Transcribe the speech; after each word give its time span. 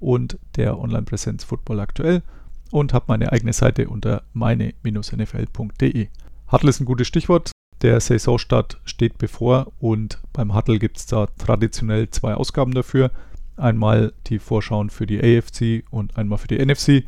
und 0.00 0.38
der 0.56 0.78
Online-Präsenz 0.78 1.44
Football 1.44 1.80
aktuell 1.80 2.22
und 2.70 2.92
habe 2.92 3.06
meine 3.08 3.32
eigene 3.32 3.52
Seite 3.52 3.88
unter 3.88 4.22
meine-nfl.de. 4.32 6.08
Huddle 6.50 6.70
ist 6.70 6.80
ein 6.80 6.86
gutes 6.86 7.06
Stichwort. 7.06 7.50
Der 7.82 8.00
Saisonstart 8.00 8.80
steht 8.84 9.18
bevor 9.18 9.72
und 9.78 10.20
beim 10.32 10.54
Huddle 10.54 10.78
gibt 10.78 10.98
es 10.98 11.06
da 11.06 11.26
traditionell 11.38 12.10
zwei 12.10 12.34
Ausgaben 12.34 12.72
dafür. 12.72 13.10
Einmal 13.56 14.12
die 14.26 14.38
Vorschauen 14.38 14.90
für 14.90 15.06
die 15.06 15.20
AFC 15.20 15.84
und 15.90 16.16
einmal 16.16 16.38
für 16.38 16.48
die 16.48 16.64
NFC. 16.64 17.04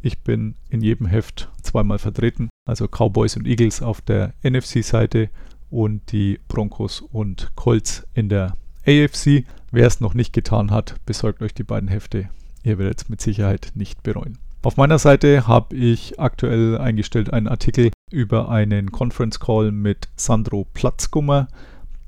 Ich 0.00 0.20
bin 0.20 0.54
in 0.68 0.82
jedem 0.82 1.06
Heft 1.06 1.50
zweimal 1.62 1.98
vertreten, 1.98 2.50
also 2.66 2.86
Cowboys 2.88 3.36
und 3.36 3.46
Eagles 3.46 3.82
auf 3.82 4.00
der 4.02 4.34
NFC-Seite 4.42 5.30
und 5.70 6.12
die 6.12 6.38
Broncos 6.46 7.00
und 7.00 7.52
Colts 7.54 8.06
in 8.14 8.28
der 8.28 8.56
AFC. 8.86 9.44
Wer 9.74 9.88
es 9.88 10.00
noch 10.00 10.14
nicht 10.14 10.32
getan 10.32 10.70
hat, 10.70 10.94
besorgt 11.04 11.42
euch 11.42 11.52
die 11.52 11.64
beiden 11.64 11.88
Hefte. 11.88 12.28
Ihr 12.62 12.78
werdet 12.78 13.02
es 13.02 13.08
mit 13.08 13.20
Sicherheit 13.20 13.72
nicht 13.74 14.04
bereuen. 14.04 14.38
Auf 14.62 14.76
meiner 14.76 15.00
Seite 15.00 15.48
habe 15.48 15.74
ich 15.74 16.20
aktuell 16.20 16.78
eingestellt 16.78 17.32
einen 17.32 17.48
Artikel 17.48 17.90
über 18.08 18.50
einen 18.50 18.92
Conference 18.92 19.40
Call 19.40 19.72
mit 19.72 20.06
Sandro 20.14 20.68
Platzgummer. 20.74 21.48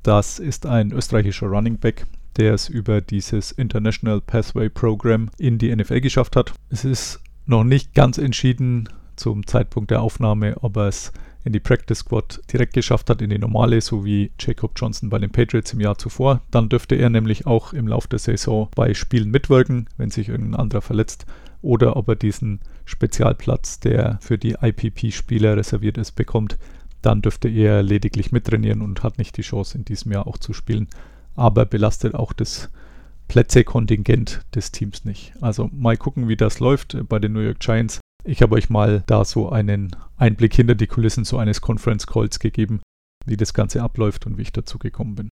Das 0.01 0.39
ist 0.39 0.65
ein 0.65 0.93
österreichischer 0.93 1.47
Running 1.47 1.77
Back, 1.77 2.05
der 2.37 2.53
es 2.53 2.69
über 2.69 3.01
dieses 3.01 3.51
International 3.51 4.21
Pathway 4.21 4.69
Program 4.69 5.29
in 5.37 5.57
die 5.57 5.75
NFL 5.75 5.99
geschafft 5.99 6.37
hat. 6.37 6.53
Es 6.69 6.85
ist 6.85 7.19
noch 7.47 7.65
nicht 7.65 7.93
ganz 7.93 8.17
entschieden 8.17 8.87
zum 9.17 9.45
Zeitpunkt 9.45 9.91
der 9.91 10.01
Aufnahme, 10.01 10.55
ob 10.61 10.77
er 10.77 10.87
es 10.87 11.11
in 11.47 11.53
die 11.53 11.61
Practice 11.61 11.99
Squad 11.99 12.41
direkt 12.51 12.73
geschafft 12.73 13.09
hat, 13.09 13.21
in 13.21 13.29
die 13.29 13.39
normale, 13.39 13.79
so 13.79 14.03
wie 14.03 14.31
Jacob 14.37 14.73
Johnson 14.75 15.09
bei 15.09 15.17
den 15.17 15.31
Patriots 15.31 15.71
im 15.71 15.79
Jahr 15.79 15.97
zuvor. 15.97 16.41
Dann 16.51 16.67
dürfte 16.67 16.95
er 16.95 17.09
nämlich 17.09 17.47
auch 17.47 17.71
im 17.71 17.87
Laufe 17.87 18.09
der 18.09 18.19
Saison 18.19 18.67
bei 18.75 18.93
Spielen 18.93 19.31
mitwirken, 19.31 19.87
wenn 19.95 20.11
sich 20.11 20.27
irgendein 20.27 20.59
anderer 20.59 20.81
verletzt. 20.81 21.25
Oder 21.61 21.95
ob 21.95 22.09
er 22.09 22.15
diesen 22.15 22.59
Spezialplatz, 22.85 23.79
der 23.79 24.19
für 24.21 24.37
die 24.37 24.57
IPP-Spieler 24.61 25.55
reserviert 25.55 25.97
ist, 25.97 26.11
bekommt. 26.11 26.57
Dann 27.01 27.21
dürfte 27.21 27.47
er 27.47 27.81
lediglich 27.81 28.33
mittrainieren 28.33 28.81
und 28.81 29.03
hat 29.03 29.17
nicht 29.17 29.37
die 29.37 29.41
Chance, 29.41 29.77
in 29.77 29.85
diesem 29.85 30.11
Jahr 30.11 30.27
auch 30.27 30.37
zu 30.37 30.51
spielen. 30.51 30.87
Aber 31.35 31.65
belastet 31.65 32.13
auch 32.13 32.33
das 32.33 32.69
Plätze-Kontingent 33.29 34.41
des 34.53 34.71
Teams 34.71 35.05
nicht. 35.05 35.33
Also 35.39 35.69
mal 35.71 35.95
gucken, 35.95 36.27
wie 36.27 36.35
das 36.35 36.59
läuft 36.59 36.97
bei 37.07 37.19
den 37.19 37.33
New 37.33 37.39
York 37.39 37.59
Giants. 37.59 38.01
Ich 38.27 38.41
habe 38.41 38.55
euch 38.55 38.69
mal 38.69 39.03
da 39.07 39.23
so 39.23 39.49
einen 39.49 39.95
Einblick 40.17 40.53
hinter 40.53 40.75
die 40.75 40.87
Kulissen 40.87 41.23
so 41.23 41.37
eines 41.37 41.61
Conference 41.61 42.05
Calls 42.07 42.39
gegeben, 42.39 42.81
wie 43.25 43.37
das 43.37 43.53
Ganze 43.53 43.81
abläuft 43.81 44.25
und 44.25 44.37
wie 44.37 44.41
ich 44.41 44.51
dazu 44.51 44.77
gekommen 44.77 45.15
bin. 45.15 45.29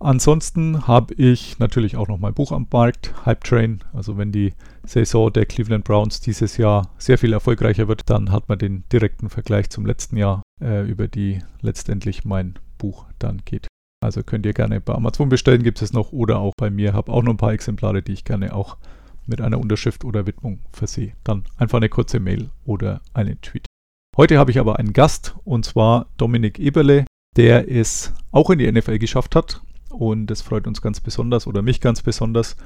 Ansonsten 0.00 0.86
habe 0.88 1.12
ich 1.14 1.58
natürlich 1.58 1.94
auch 1.94 2.08
noch 2.08 2.16
mein 2.16 2.32
Buch 2.32 2.50
am 2.50 2.66
Markt, 2.72 3.12
Hype 3.26 3.44
Train. 3.44 3.84
Also 3.92 4.16
wenn 4.16 4.32
die 4.32 4.54
Saison 4.82 5.30
der 5.30 5.44
Cleveland 5.44 5.84
Browns 5.84 6.20
dieses 6.20 6.56
Jahr 6.56 6.88
sehr 6.96 7.18
viel 7.18 7.34
erfolgreicher 7.34 7.86
wird, 7.86 8.08
dann 8.08 8.32
hat 8.32 8.48
man 8.48 8.58
den 8.58 8.84
direkten 8.90 9.28
Vergleich 9.28 9.68
zum 9.68 9.84
letzten 9.84 10.16
Jahr, 10.16 10.42
äh, 10.58 10.88
über 10.88 11.08
die 11.08 11.42
letztendlich 11.60 12.24
mein 12.24 12.58
Buch 12.78 13.04
dann 13.18 13.42
geht. 13.44 13.68
Also 14.02 14.22
könnt 14.22 14.46
ihr 14.46 14.54
gerne 14.54 14.80
bei 14.80 14.94
Amazon 14.94 15.28
bestellen, 15.28 15.62
gibt 15.62 15.82
es 15.82 15.92
noch 15.92 16.12
oder 16.12 16.38
auch 16.38 16.54
bei 16.56 16.70
mir. 16.70 16.94
Habe 16.94 17.12
auch 17.12 17.22
noch 17.22 17.34
ein 17.34 17.36
paar 17.36 17.52
Exemplare, 17.52 18.02
die 18.02 18.12
ich 18.12 18.24
gerne 18.24 18.54
auch 18.54 18.78
mit 19.26 19.40
einer 19.40 19.58
Unterschrift 19.58 20.04
oder 20.04 20.26
Widmung 20.26 20.60
versehe. 20.72 21.12
Dann 21.24 21.44
einfach 21.56 21.78
eine 21.78 21.88
kurze 21.88 22.20
Mail 22.20 22.50
oder 22.64 23.00
einen 23.14 23.40
Tweet. 23.40 23.66
Heute 24.16 24.38
habe 24.38 24.50
ich 24.50 24.58
aber 24.58 24.78
einen 24.78 24.92
Gast 24.92 25.34
und 25.44 25.64
zwar 25.64 26.06
Dominik 26.16 26.58
Eberle, 26.58 27.06
der 27.36 27.70
es 27.70 28.12
auch 28.30 28.50
in 28.50 28.58
die 28.58 28.70
NFL 28.70 28.98
geschafft 28.98 29.34
hat. 29.34 29.62
Und 29.90 30.26
das 30.26 30.42
freut 30.42 30.66
uns 30.66 30.82
ganz 30.82 31.00
besonders 31.00 31.46
oder 31.46 31.62
mich 31.62 31.80
ganz 31.80 32.02
besonders, 32.02 32.56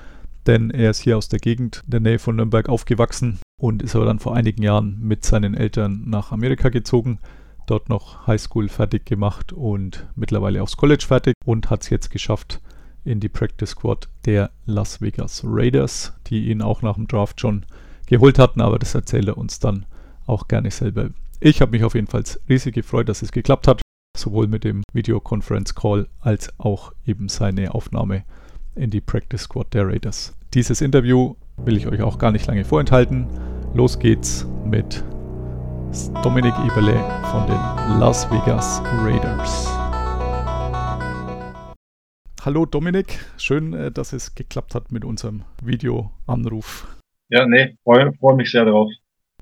denn 0.47 0.71
er 0.71 0.91
ist 0.91 1.01
hier 1.01 1.17
aus 1.17 1.29
der 1.29 1.41
Gegend 1.41 1.83
in 1.85 1.91
der 1.91 2.01
Nähe 2.01 2.19
von 2.19 2.37
Nürnberg 2.37 2.69
aufgewachsen 2.69 3.39
und 3.61 3.83
ist 3.83 3.97
aber 3.97 4.05
dann 4.05 4.21
vor 4.21 4.35
einigen 4.35 4.63
Jahren 4.63 4.99
mit 5.01 5.25
seinen 5.25 5.55
Eltern 5.55 6.05
nach 6.07 6.31
Amerika 6.31 6.69
gezogen, 6.69 7.19
dort 7.67 7.89
noch 7.89 8.27
Highschool 8.27 8.69
fertig 8.69 9.05
gemacht 9.07 9.53
und 9.53 10.07
mittlerweile 10.15 10.63
aufs 10.63 10.77
College 10.77 11.05
fertig 11.07 11.35
und 11.45 11.69
hat 11.71 11.83
es 11.83 11.91
jetzt 11.91 12.11
geschafft, 12.11 12.61
in 13.07 13.21
die 13.21 13.29
Practice 13.29 13.71
Squad 13.71 14.09
der 14.25 14.51
Las 14.67 15.01
Vegas 15.01 15.43
Raiders, 15.45 16.13
die 16.27 16.51
ihn 16.51 16.61
auch 16.61 16.83
nach 16.83 16.97
dem 16.97 17.07
Draft 17.07 17.41
schon 17.41 17.65
geholt 18.07 18.39
hatten, 18.39 18.61
aber 18.61 18.79
das 18.79 18.95
erzählt 18.95 19.29
er 19.29 19.39
uns 19.39 19.59
dann 19.59 19.87
auch 20.27 20.49
gerne 20.49 20.71
selber. 20.71 21.11
Ich 21.41 21.61
habe 21.61 21.73
mich 21.73 21.85
auf 21.85 21.95
jeden 21.95 22.09
Fall 22.09 22.25
riesig 22.49 22.75
gefreut, 22.75 23.09
dass 23.09 23.23
es 23.23 23.33
geklappt 23.33 23.69
hat, 23.69 23.81
sowohl 24.17 24.49
mit 24.49 24.65
dem 24.65 24.83
Videoconference 24.93 25.75
Call 25.75 26.09
als 26.21 26.53
auch 26.59 26.93
eben 27.07 27.29
seine 27.29 27.75
Aufnahme 27.75 28.25
in 28.75 28.91
die 28.91 29.01
Practice 29.01 29.43
Squad 29.43 29.73
der 29.73 29.87
Raiders. 29.87 30.35
Dieses 30.55 30.81
Interview 30.81 31.35
will 31.57 31.77
ich 31.77 31.87
euch 31.87 32.03
auch 32.03 32.19
gar 32.19 32.33
nicht 32.33 32.47
lange 32.47 32.65
vorenthalten. 32.65 33.27
Los 33.75 33.99
geht's 33.99 34.47
mit 34.65 35.05
Dominik 36.23 36.55
Eberle 36.67 36.99
von 37.31 37.47
den 37.47 38.01
Las 38.01 38.31
Vegas 38.31 38.83
Raiders. 39.03 39.86
Hallo 42.47 42.65
Dominik, 42.65 43.19
schön, 43.39 43.73
äh, 43.73 43.91
dass 43.91 44.13
es 44.13 44.37
geklappt 44.37 44.77
hat 44.77 44.93
mit 44.93 45.05
unserem 45.05 45.43
Videoanruf. 45.65 46.87
Ja, 47.29 47.45
nee, 47.45 47.77
freue 47.83 48.13
freu 48.21 48.37
mich 48.37 48.53
sehr 48.53 48.65
darauf. 48.65 48.89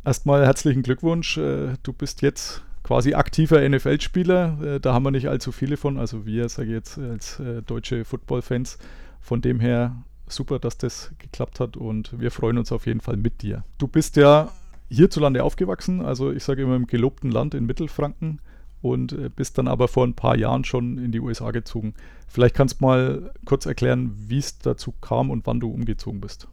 Erstmal 0.06 0.46
herzlichen 0.46 0.82
Glückwunsch. 0.82 1.36
Äh, 1.36 1.74
du 1.82 1.92
bist 1.92 2.22
jetzt 2.22 2.64
quasi 2.82 3.12
aktiver 3.12 3.60
NFL-Spieler. 3.68 4.76
Äh, 4.76 4.80
da 4.80 4.94
haben 4.94 5.02
wir 5.02 5.10
nicht 5.10 5.28
allzu 5.28 5.52
viele 5.52 5.76
von. 5.76 5.98
Also 5.98 6.24
wir, 6.24 6.48
sage 6.48 6.68
ich 6.68 6.74
jetzt, 6.76 6.98
als 6.98 7.42
deutsche 7.66 8.06
Football-Fans. 8.06 8.78
Von 9.20 9.42
dem 9.42 9.60
her 9.60 10.02
super, 10.26 10.58
dass 10.58 10.78
das 10.78 11.12
geklappt 11.18 11.60
hat 11.60 11.76
und 11.76 12.18
wir 12.18 12.30
freuen 12.30 12.56
uns 12.56 12.72
auf 12.72 12.86
jeden 12.86 13.02
Fall 13.02 13.18
mit 13.18 13.42
dir. 13.42 13.64
Du 13.76 13.86
bist 13.86 14.16
ja 14.16 14.50
hierzulande 14.88 15.44
aufgewachsen, 15.44 16.00
also 16.00 16.32
ich 16.32 16.42
sage 16.42 16.62
immer 16.62 16.76
im 16.76 16.86
gelobten 16.86 17.30
Land 17.30 17.52
in 17.52 17.66
Mittelfranken 17.66 18.40
und 18.84 19.12
äh, 19.14 19.30
bist 19.34 19.56
dann 19.56 19.66
aber 19.66 19.88
vor 19.88 20.06
ein 20.06 20.14
paar 20.14 20.36
Jahren 20.36 20.64
schon 20.64 20.98
in 20.98 21.10
die 21.10 21.20
USA 21.20 21.50
gezogen. 21.50 21.94
Vielleicht 22.28 22.54
kannst 22.54 22.80
du 22.80 22.84
mal 22.84 23.32
kurz 23.46 23.64
erklären, 23.64 24.12
wie 24.28 24.38
es 24.38 24.58
dazu 24.58 24.92
kam 25.00 25.30
und 25.30 25.46
wann 25.46 25.58
du 25.58 25.70
umgezogen 25.70 26.20
bist. 26.20 26.48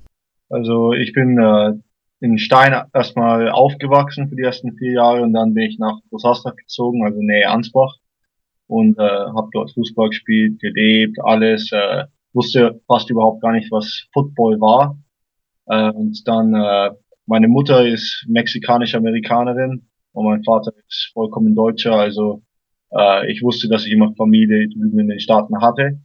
Also 0.49 0.93
ich 0.93 1.11
bin 1.11 1.37
äh, 1.37 1.73
in 2.21 2.37
Stein 2.37 2.73
erstmal 2.93 3.49
aufgewachsen 3.49 4.29
für 4.29 4.35
die 4.35 4.43
ersten 4.43 4.77
vier 4.77 4.93
Jahre 4.93 5.21
und 5.21 5.33
dann 5.33 5.53
bin 5.53 5.63
ich 5.63 5.77
nach 5.77 5.99
Großhasbach 6.09 6.55
gezogen, 6.55 7.03
also 7.03 7.19
Nähe 7.21 7.49
Ansbach 7.49 7.95
und 8.67 8.97
äh, 8.97 9.01
habe 9.01 9.49
dort 9.51 9.73
Fußball 9.73 10.09
gespielt, 10.09 10.59
gelebt, 10.61 11.17
alles. 11.21 11.69
Äh, 11.73 12.05
wusste 12.33 12.79
fast 12.87 13.09
überhaupt 13.09 13.41
gar 13.41 13.51
nicht, 13.51 13.69
was 13.71 14.07
Football 14.13 14.61
war. 14.61 14.97
Äh, 15.65 15.91
und 15.91 16.25
dann 16.25 16.53
äh, 16.53 16.91
meine 17.25 17.49
Mutter 17.49 17.85
ist 17.85 18.25
mexikanisch-Amerikanerin 18.29 19.87
und 20.13 20.25
mein 20.25 20.43
Vater 20.43 20.73
ist 20.89 21.11
vollkommen 21.13 21.55
Deutscher, 21.55 21.93
also 21.93 22.41
äh, 22.91 23.31
ich 23.31 23.41
wusste, 23.41 23.67
dass 23.67 23.85
ich 23.85 23.93
immer 23.93 24.13
Familie 24.15 24.67
drüben 24.69 24.99
in 24.99 25.07
den 25.07 25.19
Staaten 25.19 25.61
hatte. 25.61 25.99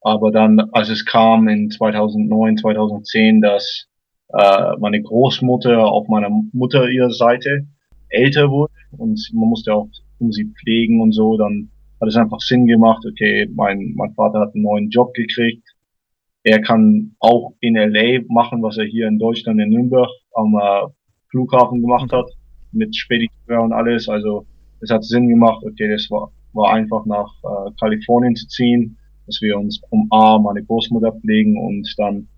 Aber 0.00 0.30
dann, 0.30 0.60
als 0.72 0.90
es 0.90 1.04
kam 1.04 1.48
in 1.48 1.70
2009, 1.70 2.58
2010, 2.58 3.40
dass 3.40 3.86
äh, 4.28 4.76
meine 4.78 5.02
Großmutter 5.02 5.84
auf 5.84 6.08
meiner 6.08 6.30
Mutter 6.52 6.88
ihrer 6.88 7.10
Seite 7.10 7.66
älter 8.08 8.50
wurde 8.50 8.72
und 8.92 9.20
man 9.32 9.48
musste 9.48 9.74
auch 9.74 9.88
um 10.18 10.30
sie 10.30 10.52
pflegen 10.60 11.00
und 11.00 11.12
so, 11.12 11.36
dann 11.36 11.70
hat 12.00 12.08
es 12.08 12.16
einfach 12.16 12.40
Sinn 12.40 12.66
gemacht, 12.66 13.04
okay, 13.08 13.48
mein, 13.54 13.94
mein 13.96 14.12
Vater 14.14 14.40
hat 14.40 14.54
einen 14.54 14.64
neuen 14.64 14.90
Job 14.90 15.12
gekriegt. 15.14 15.66
Er 16.42 16.60
kann 16.60 17.16
auch 17.18 17.54
in 17.60 17.74
LA 17.74 18.20
machen, 18.28 18.62
was 18.62 18.76
er 18.76 18.84
hier 18.84 19.08
in 19.08 19.18
Deutschland 19.18 19.60
in 19.60 19.70
Nürnberg 19.70 20.10
am 20.34 20.54
äh, 20.54 20.86
Flughafen 21.30 21.80
gemacht 21.80 22.12
hat 22.12 22.26
mit 22.74 22.94
Spediteur 22.96 23.62
und 23.62 23.72
alles. 23.72 24.08
Also 24.08 24.46
es 24.80 24.90
hat 24.90 25.04
Sinn 25.04 25.28
gemacht, 25.28 25.64
okay, 25.64 25.88
das 25.90 26.10
war, 26.10 26.30
war 26.52 26.72
einfach 26.72 27.04
nach 27.06 27.32
äh, 27.42 27.70
Kalifornien 27.80 28.36
zu 28.36 28.46
ziehen, 28.48 28.96
dass 29.26 29.40
wir 29.40 29.58
uns 29.58 29.80
um 29.90 30.06
A, 30.10 30.38
meine 30.38 30.62
Großmutter 30.62 31.12
pflegen 31.12 31.56
und 31.56 31.92
dann 31.96 32.28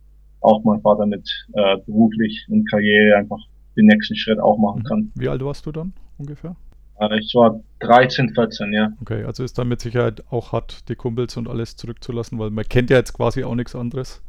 auch 0.40 0.62
mein 0.64 0.80
Vater 0.80 1.06
mit 1.06 1.28
äh, 1.54 1.76
beruflich 1.86 2.46
und 2.48 2.68
Karriere 2.70 3.16
einfach 3.16 3.40
den 3.76 3.86
nächsten 3.86 4.16
Schritt 4.16 4.38
auch 4.38 4.58
machen 4.58 4.80
mhm. 4.80 4.88
kann. 4.88 5.12
Wie 5.16 5.28
alt 5.28 5.44
warst 5.44 5.66
du 5.66 5.72
dann 5.72 5.92
ungefähr? 6.18 6.56
Äh, 7.00 7.18
ich 7.18 7.34
war 7.34 7.60
13, 7.80 8.34
14, 8.34 8.72
ja. 8.72 8.92
Okay, 9.00 9.24
also 9.24 9.42
ist 9.42 9.58
dann 9.58 9.68
mit 9.68 9.80
Sicherheit 9.80 10.22
auch 10.30 10.52
hart, 10.52 10.88
die 10.88 10.94
Kumpels 10.94 11.36
und 11.36 11.48
alles 11.48 11.76
zurückzulassen, 11.76 12.38
weil 12.38 12.50
man 12.50 12.64
kennt 12.64 12.90
ja 12.90 12.96
jetzt 12.96 13.12
quasi 13.12 13.44
auch 13.44 13.54
nichts 13.54 13.74
anderes. 13.74 14.22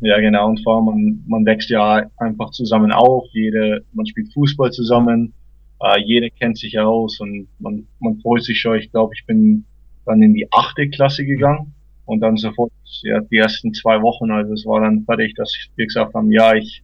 Ja, 0.00 0.18
genau. 0.18 0.48
Und 0.48 0.62
vor 0.62 0.76
allem, 0.76 0.84
man, 0.86 1.24
man 1.26 1.46
wächst 1.46 1.68
ja 1.68 2.02
einfach 2.16 2.50
zusammen 2.50 2.90
auf. 2.90 3.26
Jede, 3.32 3.84
man 3.92 4.06
spielt 4.06 4.32
Fußball 4.32 4.70
zusammen. 4.70 5.34
Äh, 5.82 6.00
jeder 6.00 6.30
kennt 6.30 6.58
sich 6.58 6.78
aus 6.78 7.20
und 7.20 7.48
man, 7.58 7.86
man 8.00 8.18
freut 8.20 8.42
sich 8.42 8.60
schon. 8.60 8.78
Ich 8.78 8.90
glaube, 8.90 9.12
ich 9.14 9.24
bin 9.26 9.64
dann 10.06 10.22
in 10.22 10.34
die 10.34 10.48
achte 10.52 10.88
Klasse 10.90 11.24
gegangen 11.24 11.74
und 12.06 12.20
dann 12.20 12.36
sofort 12.36 12.72
ja, 13.02 13.20
die 13.20 13.36
ersten 13.36 13.72
zwei 13.72 14.02
Wochen. 14.02 14.30
Also 14.30 14.52
es 14.52 14.66
war 14.66 14.80
dann 14.80 15.04
fertig, 15.04 15.34
dass 15.34 15.52
wir 15.76 15.86
gesagt 15.86 16.14
haben, 16.14 16.30
ja, 16.32 16.54
ich, 16.54 16.82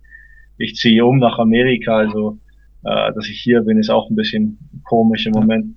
ich 0.58 0.74
ziehe 0.76 1.04
um 1.04 1.18
nach 1.18 1.38
Amerika. 1.38 1.96
Also 1.96 2.38
äh, 2.84 3.12
dass 3.12 3.28
ich 3.28 3.40
hier 3.40 3.62
bin, 3.62 3.78
ist 3.78 3.90
auch 3.90 4.08
ein 4.08 4.16
bisschen 4.16 4.58
komisch 4.84 5.26
im 5.26 5.34
Ja. 5.34 5.40
Moment. 5.40 5.76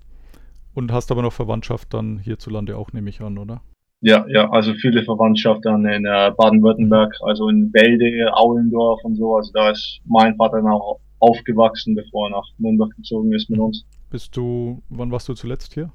Und 0.75 0.91
hast 0.91 1.11
aber 1.11 1.23
noch 1.23 1.33
Verwandtschaft 1.33 1.93
dann 1.93 2.19
hierzulande 2.19 2.77
auch, 2.77 2.93
nehme 2.93 3.09
ich 3.09 3.21
an, 3.21 3.37
oder? 3.37 3.61
Ja, 4.01 4.25
ja, 4.29 4.49
also 4.51 4.73
viele 4.75 5.03
Verwandtschaft 5.03 5.65
dann 5.65 5.85
in 5.85 6.05
äh, 6.05 6.31
Baden-Württemberg, 6.37 7.13
also 7.21 7.49
in 7.49 7.73
Welde, 7.73 8.33
Aulendorf 8.33 9.03
und 9.03 9.15
so. 9.15 9.35
Also 9.35 9.51
da 9.53 9.71
ist 9.71 9.99
mein 10.05 10.35
Vater 10.37 10.57
dann 10.61 10.71
auch 10.71 10.99
aufgewachsen, 11.19 11.95
bevor 11.95 12.27
er 12.27 12.31
nach 12.31 12.47
Nürnberg 12.57 12.95
gezogen 12.95 13.33
ist 13.33 13.49
mit 13.49 13.59
uns. 13.59 13.85
Bist 14.09 14.35
du, 14.35 14.81
wann 14.89 15.11
warst 15.11 15.29
du 15.29 15.33
zuletzt 15.33 15.73
hier? 15.73 15.91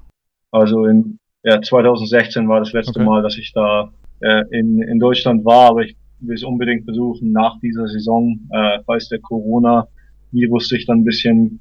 Also 0.51 0.85
in 0.85 1.17
ja, 1.43 1.61
2016 1.61 2.47
war 2.47 2.59
das 2.59 2.73
letzte 2.73 2.99
Okay. 2.99 3.05
Mal, 3.09 3.21
dass 3.21 3.37
ich 3.37 3.51
da 3.53 3.91
äh, 4.21 4.43
in, 4.51 4.81
in 4.81 4.99
Deutschland 4.99 5.45
war, 5.45 5.69
aber 5.71 5.83
ich 5.83 5.95
will 6.19 6.35
es 6.35 6.43
unbedingt 6.43 6.85
versuchen 6.85 7.31
nach 7.31 7.59
dieser 7.59 7.87
Saison, 7.87 8.39
äh, 8.51 8.79
falls 8.85 9.09
der 9.09 9.19
Corona-Virus 9.19 10.69
sich 10.69 10.85
dann 10.85 10.99
ein 10.99 11.03
bisschen 11.03 11.59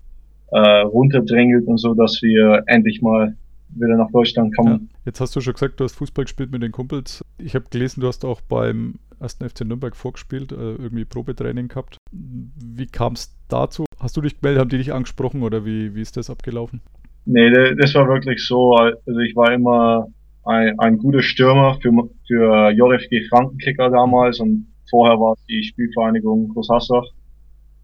äh, 0.52 0.58
runterdrängelt 0.80 1.66
und 1.66 1.78
so, 1.78 1.94
dass 1.94 2.22
wir 2.22 2.62
endlich 2.66 3.02
mal 3.02 3.36
wieder 3.70 3.96
nach 3.96 4.10
Deutschland 4.12 4.54
Ja. 4.56 4.62
kommen. 4.62 4.90
Jetzt 5.04 5.20
hast 5.20 5.34
du 5.34 5.40
schon 5.40 5.54
gesagt, 5.54 5.80
du 5.80 5.84
hast 5.84 5.96
Fußball 5.96 6.24
gespielt 6.24 6.52
mit 6.52 6.62
den 6.62 6.70
Kumpels. 6.72 7.24
Ich 7.38 7.54
habe 7.54 7.64
gelesen, 7.68 8.00
du 8.00 8.06
hast 8.06 8.24
auch 8.24 8.40
beim 8.42 9.00
ersten 9.20 9.48
FC 9.48 9.62
Nürnberg 9.62 9.96
vorgespielt, 9.96 10.52
äh, 10.52 10.54
irgendwie 10.76 11.04
Probetraining 11.04 11.68
gehabt. 11.68 11.98
Wie 12.12 12.86
kam 12.86 13.14
es 13.14 13.34
dazu? 13.48 13.84
Hast 14.00 14.16
du 14.16 14.20
dich 14.20 14.40
gemeldet, 14.40 14.60
haben 14.60 14.68
die 14.68 14.78
dich 14.78 14.92
angesprochen 14.92 15.42
oder 15.42 15.64
wie, 15.64 15.94
wie 15.94 16.00
ist 16.00 16.16
das 16.16 16.30
abgelaufen? 16.30 16.80
Nee, 17.26 17.50
das 17.76 17.94
war 17.94 18.06
wirklich 18.08 18.46
so, 18.46 18.74
also 18.74 19.18
ich 19.20 19.34
war 19.34 19.52
immer 19.52 20.08
ein, 20.44 20.78
ein 20.78 20.98
guter 20.98 21.22
Stürmer 21.22 21.78
für, 21.80 21.90
für 22.26 22.70
JFG 22.70 23.28
Frankenkicker 23.28 23.90
damals 23.90 24.40
und 24.40 24.66
vorher 24.90 25.18
war 25.18 25.32
es 25.32 25.44
die 25.46 25.62
Spielvereinigung 25.62 26.48
Großhassach. 26.50 27.04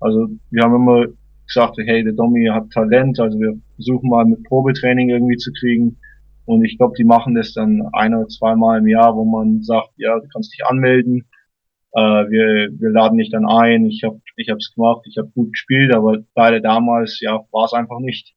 Also 0.01 0.29
wir 0.51 0.63
haben 0.63 0.75
immer 0.75 1.07
gesagt, 1.47 1.77
hey, 1.79 2.05
der 2.05 2.13
Domi 2.13 2.47
hat 2.47 2.71
Talent, 2.71 3.19
also 3.19 3.39
wir 3.39 3.55
versuchen 3.77 4.09
mal 4.09 4.25
mit 4.25 4.45
Probetraining 4.45 5.09
irgendwie 5.09 5.37
zu 5.37 5.51
kriegen. 5.59 5.99
Und 6.45 6.65
ich 6.65 6.79
glaube, 6.79 6.95
die 6.97 7.05
machen 7.05 7.35
das 7.35 7.53
dann 7.55 7.83
ein 7.93 8.15
oder 8.15 8.29
zweimal 8.29 8.79
im 8.79 8.89
Jahr, 8.89 9.15
wo 9.15 9.25
man 9.25 9.63
sagt, 9.63 9.91
ja, 9.97 10.19
du 10.19 10.27
kannst 10.33 10.53
dich 10.53 10.65
anmelden. 10.67 11.25
Äh, 11.93 12.01
wir, 12.01 12.71
wir 12.79 12.91
laden 12.91 13.19
dich 13.19 13.31
dann 13.31 13.47
ein. 13.47 13.87
Ich 13.87 14.03
habe 14.05 14.21
ich 14.41 14.51
hab's 14.51 14.75
gemacht, 14.75 15.03
ich 15.07 15.19
habe 15.19 15.31
gut 15.35 15.53
gespielt, 15.53 15.95
aber 15.95 16.19
leider 16.35 16.61
damals, 16.61 17.21
ja, 17.21 17.41
war 17.51 17.65
es 17.65 17.73
einfach 17.73 18.01
nicht 18.01 18.35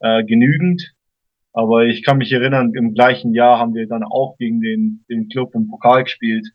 äh, 0.00 0.24
genügend. 0.24 0.92
Aber 1.52 1.86
ich 1.86 2.04
kann 2.04 2.18
mich 2.18 2.32
erinnern, 2.32 2.72
im 2.74 2.92
gleichen 2.92 3.32
Jahr 3.32 3.58
haben 3.58 3.74
wir 3.74 3.86
dann 3.88 4.04
auch 4.04 4.36
gegen 4.38 4.60
den, 4.60 5.04
den 5.08 5.28
Club 5.28 5.54
im 5.54 5.68
Pokal 5.68 6.04
gespielt. 6.04 6.46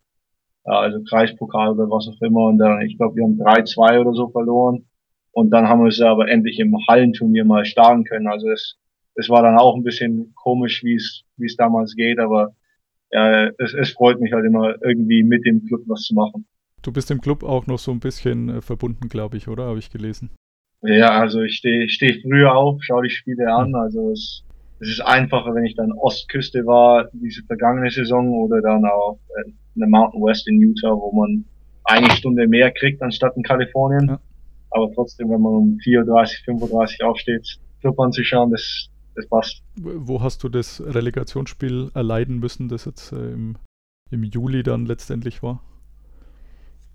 Äh, 0.65 0.71
also 0.71 1.03
Kreispokal 1.03 1.71
oder 1.71 1.89
was 1.89 2.07
auch 2.07 2.21
immer. 2.21 2.47
Und 2.47 2.59
dann, 2.59 2.81
ich 2.81 2.97
glaube, 2.97 3.15
wir 3.15 3.23
haben 3.23 3.39
3-2 3.39 3.99
oder 3.99 4.13
so 4.13 4.29
verloren. 4.29 4.85
Und 5.31 5.49
dann 5.51 5.67
haben 5.67 5.81
wir 5.81 5.87
es 5.87 6.01
aber 6.01 6.29
endlich 6.29 6.59
im 6.59 6.75
Hallenturnier 6.87 7.45
mal 7.45 7.65
schlagen 7.65 8.03
können. 8.03 8.27
Also 8.27 8.49
es, 8.49 8.77
es 9.15 9.29
war 9.29 9.41
dann 9.41 9.57
auch 9.57 9.75
ein 9.75 9.83
bisschen 9.83 10.33
komisch, 10.35 10.83
wie 10.83 10.95
es, 10.95 11.23
wie 11.37 11.45
es 11.45 11.55
damals 11.55 11.95
geht, 11.95 12.19
aber 12.19 12.53
ja, 13.11 13.47
es, 13.57 13.73
es 13.73 13.91
freut 13.91 14.19
mich 14.21 14.33
halt 14.33 14.45
immer 14.45 14.75
irgendwie 14.83 15.23
mit 15.23 15.45
dem 15.45 15.65
Club 15.65 15.81
was 15.87 16.03
zu 16.03 16.15
machen. 16.15 16.47
Du 16.81 16.91
bist 16.91 17.11
im 17.11 17.21
Club 17.21 17.43
auch 17.43 17.67
noch 17.67 17.79
so 17.79 17.91
ein 17.91 17.99
bisschen 17.99 18.49
äh, 18.49 18.61
verbunden, 18.61 19.07
glaube 19.07 19.37
ich, 19.37 19.47
oder? 19.47 19.65
Habe 19.65 19.79
ich 19.79 19.91
gelesen. 19.91 20.31
Ja, 20.81 21.19
also 21.19 21.41
ich 21.41 21.57
stehe 21.57 21.87
steh 21.89 22.21
früher 22.21 22.55
auf, 22.55 22.81
schaue 22.81 23.03
die 23.03 23.09
Spiele 23.09 23.53
an. 23.53 23.75
Also 23.75 24.11
es, 24.11 24.43
es 24.79 24.89
ist 24.89 25.01
einfacher, 25.01 25.53
wenn 25.53 25.65
ich 25.65 25.75
dann 25.75 25.91
Ostküste 25.91 26.65
war, 26.65 27.07
diese 27.13 27.43
vergangene 27.43 27.91
Saison, 27.91 28.29
oder 28.33 28.61
dann 28.61 28.83
auch 28.85 29.19
äh, 29.37 29.49
in 29.49 29.79
der 29.79 29.89
Mountain 29.89 30.21
West 30.23 30.47
in 30.47 30.59
Utah, 30.59 30.91
wo 30.91 31.11
man 31.11 31.45
eine 31.83 32.09
Stunde 32.11 32.47
mehr 32.47 32.71
kriegt 32.71 33.01
anstatt 33.01 33.37
in 33.37 33.43
Kalifornien. 33.43 34.07
Ja. 34.07 34.19
Aber 34.71 34.91
trotzdem, 34.93 35.29
wenn 35.29 35.41
man 35.41 35.53
um 35.53 35.77
4.30, 35.83 36.45
35 36.45 37.03
aufsteht, 37.03 37.59
Club 37.81 37.99
anzuschauen, 37.99 38.51
das, 38.51 38.87
das 39.15 39.27
passt. 39.27 39.61
Wo 39.75 40.21
hast 40.21 40.43
du 40.43 40.49
das 40.49 40.81
Relegationsspiel 40.83 41.91
erleiden 41.93 42.39
müssen, 42.39 42.69
das 42.69 42.85
jetzt 42.85 43.11
äh, 43.11 43.33
im, 43.33 43.57
im 44.09 44.23
Juli 44.23 44.63
dann 44.63 44.85
letztendlich 44.85 45.43
war? 45.43 45.61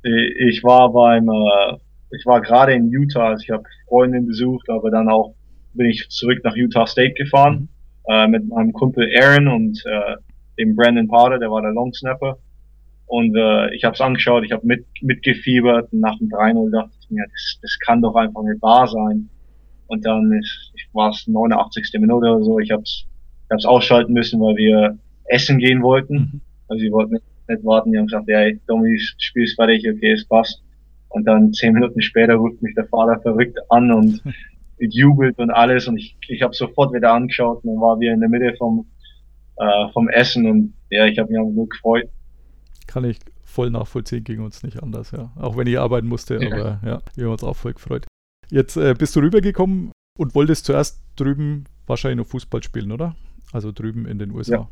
Ich 0.06 0.58
ich 0.58 0.64
war 0.64 0.92
beim, 0.92 1.28
äh, 1.28 1.76
ich 2.16 2.24
war 2.26 2.40
gerade 2.40 2.72
in 2.72 2.88
Utah, 2.90 3.28
also 3.28 3.42
ich 3.42 3.50
habe 3.50 3.64
Freundin 3.88 4.26
besucht, 4.26 4.68
aber 4.70 4.90
dann 4.90 5.08
auch 5.08 5.34
bin 5.74 5.86
ich 5.86 6.08
zurück 6.08 6.38
nach 6.44 6.56
Utah 6.56 6.86
State 6.86 7.14
gefahren 7.14 7.68
äh, 8.08 8.26
mit 8.28 8.46
meinem 8.48 8.72
Kumpel 8.72 9.10
Aaron 9.20 9.48
und 9.48 9.82
äh, 9.84 10.16
dem 10.58 10.76
Brandon 10.76 11.08
Potter, 11.08 11.38
der 11.38 11.50
war 11.50 11.62
der 11.62 11.72
Long 11.72 11.92
Snapper. 11.92 12.38
Und 13.06 13.36
äh, 13.36 13.74
ich 13.74 13.84
habe 13.84 13.94
es 13.94 14.00
angeschaut, 14.00 14.44
ich 14.44 14.52
habe 14.52 14.66
mit, 14.66 14.84
mitgefiebert 15.00 15.92
und 15.92 16.00
nach 16.00 16.18
dem 16.18 16.28
3-0 16.28 16.72
dachte 16.72 16.90
ich 17.00 17.10
mir, 17.10 17.24
das, 17.30 17.58
das 17.62 17.78
kann 17.78 18.02
doch 18.02 18.14
einfach 18.16 18.42
nicht 18.42 18.60
wahr 18.62 18.88
sein. 18.88 19.28
Und 19.86 20.04
dann 20.04 20.32
ist, 20.32 20.72
ich 20.74 20.88
war 20.92 21.10
es 21.10 21.26
89. 21.26 22.00
Minute 22.00 22.26
oder 22.26 22.42
so, 22.42 22.58
ich 22.58 22.70
habe 22.70 22.82
es 22.82 23.06
ich 23.46 23.52
hab's 23.52 23.64
ausschalten 23.64 24.12
müssen, 24.12 24.40
weil 24.40 24.56
wir 24.56 24.98
essen 25.26 25.58
gehen 25.58 25.82
wollten. 25.82 26.14
Mhm. 26.14 26.40
Also 26.68 26.80
sie 26.80 26.90
wollten 26.90 27.18
nicht, 27.48 27.64
warten, 27.64 27.92
die 27.92 27.98
haben 27.98 28.06
gesagt, 28.06 28.28
ja, 28.28 28.50
Domi, 28.66 28.96
das 28.96 29.14
Spiel 29.18 29.44
ist 29.44 29.54
fertig, 29.56 29.88
okay, 29.88 30.12
es 30.12 30.26
passt. 30.26 30.62
Und 31.08 31.24
dann 31.24 31.52
zehn 31.52 31.72
Minuten 31.72 32.00
später 32.02 32.34
ruft 32.34 32.60
mich 32.62 32.74
der 32.74 32.86
Vater 32.86 33.20
verrückt 33.22 33.58
an 33.70 33.90
und 33.90 34.22
jubelt 34.78 35.38
und 35.38 35.50
alles 35.50 35.88
und 35.88 35.96
ich, 35.96 36.16
ich 36.28 36.42
habe 36.42 36.54
sofort 36.54 36.92
wieder 36.92 37.12
angeschaut 37.12 37.64
und 37.64 37.74
dann 37.74 37.80
waren 37.80 38.00
wir 38.00 38.12
in 38.12 38.20
der 38.20 38.28
Mitte 38.28 38.54
vom, 38.58 38.86
äh, 39.56 39.92
vom 39.92 40.08
Essen 40.08 40.46
und 40.46 40.74
ja, 40.90 41.06
ich 41.06 41.18
habe 41.18 41.30
mich 41.30 41.38
einfach 41.38 41.52
nur 41.52 41.68
gefreut. 41.68 42.08
Kann 42.86 43.04
ich 43.04 43.18
voll 43.44 43.70
nachvollziehen, 43.70 44.24
ging 44.24 44.40
uns 44.40 44.62
nicht 44.62 44.82
anders, 44.82 45.12
ja. 45.12 45.32
Auch 45.36 45.56
wenn 45.56 45.66
ich 45.66 45.78
arbeiten 45.78 46.08
musste, 46.08 46.42
Ja. 46.42 46.52
aber 46.52 46.80
ja, 46.84 47.00
wir 47.14 47.24
haben 47.24 47.32
uns 47.32 47.44
auch 47.44 47.56
voll 47.56 47.72
gefreut. 47.72 48.06
Jetzt 48.50 48.76
äh, 48.76 48.94
bist 48.96 49.16
du 49.16 49.20
rübergekommen 49.20 49.92
und 50.18 50.34
wolltest 50.34 50.66
zuerst 50.66 51.02
drüben 51.16 51.64
wahrscheinlich 51.86 52.18
noch 52.18 52.30
Fußball 52.30 52.62
spielen, 52.62 52.92
oder? 52.92 53.16
Also 53.52 53.72
drüben 53.72 54.06
in 54.06 54.18
den 54.18 54.32
USA. 54.32 54.54
Ja. 54.54 54.68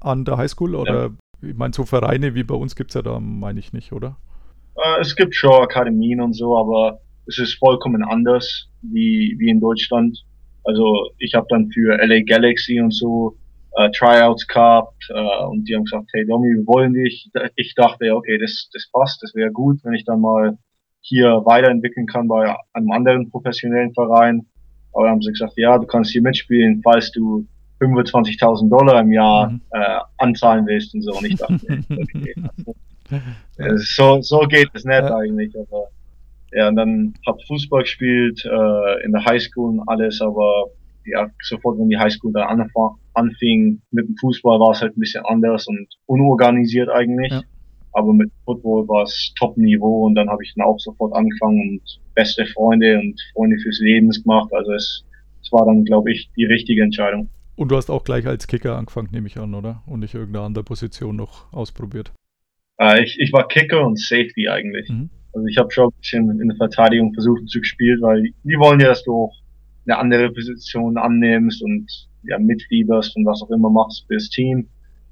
An 0.00 0.24
der 0.24 0.36
Highschool 0.36 0.74
oder 0.74 1.10
ich 1.42 1.54
meine, 1.54 1.72
so 1.74 1.84
Vereine 1.84 2.34
wie 2.34 2.44
bei 2.44 2.54
uns 2.54 2.76
gibt 2.76 2.90
es 2.90 2.94
ja 2.94 3.02
da, 3.02 3.20
meine 3.20 3.60
ich 3.60 3.72
nicht, 3.72 3.92
oder? 3.92 4.16
Äh, 4.76 5.00
es 5.00 5.14
gibt 5.16 5.34
schon 5.34 5.62
Akademien 5.62 6.20
und 6.20 6.32
so, 6.34 6.56
aber 6.56 7.00
es 7.26 7.38
ist 7.38 7.54
vollkommen 7.54 8.04
anders 8.04 8.68
wie, 8.82 9.34
wie 9.38 9.48
in 9.48 9.60
Deutschland. 9.60 10.24
Also 10.64 11.10
ich 11.18 11.34
habe 11.34 11.46
dann 11.48 11.70
für 11.70 11.96
LA 11.96 12.20
Galaxy 12.26 12.80
und 12.80 12.92
so 12.92 13.36
äh, 13.76 13.90
Tryouts 13.90 14.46
gehabt 14.46 15.08
äh, 15.10 15.44
und 15.46 15.68
die 15.68 15.74
haben 15.74 15.84
gesagt, 15.84 16.10
hey 16.12 16.26
Domi, 16.26 16.48
wir 16.48 16.66
wollen 16.66 16.94
dich. 16.94 17.30
Ich 17.56 17.74
dachte, 17.74 18.14
okay, 18.14 18.38
das, 18.38 18.68
das 18.72 18.88
passt, 18.92 19.22
das 19.22 19.34
wäre 19.34 19.50
gut, 19.50 19.80
wenn 19.84 19.94
ich 19.94 20.04
dann 20.04 20.20
mal 20.20 20.58
hier 21.00 21.42
weiterentwickeln 21.44 22.06
kann 22.06 22.28
bei 22.28 22.56
einem 22.72 22.90
anderen 22.92 23.30
professionellen 23.30 23.92
Verein. 23.92 24.46
Aber 24.92 25.04
dann 25.04 25.12
haben 25.12 25.22
sie 25.22 25.32
gesagt, 25.32 25.54
ja, 25.56 25.76
du 25.76 25.86
kannst 25.86 26.12
hier 26.12 26.22
mitspielen, 26.22 26.80
falls 26.82 27.10
du 27.10 27.46
25.000 27.84 28.68
Dollar 28.70 29.00
im 29.00 29.12
Jahr 29.12 29.50
Mhm. 29.50 29.60
äh, 29.72 29.98
anzahlen 30.18 30.66
willst 30.66 30.94
und 30.94 31.02
so. 31.02 31.12
Und 31.12 31.26
ich 31.26 31.36
dachte, 31.36 31.58
okay, 31.90 32.34
also, 33.58 33.76
so, 33.78 34.22
so 34.22 34.40
geht 34.46 34.68
es 34.74 34.84
nicht 34.84 34.94
Ja. 34.94 35.14
eigentlich, 35.16 35.52
aber 35.58 35.88
ja, 36.52 36.68
und 36.68 36.76
dann 36.76 37.14
hab 37.26 37.42
Fußball 37.46 37.82
gespielt, 37.82 38.44
äh, 38.44 39.04
in 39.04 39.12
der 39.12 39.24
Highschool 39.24 39.70
und 39.78 39.88
alles, 39.88 40.20
aber 40.20 40.66
ja, 41.04 41.28
sofort, 41.42 41.78
wenn 41.78 41.88
die 41.88 41.98
Highschool 41.98 42.32
da 42.32 42.46
anfing 43.14 43.80
mit 43.90 44.08
dem 44.08 44.16
Fußball, 44.16 44.58
war 44.60 44.70
es 44.70 44.80
halt 44.80 44.96
ein 44.96 45.00
bisschen 45.00 45.24
anders 45.26 45.66
und 45.66 45.86
unorganisiert 46.06 46.88
eigentlich. 46.88 47.30
Ja. 47.32 47.42
Aber 47.92 48.12
mit 48.12 48.30
Football 48.44 48.88
war 48.88 49.02
es 49.04 49.32
Top-Niveau 49.38 50.06
und 50.06 50.14
dann 50.16 50.28
habe 50.28 50.42
ich 50.42 50.52
dann 50.56 50.66
auch 50.66 50.78
sofort 50.80 51.14
angefangen 51.14 51.60
und 51.60 52.00
beste 52.14 52.44
Freunde 52.46 52.98
und 52.98 53.20
Freunde 53.34 53.56
fürs 53.62 53.78
Leben 53.80 54.10
gemacht. 54.10 54.48
Also 54.52 54.72
es, 54.72 55.04
es 55.42 55.52
war 55.52 55.64
dann, 55.66 55.84
glaube 55.84 56.10
ich, 56.12 56.28
die 56.36 56.44
richtige 56.46 56.82
Entscheidung. 56.82 57.28
Und 57.56 57.70
du 57.70 57.76
hast 57.76 57.90
auch 57.90 58.04
gleich 58.04 58.26
als 58.26 58.46
Kicker 58.46 58.76
angefangen, 58.76 59.08
nehme 59.12 59.26
ich 59.26 59.38
an, 59.38 59.54
oder? 59.54 59.82
Und 59.86 60.00
nicht 60.00 60.14
irgendeine 60.14 60.44
andere 60.44 60.64
Position 60.64 61.16
noch 61.16 61.52
ausprobiert. 61.52 62.12
Äh, 62.78 63.04
ich, 63.04 63.18
ich 63.20 63.32
war 63.32 63.46
Kicker 63.46 63.86
und 63.86 63.98
Safety 63.98 64.48
eigentlich. 64.48 64.88
Mhm. 64.88 65.10
Also 65.32 65.46
ich 65.46 65.58
habe 65.58 65.70
schon 65.70 65.88
ein 65.88 65.98
bisschen 66.00 66.40
in 66.40 66.48
der 66.48 66.56
Verteidigung 66.56 67.12
versucht 67.12 67.48
zu 67.48 67.60
gespielt, 67.60 68.00
weil 68.02 68.22
die 68.22 68.58
wollen 68.58 68.80
ja, 68.80 68.88
dass 68.88 69.04
du 69.04 69.12
auch 69.12 69.34
eine 69.86 69.98
andere 69.98 70.30
Position 70.30 70.96
annimmst 70.96 71.62
und 71.62 71.86
ja 72.22 72.38
mitfieberst 72.38 73.16
und 73.16 73.26
was 73.26 73.42
auch 73.42 73.50
immer 73.50 73.70
machst 73.70 74.06
fürs 74.06 74.30
Team. 74.30 74.68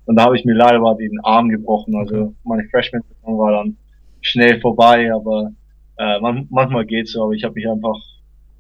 Und 0.07 0.17
da 0.17 0.25
habe 0.25 0.37
ich 0.37 0.45
mir 0.45 0.55
leider 0.55 0.81
mal 0.81 0.97
den 0.97 1.21
Arm 1.23 1.49
gebrochen. 1.49 1.95
Also 1.97 2.15
Okay. 2.17 2.35
meine 2.45 2.69
Freshman-Saison 2.71 3.39
war 3.39 3.53
dann 3.53 3.77
schnell 4.21 4.61
vorbei, 4.61 5.13
aber 5.13 5.53
äh, 5.99 6.21
man, 6.21 6.47
manchmal 6.51 6.87
geht's 6.87 7.13
so, 7.13 7.25
aber 7.25 7.33
ich 7.33 7.45
habe 7.45 7.55
mich 7.55 7.69
einfach 7.69 7.97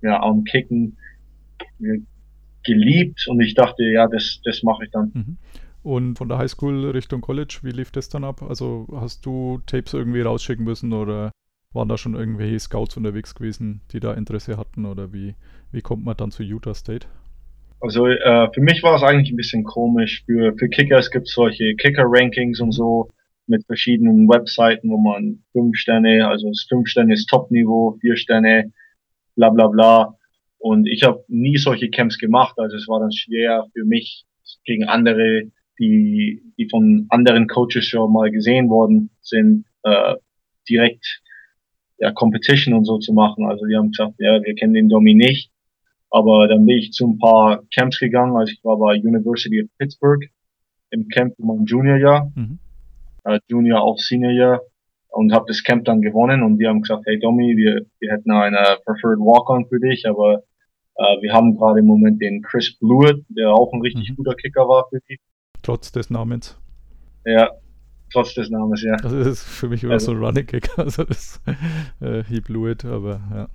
ja 0.02 0.20
am 0.20 0.44
Kicken 0.44 0.96
geliebt 2.64 3.26
und 3.28 3.40
ich 3.40 3.54
dachte, 3.54 3.84
ja, 3.84 4.06
das, 4.06 4.40
das 4.44 4.62
mache 4.62 4.84
ich 4.84 4.90
dann. 4.90 5.10
Mhm. 5.14 5.36
Und 5.82 6.16
von 6.16 6.28
der 6.28 6.38
Highschool 6.38 6.90
Richtung 6.90 7.20
College, 7.20 7.58
wie 7.62 7.72
lief 7.72 7.90
das 7.90 8.08
dann 8.08 8.24
ab? 8.24 8.42
Also 8.42 8.86
hast 8.92 9.26
du 9.26 9.60
Tapes 9.66 9.94
irgendwie 9.94 10.20
rausschicken 10.20 10.64
müssen 10.64 10.92
oder 10.92 11.32
waren 11.72 11.88
da 11.88 11.96
schon 11.96 12.14
irgendwelche 12.14 12.60
Scouts 12.60 12.96
unterwegs 12.96 13.34
gewesen, 13.34 13.80
die 13.92 14.00
da 14.00 14.12
Interesse 14.14 14.56
hatten 14.56 14.86
oder 14.86 15.12
wie, 15.12 15.34
wie 15.72 15.80
kommt 15.80 16.04
man 16.04 16.16
dann 16.16 16.30
zu 16.30 16.42
Utah 16.42 16.74
State? 16.74 17.06
Also 17.80 18.06
äh, 18.06 18.48
für 18.52 18.60
mich 18.60 18.82
war 18.84 18.94
es 18.94 19.02
eigentlich 19.02 19.32
ein 19.32 19.36
bisschen 19.36 19.64
komisch. 19.64 20.22
Für, 20.24 20.54
für 20.56 20.68
Kickers 20.68 21.10
gibt 21.10 21.26
es 21.26 21.34
solche 21.34 21.74
Kicker-Rankings 21.74 22.60
und 22.60 22.70
so 22.70 23.08
mit 23.48 23.66
verschiedenen 23.66 24.28
Webseiten, 24.28 24.88
wo 24.88 24.98
man 24.98 25.42
fünf 25.50 25.76
Sterne, 25.76 26.28
also 26.28 26.48
das 26.48 26.64
fünf 26.68 26.88
Sterne 26.88 27.14
ist 27.14 27.26
Top-Niveau, 27.26 27.98
vier 28.00 28.16
Sterne, 28.16 28.72
bla 29.34 29.50
bla 29.50 29.66
bla. 29.66 30.14
Und 30.62 30.86
ich 30.86 31.02
habe 31.02 31.24
nie 31.26 31.56
solche 31.58 31.90
Camps 31.90 32.18
gemacht, 32.18 32.56
also 32.56 32.76
es 32.76 32.86
war 32.86 33.00
dann 33.00 33.10
schwer 33.10 33.66
für 33.72 33.84
mich 33.84 34.24
gegen 34.64 34.84
andere, 34.84 35.50
die, 35.80 36.40
die 36.56 36.68
von 36.68 37.06
anderen 37.08 37.48
Coaches 37.48 37.84
schon 37.86 38.12
mal 38.12 38.30
gesehen 38.30 38.68
worden 38.70 39.10
sind, 39.22 39.64
äh, 39.82 40.14
direkt 40.68 41.20
ja, 41.98 42.12
Competition 42.12 42.74
und 42.74 42.84
so 42.84 42.98
zu 42.98 43.12
machen. 43.12 43.44
Also 43.44 43.66
die 43.66 43.76
haben 43.76 43.90
gesagt, 43.90 44.14
ja, 44.18 44.40
wir 44.40 44.54
kennen 44.54 44.74
den 44.74 44.88
Domi 44.88 45.14
nicht. 45.14 45.50
Aber 46.10 46.46
dann 46.46 46.64
bin 46.64 46.78
ich 46.78 46.92
zu 46.92 47.08
ein 47.08 47.18
paar 47.18 47.62
Camps 47.74 47.98
gegangen. 47.98 48.36
Also 48.36 48.52
ich 48.52 48.62
war 48.62 48.78
bei 48.78 48.94
University 49.00 49.62
of 49.64 49.68
Pittsburgh 49.78 50.24
im 50.90 51.08
Camp 51.08 51.34
in 51.38 51.46
meinem 51.46 51.64
Juniorjahr, 51.64 52.30
Mhm. 52.36 52.58
äh, 53.24 53.40
Junior 53.48 53.80
auch 53.80 53.98
Seniorjahr 53.98 54.60
und 55.08 55.32
habe 55.32 55.46
das 55.48 55.64
Camp 55.64 55.86
dann 55.86 56.02
gewonnen 56.02 56.44
und 56.44 56.58
die 56.58 56.68
haben 56.68 56.82
gesagt, 56.82 57.02
hey 57.06 57.18
Domi, 57.18 57.56
wir, 57.56 57.84
wir 57.98 58.12
hätten 58.12 58.30
eine 58.30 58.78
Preferred 58.84 59.18
Walk-On 59.18 59.66
für 59.66 59.80
dich, 59.80 60.06
aber 60.06 60.42
wir 61.20 61.32
haben 61.32 61.56
gerade 61.56 61.80
im 61.80 61.86
Moment 61.86 62.20
den 62.20 62.42
Chris 62.42 62.76
Blewett, 62.78 63.24
der 63.30 63.50
auch 63.52 63.72
ein 63.72 63.80
richtig 63.80 64.10
Mhm. 64.10 64.16
guter 64.16 64.34
Kicker 64.34 64.68
war 64.68 64.86
für 64.90 65.00
die. 65.08 65.18
Trotz 65.62 65.90
des 65.92 66.10
Namens. 66.10 66.58
Ja, 67.24 67.50
trotz 68.12 68.34
des 68.34 68.50
Namens, 68.50 68.82
ja. 68.82 68.96
Das 68.96 69.12
ist 69.12 69.42
für 69.44 69.68
mich 69.68 69.82
immer 69.84 69.94
Also- 69.94 70.06
so 70.06 70.12
ein 70.18 70.24
Running 70.24 70.46
Kick. 70.46 70.68
Also 70.78 71.04
das 71.04 71.40
äh, 72.00 72.22
He 72.24 72.40
blew 72.40 72.68
it, 72.70 72.84
aber 72.84 73.20
ja. 73.30 73.48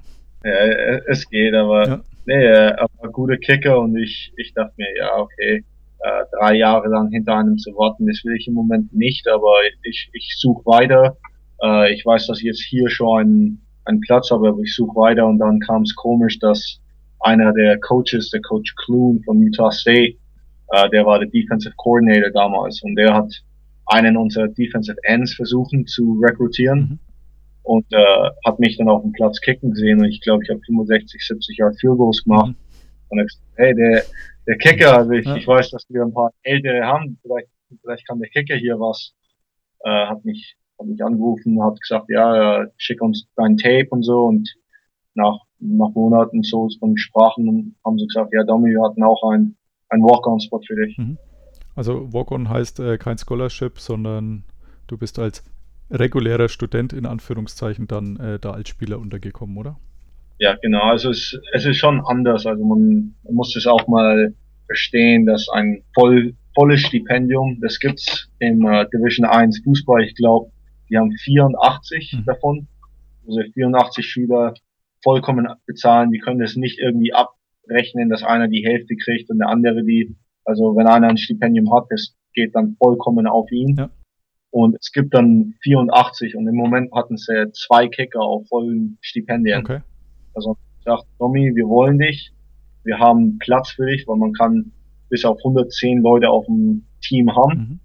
Ja, 0.43 0.51
äh, 0.51 1.01
es 1.07 1.29
geht, 1.29 1.53
aber 1.53 1.87
Ja. 1.87 1.99
nee, 2.25 2.33
äh, 2.33 2.69
er 2.71 2.87
ein 3.01 3.11
guter 3.11 3.37
Kicker 3.37 3.79
und 3.79 3.97
ich, 3.97 4.31
ich 4.37 4.53
dachte 4.53 4.73
mir, 4.77 4.87
ja, 4.97 5.17
okay, 5.17 5.63
äh, 5.99 6.23
drei 6.39 6.55
Jahre 6.55 6.87
lang 6.89 7.09
hinter 7.09 7.35
einem 7.37 7.57
zu 7.57 7.71
warten, 7.75 8.05
das 8.07 8.23
will 8.23 8.35
ich 8.35 8.47
im 8.47 8.53
Moment 8.53 8.93
nicht, 8.93 9.27
aber 9.27 9.51
ich, 9.83 10.09
ich 10.13 10.35
suche 10.37 10.63
weiter. 10.65 11.17
Äh, 11.61 11.93
ich 11.93 12.05
weiß, 12.05 12.27
dass 12.27 12.37
ich 12.39 12.45
jetzt 12.45 12.61
hier 12.63 12.89
schon 12.89 13.19
einen, 13.19 13.61
einen 13.85 13.99
Platz 14.01 14.29
habe, 14.31 14.47
aber 14.49 14.59
ich 14.61 14.73
suche 14.75 14.95
weiter 14.95 15.25
und 15.25 15.39
dann 15.39 15.59
kam 15.59 15.81
es 15.81 15.95
komisch, 15.95 16.37
dass 16.39 16.79
einer 17.21 17.53
der 17.53 17.79
Coaches, 17.79 18.29
der 18.31 18.41
Coach 18.41 18.73
Kloon 18.75 19.21
von 19.23 19.41
Utah 19.41 19.71
State, 19.71 20.17
äh, 20.71 20.89
der 20.89 21.05
war 21.05 21.19
der 21.19 21.29
Defensive 21.29 21.73
Coordinator 21.77 22.29
damals 22.31 22.81
und 22.83 22.95
der 22.95 23.13
hat 23.13 23.31
einen 23.87 24.17
unserer 24.17 24.47
Defensive 24.49 24.97
Ends 25.03 25.33
versuchen 25.33 25.85
zu 25.87 26.19
rekrutieren 26.23 26.79
Mhm. 26.79 26.99
und 27.63 27.85
äh, 27.93 28.29
hat 28.45 28.59
mich 28.59 28.77
dann 28.77 28.89
auf 28.89 29.01
dem 29.01 29.11
Platz 29.13 29.39
kicken 29.41 29.71
gesehen 29.71 29.99
und 29.99 30.05
ich 30.05 30.21
glaube, 30.21 30.43
ich 30.43 30.49
habe 30.49 30.59
65, 30.65 31.25
70 31.25 31.57
Jahre 31.57 31.73
Field 31.75 31.97
Goals 31.97 32.23
gemacht. 32.23 32.49
Mhm. 32.49 32.55
Und 33.09 33.19
er 33.19 33.25
gesagt, 33.25 33.45
hey, 33.55 33.73
der, 33.73 34.03
der 34.45 34.57
Kicker, 34.57 34.97
also 34.97 35.11
ich, 35.11 35.25
Ja. 35.25 35.35
ich 35.37 35.47
weiß, 35.47 35.69
dass 35.71 35.85
wir 35.89 36.01
ein 36.03 36.13
paar 36.13 36.31
Ältere 36.43 36.85
haben, 36.85 37.17
vielleicht, 37.21 37.47
vielleicht 37.81 38.07
kann 38.07 38.19
der 38.19 38.29
Kicker 38.29 38.55
hier 38.55 38.77
was. 38.79 39.13
Äh, 39.85 39.89
hat 40.07 40.25
mich, 40.25 40.57
hat 40.77 40.87
mich 40.87 41.01
angerufen, 41.01 41.63
hat 41.63 41.79
gesagt, 41.79 42.09
ja, 42.09 42.65
schick 42.75 43.01
uns 43.01 43.27
dein 43.37 43.55
Tape 43.55 43.87
und 43.91 44.03
so 44.03 44.25
und 44.25 44.53
nach, 45.13 45.37
nach 45.59 45.89
Monaten 45.93 46.43
so 46.43 46.69
von 46.79 46.97
Sprachen 46.97 47.75
haben 47.85 47.97
sie 47.97 48.07
gesagt, 48.07 48.33
ja, 48.33 48.43
Domi, 48.43 48.69
wir 48.71 48.83
hatten 48.83 49.03
auch 49.03 49.23
ein, 49.31 49.55
ein 49.89 50.01
Walk-on-Spot 50.01 50.61
für 50.65 50.75
dich. 50.75 50.97
Also 51.75 52.11
Walk-On 52.13 52.49
heißt 52.49 52.79
äh, 52.79 52.97
kein 52.97 53.17
Scholarship, 53.17 53.79
sondern 53.79 54.43
du 54.87 54.97
bist 54.97 55.19
als 55.19 55.43
regulärer 55.91 56.49
Student 56.49 56.93
in 56.93 57.05
Anführungszeichen 57.05 57.87
dann 57.87 58.17
äh, 58.17 58.39
da 58.39 58.51
als 58.51 58.69
Spieler 58.69 58.99
untergekommen, 58.99 59.57
oder? 59.57 59.77
Ja, 60.39 60.55
genau. 60.61 60.83
Also 60.83 61.09
es, 61.09 61.39
es 61.53 61.65
ist 61.65 61.77
schon 61.77 62.01
anders. 62.05 62.45
Also 62.45 62.63
man, 62.63 63.15
man 63.23 63.33
muss 63.35 63.55
es 63.55 63.65
auch 63.67 63.87
mal 63.87 64.33
verstehen, 64.65 65.25
dass 65.25 65.47
ein 65.49 65.83
voll, 65.93 66.35
volles 66.55 66.81
Stipendium, 66.81 67.59
das 67.61 67.79
gibt's 67.79 68.29
im 68.39 68.65
äh, 68.65 68.85
Division 68.93 69.25
1 69.25 69.61
Fußball. 69.63 70.03
Ich 70.03 70.15
glaube, 70.15 70.51
die 70.89 70.97
haben 70.97 71.11
84 71.11 72.13
Mhm. 72.13 72.25
davon. 72.25 72.67
Also 73.27 73.41
84 73.53 74.05
Schüler 74.05 74.53
vollkommen 75.07 75.47
bezahlen. 75.65 76.11
Die 76.11 76.19
können 76.19 76.39
das 76.39 76.57
nicht 76.57 76.79
irgendwie 76.79 77.13
abrechnen, 77.13 78.09
dass 78.09 78.23
einer 78.23 78.49
die 78.49 78.65
Hälfte 78.65 78.97
kriegt 78.97 79.29
und 79.29 79.39
der 79.39 79.47
andere 79.47 79.85
die. 79.85 80.13
Also 80.43 80.75
wenn 80.75 80.85
einer 80.85 81.07
ein 81.07 81.15
Stipendium 81.17 81.73
hat, 81.73 81.85
das 81.89 82.13
geht 82.33 82.53
dann 82.55 82.75
vollkommen 82.77 83.25
auf 83.25 83.49
ihn. 83.49 83.77
Ja. 83.77 83.89
Und 84.51 84.75
es 84.81 84.91
gibt 84.91 85.13
dann 85.13 85.53
84 85.61 86.35
und 86.35 86.45
im 86.45 86.55
Moment 86.55 86.91
hatten 86.93 87.15
sie 87.15 87.51
zwei 87.53 87.87
Kicker 87.87 88.19
auf 88.19 88.49
vollen 88.49 88.97
Stipendien. 88.99 89.61
Okay. 89.61 89.79
Also 90.33 90.57
sagt, 90.83 91.05
Tommy, 91.19 91.55
wir 91.55 91.67
wollen 91.69 91.99
dich, 91.99 92.33
wir 92.83 92.99
haben 92.99 93.37
Platz 93.39 93.71
für 93.71 93.85
dich, 93.85 94.05
weil 94.07 94.17
man 94.17 94.33
kann 94.33 94.73
bis 95.09 95.23
auf 95.23 95.37
110 95.37 96.01
Leute 96.01 96.29
auf 96.29 96.45
dem 96.47 96.85
Team 97.01 97.33
haben, 97.33 97.57
Mhm. 97.57 97.79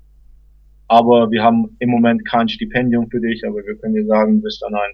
aber 0.88 1.31
wir 1.31 1.43
haben 1.45 1.76
im 1.79 1.91
Moment 1.91 2.25
kein 2.26 2.49
Stipendium 2.49 3.09
für 3.11 3.21
dich, 3.21 3.45
aber 3.47 3.64
wir 3.64 3.76
können 3.76 3.95
dir 3.95 4.07
sagen, 4.07 4.37
du 4.37 4.43
bist 4.43 4.61
dann 4.62 4.75
ein, 4.75 4.91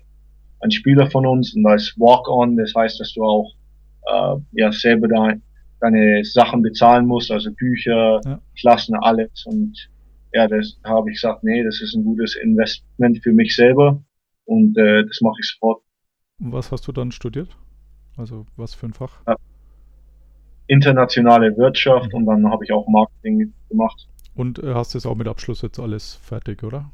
ein 0.61 0.71
Spieler 0.71 1.11
von 1.11 1.27
uns 1.27 1.55
und 1.55 1.71
ist 1.75 1.99
Walk-on, 1.99 2.57
das 2.57 2.75
heißt, 2.75 3.00
dass 3.00 3.12
du 3.15 3.23
auch 3.23 3.53
äh, 4.07 4.37
ja 4.53 4.73
selber 4.73 5.09
dein, 5.09 5.43
deine 5.81 6.25
Sachen 6.25 6.62
bezahlen 6.62 7.07
musst, 7.07 7.31
also 7.31 7.50
Bücher, 7.53 8.21
Ja. 8.25 8.41
Klassen, 8.59 8.97
alles 8.97 9.45
und 9.47 9.75
ja, 10.33 10.47
das 10.47 10.79
da 10.83 10.91
habe 10.91 11.11
ich 11.11 11.17
gesagt, 11.17 11.43
nee, 11.45 11.62
das 11.62 11.81
ist 11.81 11.95
ein 11.95 12.05
gutes 12.05 12.37
Investment 12.37 13.23
für 13.23 13.33
mich 13.33 13.55
selber 13.55 14.03
und 14.45 14.77
äh, 14.77 15.05
das 15.07 15.21
mache 15.21 15.37
ich 15.41 15.50
sofort. 15.50 15.83
Und 16.41 16.53
was 16.53 16.71
hast 16.71 16.87
du 16.87 16.93
dann 16.93 17.12
studiert? 17.12 17.57
Also 18.17 18.47
was 18.57 18.75
für 18.75 18.87
ein 18.87 18.93
Fach? 18.93 19.23
internationale 20.69 21.57
Wirtschaft 21.57 22.12
und 22.15 22.27
dann 22.27 22.49
habe 22.49 22.65
ich 22.65 22.73
auch 22.73 22.87
Marketing 22.88 23.53
gemacht. 23.69 24.07
Und 24.35 24.62
äh, 24.62 24.75
hast 24.75 24.95
du 24.95 24.99
es 24.99 25.07
auch 25.07 25.17
mit 25.17 25.27
Abschluss 25.27 25.62
jetzt 25.62 25.81
alles 25.81 26.15
fertig, 26.15 26.62
oder? 26.62 26.93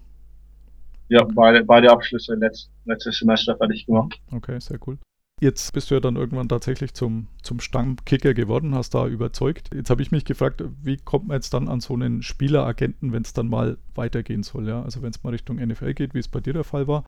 Ja, 1.09 1.25
beide, 1.35 1.65
beide 1.65 1.91
Abschlüsse 1.91 2.35
letzt, 2.35 2.71
letztes 2.85 3.19
Semester 3.19 3.57
fertig 3.57 3.87
gemacht. 3.87 4.21
Okay, 4.33 4.59
sehr 4.61 4.79
cool. 4.87 4.99
Jetzt 5.41 5.73
bist 5.73 5.91
du 5.91 5.95
ja 5.95 6.01
dann 6.01 6.17
irgendwann 6.17 6.49
tatsächlich 6.49 6.95
zum, 6.95 7.27
zum 7.43 7.61
Stammkicker 7.61 8.35
geworden, 8.35 8.75
hast 8.75 8.95
da 8.95 9.07
überzeugt. 9.07 9.69
Jetzt 9.75 9.91
habe 9.91 10.01
ich 10.01 10.13
mich 10.13 10.25
gefragt, 10.25 10.63
wie 10.83 10.97
kommt 10.97 11.27
man 11.27 11.37
jetzt 11.37 11.53
dann 11.53 11.69
an 11.69 11.81
so 11.81 11.95
einen 11.95 12.23
Spieleragenten, 12.23 13.13
wenn 13.13 13.23
es 13.23 13.33
dann 13.33 13.49
mal 13.49 13.77
weitergehen 13.95 14.43
soll, 14.45 14.69
ja? 14.69 14.83
Also 14.83 15.03
wenn 15.03 15.11
es 15.11 15.23
mal 15.23 15.31
Richtung 15.31 15.57
NFL 15.57 15.93
geht, 15.95 16.15
wie 16.15 16.21
es 16.21 16.29
bei 16.29 16.41
dir 16.41 16.53
der 16.53 16.65
Fall 16.65 16.87
war. 16.87 17.05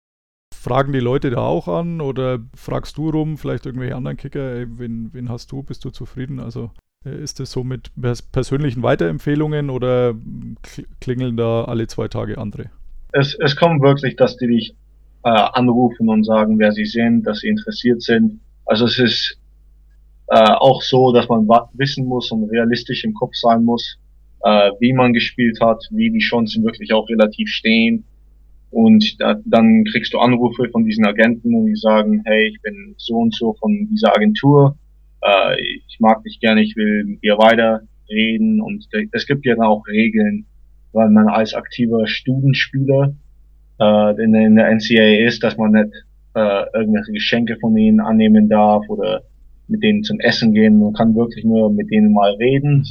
Fragen 0.54 0.92
die 0.92 1.00
Leute 1.00 1.30
da 1.30 1.38
auch 1.38 1.68
an 1.68 2.00
oder 2.00 2.40
fragst 2.54 2.98
du 2.98 3.10
rum, 3.10 3.38
vielleicht 3.38 3.64
irgendwelche 3.64 3.96
anderen 3.96 4.16
Kicker, 4.16 4.40
ey, 4.40 4.66
wen, 4.78 5.12
wen 5.12 5.28
hast 5.28 5.52
du, 5.52 5.62
bist 5.62 5.84
du 5.84 5.90
zufrieden? 5.90 6.40
Also 6.40 6.72
äh, 7.04 7.16
ist 7.22 7.38
das 7.40 7.52
so 7.52 7.62
mit 7.64 7.90
pers 8.00 8.22
persönlichen 8.22 8.82
Weiterempfehlungen 8.82 9.70
oder 9.70 10.10
kl- 10.64 10.86
klingeln 11.00 11.36
da 11.36 11.64
alle 11.64 11.86
zwei 11.86 12.08
Tage 12.08 12.38
andere? 12.38 12.70
Es, 13.16 13.34
es 13.40 13.56
kommt 13.56 13.82
wirklich, 13.82 14.16
dass 14.16 14.36
die 14.36 14.46
dich 14.46 14.74
äh, 15.24 15.28
anrufen 15.30 16.08
und 16.08 16.24
sagen, 16.24 16.58
wer 16.58 16.72
sie 16.72 16.84
sind, 16.84 17.26
dass 17.26 17.40
sie 17.40 17.48
interessiert 17.48 18.02
sind. 18.02 18.40
Also 18.66 18.84
es 18.84 18.98
ist 18.98 19.38
äh, 20.28 20.52
auch 20.52 20.82
so, 20.82 21.12
dass 21.12 21.28
man 21.28 21.48
wissen 21.74 22.06
muss 22.06 22.30
und 22.30 22.50
realistisch 22.50 23.04
im 23.04 23.14
Kopf 23.14 23.34
sein 23.34 23.64
muss, 23.64 23.98
äh, 24.44 24.70
wie 24.80 24.92
man 24.92 25.12
gespielt 25.12 25.58
hat, 25.60 25.82
wie 25.90 26.10
die 26.10 26.18
Chancen 26.18 26.64
wirklich 26.64 26.92
auch 26.92 27.08
relativ 27.08 27.48
stehen. 27.48 28.04
Und 28.70 29.18
da, 29.20 29.40
dann 29.46 29.84
kriegst 29.84 30.12
du 30.12 30.18
Anrufe 30.18 30.68
von 30.68 30.84
diesen 30.84 31.06
Agenten 31.06 31.54
und 31.54 31.66
die 31.66 31.76
sagen, 31.76 32.22
hey, 32.26 32.48
ich 32.48 32.60
bin 32.60 32.94
so 32.98 33.14
und 33.14 33.34
so 33.34 33.54
von 33.54 33.88
dieser 33.90 34.14
Agentur, 34.14 34.76
äh, 35.22 35.60
ich 35.88 35.98
mag 36.00 36.22
dich 36.24 36.38
gerne, 36.40 36.62
ich 36.62 36.76
will 36.76 37.04
mit 37.04 37.22
dir 37.22 37.38
weiter 37.38 37.80
reden. 38.10 38.60
Und 38.60 38.86
es 39.12 39.26
gibt 39.26 39.46
ja 39.46 39.54
dann 39.54 39.64
auch 39.64 39.86
Regeln, 39.86 40.44
weil 40.96 41.10
man 41.10 41.28
als 41.28 41.52
aktiver 41.52 42.06
Studenspieler 42.06 43.14
äh, 43.78 44.24
in, 44.24 44.34
in 44.34 44.56
der 44.56 44.70
NCAA 44.70 45.26
ist, 45.26 45.44
dass 45.44 45.58
man 45.58 45.72
nicht 45.72 45.92
äh, 46.34 46.64
irgendwelche 46.72 47.12
Geschenke 47.12 47.58
von 47.60 47.76
ihnen 47.76 48.00
annehmen 48.00 48.48
darf 48.48 48.88
oder 48.88 49.20
mit 49.68 49.82
denen 49.82 50.04
zum 50.04 50.18
Essen 50.20 50.54
gehen. 50.54 50.78
Man 50.78 50.94
kann 50.94 51.14
wirklich 51.14 51.44
nur 51.44 51.70
mit 51.70 51.90
denen 51.90 52.14
mal 52.14 52.32
reden, 52.36 52.82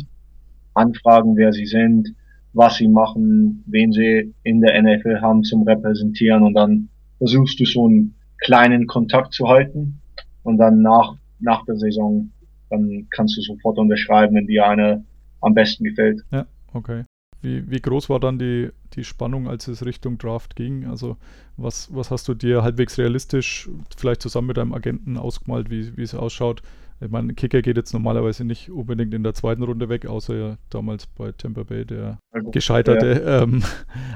anfragen, 0.76 1.36
wer 1.36 1.52
sie 1.52 1.66
sind, 1.66 2.14
was 2.54 2.76
sie 2.76 2.88
machen, 2.88 3.64
wen 3.66 3.92
sie 3.92 4.36
in 4.44 4.62
der 4.62 4.80
NFL 4.80 5.22
haben 5.22 5.44
zum 5.44 5.64
Repräsentieren 5.64 6.44
und 6.44 6.54
dann 6.54 6.90
versuchst 7.18 7.60
du 7.60 7.66
so 7.66 7.88
einen 7.88 8.14
kleinen 8.38 8.86
Kontakt 8.86 9.34
zu 9.34 9.48
halten 9.48 10.00
und 10.44 10.60
dann 10.60 10.84
nach, 10.84 11.16
nach 11.40 11.66
der 11.66 11.78
Saison, 11.78 12.30
dann 12.70 13.08
kannst 13.10 13.36
du 13.36 13.42
sofort 13.42 13.80
unterschreiben, 13.80 14.36
wenn 14.36 14.46
dir 14.46 14.68
eine 14.68 15.04
am 15.42 15.56
besten 15.56 15.86
gefällt. 15.86 16.22
Ja, 16.32 16.46
okay. 16.72 17.05
Wie, 17.46 17.70
wie 17.70 17.80
groß 17.80 18.10
war 18.10 18.20
dann 18.20 18.40
die, 18.40 18.72
die 18.94 19.04
Spannung, 19.04 19.48
als 19.48 19.68
es 19.68 19.86
Richtung 19.86 20.18
Draft 20.18 20.56
ging? 20.56 20.88
Also 20.88 21.16
was, 21.58 21.94
was 21.94 22.10
hast 22.10 22.28
du 22.28 22.34
dir 22.34 22.64
halbwegs 22.64 22.98
realistisch 22.98 23.70
vielleicht 23.96 24.24
zusammen 24.24 24.48
mit 24.48 24.58
deinem 24.58 24.74
Agenten 24.74 25.16
ausgemalt, 25.16 25.70
wie, 25.70 25.96
wie 25.96 26.02
es 26.02 26.16
ausschaut? 26.16 26.64
Ich 27.02 27.12
meine, 27.12 27.36
Kicker 27.36 27.62
geht 27.62 27.78
jetzt 27.78 27.94
normalerweise 27.94 28.46
nicht 28.46 28.72
unbedingt 28.72 29.14
in 29.14 29.22
der 29.22 29.36
zweiten 29.36 29.62
Runde 29.62 29.90
weg, 29.90 30.08
außer 30.08 30.36
ja 30.36 30.58
damals 30.72 31.06
bei 31.06 31.34
Tampa 31.34 31.62
Bay 31.62 31.86
der 31.86 32.18
Also, 32.32 32.50
gescheiterte. 32.50 33.22
Ähm, 33.44 33.64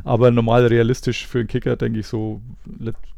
aber 0.03 0.31
normal 0.31 0.65
realistisch 0.65 1.27
für 1.27 1.39
einen 1.39 1.47
Kicker 1.47 1.75
denke 1.75 1.99
ich 1.99 2.07
so, 2.07 2.41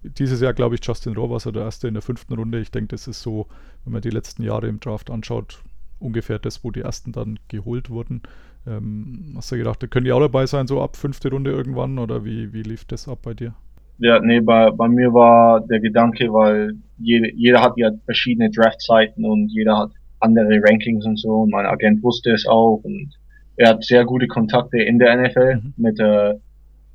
dieses 0.03 0.41
Jahr 0.41 0.53
glaube 0.53 0.75
ich 0.75 0.85
Justin 0.85 1.13
Rohrwasser 1.13 1.53
der 1.53 1.63
erste 1.63 1.87
in 1.87 1.93
der 1.93 2.03
fünften 2.03 2.33
Runde. 2.33 2.59
Ich 2.59 2.71
denke, 2.71 2.89
das 2.89 3.07
ist 3.07 3.21
so, 3.21 3.47
wenn 3.85 3.93
man 3.93 4.01
die 4.01 4.09
letzten 4.09 4.43
Jahre 4.43 4.67
im 4.67 4.81
Draft 4.81 5.09
anschaut, 5.09 5.61
ungefähr 5.99 6.37
das, 6.37 6.65
wo 6.65 6.71
die 6.71 6.81
ersten 6.81 7.13
dann 7.13 7.39
geholt 7.47 7.89
wurden. 7.89 8.23
Ähm, 8.67 9.33
hast 9.35 9.51
du 9.51 9.57
gedacht, 9.57 9.81
da 9.81 9.87
können 9.87 10.05
die 10.05 10.11
auch 10.11 10.19
dabei 10.19 10.45
sein, 10.45 10.67
so 10.67 10.81
ab 10.81 10.95
fünfte 10.95 11.29
Runde 11.29 11.51
irgendwann 11.51 11.97
oder 11.99 12.25
wie, 12.25 12.53
wie 12.53 12.63
lief 12.63 12.85
das 12.85 13.07
ab 13.07 13.19
bei 13.23 13.33
dir? 13.33 13.55
Ja, 13.97 14.19
nee, 14.19 14.39
bei, 14.41 14.71
bei 14.71 14.87
mir 14.87 15.13
war 15.13 15.61
der 15.61 15.79
Gedanke, 15.79 16.31
weil 16.33 16.73
jede, 16.97 17.31
jeder 17.35 17.61
hat 17.61 17.73
ja 17.77 17.91
verschiedene 18.05 18.49
Draftzeiten 18.49 19.23
und 19.25 19.49
jeder 19.49 19.77
hat 19.77 19.91
andere 20.19 20.59
Rankings 20.63 21.05
und 21.05 21.17
so. 21.19 21.41
Und 21.41 21.51
mein 21.51 21.65
Agent 21.65 22.01
wusste 22.03 22.31
es 22.31 22.47
auch. 22.47 22.81
Und 22.83 23.13
er 23.57 23.69
hat 23.69 23.83
sehr 23.83 24.05
gute 24.05 24.27
Kontakte 24.27 24.79
in 24.81 24.97
der 24.99 25.15
NFL 25.17 25.61
Mhm. 25.61 25.73
mit 25.77 25.99
äh, 25.99 26.33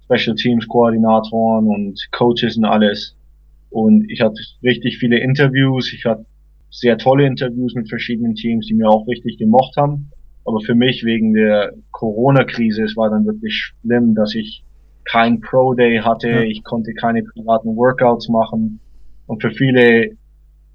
Special 0.04 0.36
Teams 0.36 0.66
Koordinatoren 0.68 1.68
und 1.68 2.00
Coaches 2.12 2.56
und 2.56 2.64
alles. 2.64 3.16
Und 3.70 4.10
ich 4.10 4.20
hatte 4.20 4.40
richtig 4.62 4.98
viele 4.98 5.18
Interviews, 5.18 5.92
ich 5.92 6.04
hatte 6.06 6.26
sehr 6.70 6.98
tolle 6.98 7.26
Interviews 7.26 7.74
mit 7.74 7.88
verschiedenen 7.88 8.34
Teams, 8.34 8.66
die 8.66 8.74
mir 8.74 8.88
auch 8.88 9.06
richtig 9.06 9.38
gemocht 9.38 9.76
haben, 9.76 10.10
aber 10.46 10.60
für 10.60 10.74
mich 10.74 11.04
wegen 11.04 11.34
der 11.34 11.72
Corona-Krise, 11.92 12.84
es 12.84 12.96
war 12.96 13.10
dann 13.10 13.26
wirklich 13.26 13.54
schlimm, 13.54 14.14
dass 14.14 14.34
ich 14.34 14.62
kein 15.04 15.40
Pro 15.40 15.74
Day 15.74 15.98
hatte, 15.98 16.28
Ja. 16.28 16.40
ich 16.42 16.62
konnte 16.64 16.92
keine 16.94 17.22
privaten 17.22 17.76
Workouts 17.76 18.28
machen. 18.28 18.80
Und 19.26 19.40
für 19.42 19.50
viele 19.50 20.16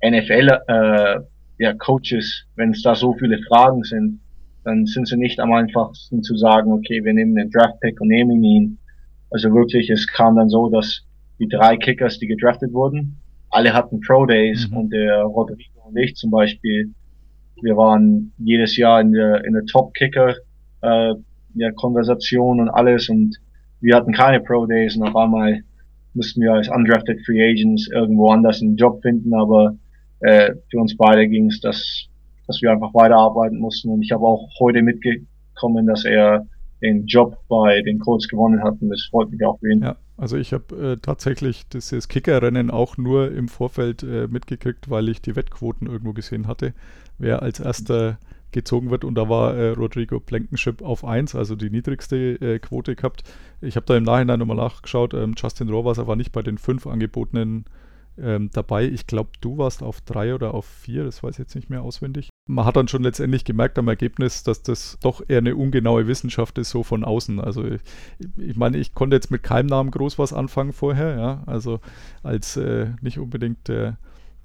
NFL 0.03 0.49
äh, 0.67 1.19
ja, 1.59 1.73
Coaches, 1.73 2.45
wenn 2.55 2.71
es 2.71 2.81
da 2.81 2.95
so 2.95 3.13
viele 3.13 3.39
Fragen 3.47 3.83
sind, 3.83 4.19
dann 4.63 4.85
sind 4.85 5.07
sie 5.07 5.17
nicht 5.17 5.39
am 5.39 5.51
einfachsten 5.53 6.23
zu 6.23 6.35
sagen, 6.37 6.71
okay, 6.71 7.03
wir 7.03 7.13
nehmen 7.13 7.35
den 7.35 7.49
Draft 7.49 7.79
Pick 7.81 7.99
und 8.01 8.07
nehmen 8.09 8.43
ihn. 8.43 8.77
Also 9.31 9.53
wirklich, 9.53 9.89
es 9.89 10.07
kam 10.07 10.35
dann 10.35 10.49
so, 10.49 10.69
dass 10.69 11.01
die 11.39 11.47
drei 11.47 11.77
Kickers, 11.77 12.19
die 12.19 12.27
gedraftet 12.27 12.73
wurden, 12.73 13.17
alle 13.49 13.73
hatten 13.73 13.99
Pro 14.01 14.25
Days 14.25 14.69
Mhm. 14.69 14.77
und 14.77 14.89
der 14.93 15.23
Rodrigo 15.23 15.81
und 15.87 15.97
ich 15.97 16.15
zum 16.15 16.31
Beispiel, 16.31 16.93
wir 17.61 17.77
waren 17.77 18.31
jedes 18.37 18.77
Jahr 18.77 19.01
in 19.01 19.11
der 19.13 19.43
in 19.45 19.53
der 19.53 19.65
Top 19.65 19.93
Kicker 19.93 20.35
äh, 20.81 21.13
ja, 21.55 21.71
Konversation 21.71 22.59
und 22.59 22.69
alles 22.69 23.09
und 23.09 23.37
wir 23.81 23.95
hatten 23.95 24.13
keine 24.13 24.39
Pro 24.39 24.65
Days 24.65 24.95
und 24.95 25.07
auf 25.07 25.15
einmal 25.15 25.61
mussten 26.13 26.41
wir 26.41 26.53
als 26.53 26.69
undrafted 26.69 27.19
Free 27.25 27.41
Agents 27.41 27.89
irgendwo 27.91 28.29
anders 28.29 28.61
einen 28.61 28.75
Job 28.75 29.01
finden, 29.01 29.33
aber 29.33 29.75
äh, 30.19 30.51
für 30.69 30.77
uns 30.77 30.95
beide 30.95 31.27
ging 31.27 31.47
es, 31.47 31.59
dass, 31.61 32.07
dass 32.47 32.61
wir 32.61 32.71
einfach 32.71 32.93
weiterarbeiten 32.93 33.59
mussten 33.59 33.89
und 33.89 34.01
ich 34.01 34.11
habe 34.11 34.25
auch 34.25 34.47
heute 34.59 34.81
mitgekommen, 34.81 35.87
dass 35.87 36.05
er 36.05 36.45
den 36.81 37.05
Job 37.05 37.37
bei 37.47 37.81
den 37.81 37.99
Colts 37.99 38.27
gewonnen 38.27 38.63
hat 38.63 38.81
und 38.81 38.89
das 38.89 39.07
freut 39.09 39.31
mich 39.31 39.43
auch 39.45 39.59
für 39.59 39.71
ihn. 39.71 39.83
Ja, 39.83 39.97
also 40.17 40.37
ich 40.37 40.53
habe 40.53 40.93
äh, 40.93 40.97
tatsächlich 40.97 41.67
dieses 41.69 42.07
Kickerrennen 42.07 42.71
auch 42.71 42.97
nur 42.97 43.31
im 43.31 43.47
Vorfeld 43.47 44.03
äh, 44.03 44.27
mitgekriegt, 44.27 44.89
weil 44.89 45.09
ich 45.09 45.21
die 45.21 45.35
Wettquoten 45.35 45.87
irgendwo 45.87 46.13
gesehen 46.13 46.47
hatte, 46.47 46.73
wer 47.17 47.41
als 47.41 47.59
erster 47.59 48.19
gezogen 48.51 48.91
wird 48.91 49.05
und 49.05 49.15
da 49.15 49.29
war 49.29 49.55
äh, 49.55 49.69
Rodrigo 49.69 50.19
Blankenship 50.19 50.81
auf 50.81 51.05
1, 51.05 51.35
also 51.35 51.55
die 51.55 51.69
niedrigste 51.69 52.35
äh, 52.41 52.59
Quote 52.59 52.95
gehabt. 52.95 53.23
Ich 53.61 53.75
habe 53.75 53.85
da 53.85 53.95
im 53.95 54.03
Nachhinein 54.03 54.39
nochmal 54.39 54.57
nachgeschaut, 54.57 55.13
ähm, 55.13 55.35
Justin 55.37 55.69
Rohrwasser 55.69 56.07
war 56.07 56.15
nicht 56.15 56.31
bei 56.31 56.41
den 56.41 56.57
fünf 56.57 56.85
angebotenen 56.87 57.65
ähm, 58.17 58.49
dabei. 58.51 58.85
Ich 58.85 59.07
glaube, 59.07 59.31
du 59.39 59.57
warst 59.57 59.83
auf 59.83 60.01
drei 60.01 60.35
oder 60.35 60.53
auf 60.53 60.65
vier, 60.65 61.03
das 61.03 61.23
weiß 61.23 61.35
ich 61.35 61.39
jetzt 61.39 61.55
nicht 61.55 61.69
mehr 61.69 61.81
auswendig. 61.81 62.29
Man 62.51 62.65
hat 62.65 62.75
dann 62.75 62.87
schon 62.87 63.03
letztendlich 63.03 63.45
gemerkt 63.45 63.79
am 63.79 63.87
Ergebnis, 63.87 64.43
dass 64.43 64.61
das 64.61 64.97
doch 65.01 65.21
eher 65.27 65.39
eine 65.39 65.55
ungenaue 65.55 66.07
Wissenschaft 66.07 66.57
ist, 66.57 66.69
so 66.69 66.83
von 66.83 67.03
außen. 67.03 67.39
Also 67.39 67.65
ich, 67.65 67.81
ich 68.37 68.57
meine, 68.57 68.77
ich 68.77 68.93
konnte 68.93 69.15
jetzt 69.15 69.31
mit 69.31 69.43
keinem 69.43 69.67
Namen 69.67 69.91
groß 69.91 70.19
was 70.19 70.33
anfangen 70.33 70.73
vorher, 70.73 71.15
ja. 71.15 71.43
Also 71.45 71.79
als 72.23 72.57
äh, 72.57 72.87
nicht 73.01 73.19
unbedingt 73.19 73.67
der 73.67 73.97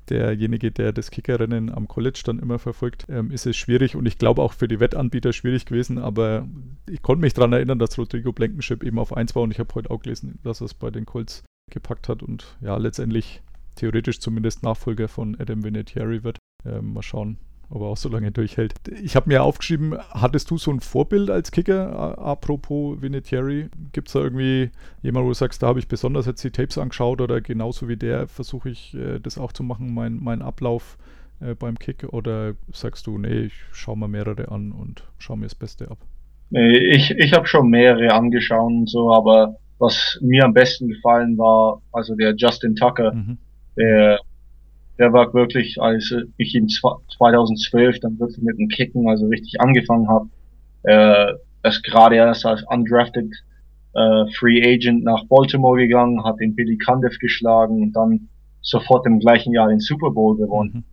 derjenige, 0.08 0.70
der 0.70 0.92
das 0.92 1.10
Kickerrennen 1.10 1.68
am 1.68 1.88
College 1.88 2.22
dann 2.24 2.38
immer 2.38 2.58
verfolgt, 2.58 3.06
ähm, 3.08 3.30
ist 3.30 3.46
es 3.46 3.56
schwierig 3.56 3.96
und 3.96 4.06
ich 4.06 4.18
glaube 4.18 4.42
auch 4.42 4.52
für 4.52 4.68
die 4.68 4.80
Wettanbieter 4.80 5.32
schwierig 5.32 5.66
gewesen, 5.66 5.98
aber 5.98 6.46
ich 6.88 7.02
konnte 7.02 7.22
mich 7.22 7.34
daran 7.34 7.52
erinnern, 7.52 7.78
dass 7.78 7.98
Rodrigo 7.98 8.32
Blankenship 8.32 8.84
eben 8.84 8.98
auf 8.98 9.16
1 9.16 9.34
war 9.34 9.42
und 9.42 9.50
ich 9.50 9.58
habe 9.58 9.74
heute 9.74 9.90
auch 9.90 10.00
gelesen, 10.00 10.38
dass 10.44 10.60
er 10.60 10.66
es 10.66 10.74
bei 10.74 10.90
den 10.90 11.06
Colts 11.06 11.42
gepackt 11.70 12.08
hat 12.08 12.22
und 12.22 12.56
ja, 12.60 12.76
letztendlich 12.76 13.42
theoretisch 13.74 14.20
zumindest 14.20 14.62
Nachfolger 14.62 15.08
von 15.08 15.36
Adam 15.38 15.64
Vinatieri 15.64 16.24
wird. 16.24 16.38
Ähm, 16.64 16.92
mal 16.94 17.02
schauen, 17.02 17.38
ob 17.68 17.82
er 17.82 17.88
auch 17.88 17.96
so 17.96 18.08
lange 18.08 18.30
durchhält. 18.30 18.74
Ich 19.02 19.16
habe 19.16 19.28
mir 19.28 19.42
aufgeschrieben, 19.42 19.96
hattest 20.10 20.50
du 20.50 20.58
so 20.58 20.70
ein 20.70 20.80
Vorbild 20.80 21.30
als 21.30 21.50
Kicker, 21.50 22.18
apropos 22.18 23.00
Vinatieri? 23.02 23.68
Gibt 23.92 24.08
es 24.08 24.12
da 24.14 24.20
irgendwie 24.20 24.70
jemand, 25.02 25.24
wo 25.24 25.30
du 25.30 25.34
sagst, 25.34 25.62
da 25.62 25.66
habe 25.68 25.78
ich 25.78 25.88
besonders 25.88 26.26
jetzt 26.26 26.44
die 26.44 26.50
Tapes 26.50 26.78
angeschaut 26.78 27.20
oder 27.20 27.40
genauso 27.40 27.88
wie 27.88 27.96
der 27.96 28.28
versuche 28.28 28.70
ich 28.70 28.94
äh, 28.94 29.18
das 29.18 29.38
auch 29.38 29.52
zu 29.52 29.62
machen, 29.62 29.92
mein, 29.92 30.18
mein 30.22 30.42
Ablauf 30.42 30.96
äh, 31.40 31.54
beim 31.54 31.78
Kick? 31.78 32.04
Oder 32.12 32.54
sagst 32.72 33.06
du, 33.06 33.18
nee, 33.18 33.46
ich 33.46 33.54
schaue 33.72 33.96
mir 33.98 34.08
mehrere 34.08 34.50
an 34.50 34.72
und 34.72 35.02
schaue 35.18 35.36
mir 35.36 35.46
das 35.46 35.54
Beste 35.54 35.90
ab? 35.90 35.98
Nee, 36.50 36.76
Ich, 36.78 37.10
ich 37.10 37.32
habe 37.32 37.46
schon 37.46 37.68
mehrere 37.70 38.12
angeschaut 38.12 38.66
und 38.70 38.88
so, 38.88 39.12
aber 39.12 39.56
was 39.78 40.18
mir 40.22 40.44
am 40.44 40.54
besten 40.54 40.88
gefallen 40.88 41.36
war, 41.36 41.82
also 41.92 42.14
der 42.14 42.34
Justin 42.36 42.76
Tucker, 42.76 43.12
Mhm. 43.12 43.38
der, 43.76 44.20
der 44.98 45.12
war 45.12 45.32
wirklich, 45.34 45.80
als 45.80 46.14
ich 46.36 46.54
zwa- 46.54 47.00
2012 47.16 48.00
dann 48.00 48.18
wirklich 48.18 48.42
mit 48.42 48.58
dem 48.58 48.68
Kicken, 48.68 49.08
also 49.08 49.26
richtig 49.26 49.60
angefangen 49.60 50.08
habe, 50.08 50.28
äh, 50.84 51.34
ist 51.68 51.82
gerade 51.84 52.16
erst 52.16 52.46
als 52.46 52.62
undrafted 52.68 53.32
äh, 53.94 54.24
Free 54.38 54.62
Agent 54.62 55.04
nach 55.04 55.24
Baltimore 55.26 55.78
gegangen, 55.78 56.24
hat 56.24 56.38
den 56.40 56.54
Billy 56.54 56.78
Cundiff 56.78 57.18
geschlagen 57.18 57.82
und 57.82 57.92
dann 57.92 58.28
sofort 58.62 59.06
im 59.06 59.18
gleichen 59.20 59.52
Jahr 59.52 59.68
den 59.68 59.80
Super 59.80 60.10
Bowl 60.10 60.36
gewonnen. 60.36 60.72
Mhm. 60.74 60.84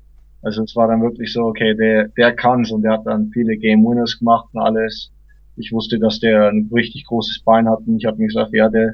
Also 0.42 0.63
es 0.63 0.76
war 0.76 0.88
dann 0.88 1.02
wirklich 1.02 1.32
so, 1.32 1.44
okay, 1.44 1.74
der, 1.74 2.10
der 2.10 2.36
kann's 2.36 2.72
und 2.72 2.82
der 2.82 2.94
hat 2.94 3.06
dann 3.06 3.30
viele 3.32 3.58
Game 3.58 3.84
Winners 3.84 4.20
gemacht 4.20 4.48
und 4.54 4.62
alles. 4.62 5.12
Ich 5.56 5.72
wusste, 5.72 6.00
dass 6.00 6.20
der 6.20 6.50
ein 6.50 6.70
richtig 6.74 7.06
großes 7.06 7.44
Bein 7.44 7.70
hat 7.70 7.80
und 7.86 7.98
ich 7.98 8.06
habe 8.06 8.18
mir 8.18 8.28
gesagt, 8.28 8.54
ja, 8.54 8.70
der, 8.70 8.94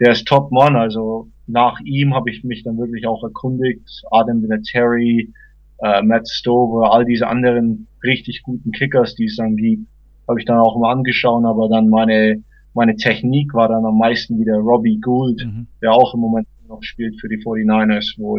der 0.00 0.12
ist 0.12 0.26
Top 0.26 0.52
Mann. 0.52 0.76
Also 0.76 1.28
nach 1.48 1.80
ihm 1.84 2.14
habe 2.14 2.30
ich 2.30 2.44
mich 2.44 2.62
dann 2.62 2.78
wirklich 2.78 3.06
auch 3.06 3.22
erkundigt. 3.24 4.02
Adam 4.10 4.42
Vinatieri, 4.42 5.32
äh, 5.82 6.02
Matt 6.02 6.28
Stover, 6.28 6.92
all 6.92 7.04
diese 7.04 7.26
anderen 7.26 7.86
richtig 8.02 8.42
guten 8.42 8.70
Kickers, 8.72 9.14
die 9.14 9.24
es 9.24 9.36
dann 9.36 9.56
gibt, 9.56 9.86
habe 10.28 10.38
ich 10.38 10.46
dann 10.46 10.58
auch 10.58 10.78
mal 10.78 10.92
angeschaut, 10.92 11.44
aber 11.44 11.68
dann 11.68 11.88
meine, 11.88 12.42
meine 12.74 12.96
Technik 12.96 13.54
war 13.54 13.68
dann 13.68 13.84
am 13.84 13.98
meisten 13.98 14.38
wieder 14.38 14.56
Robbie 14.56 15.00
Gould, 15.00 15.44
Mhm. 15.44 15.66
der 15.82 15.92
auch 15.92 16.14
im 16.14 16.20
Moment 16.20 16.46
noch 16.68 16.82
spielt 16.82 17.18
für 17.20 17.28
die 17.28 17.38
49ers, 17.38 18.14
wo 18.18 18.38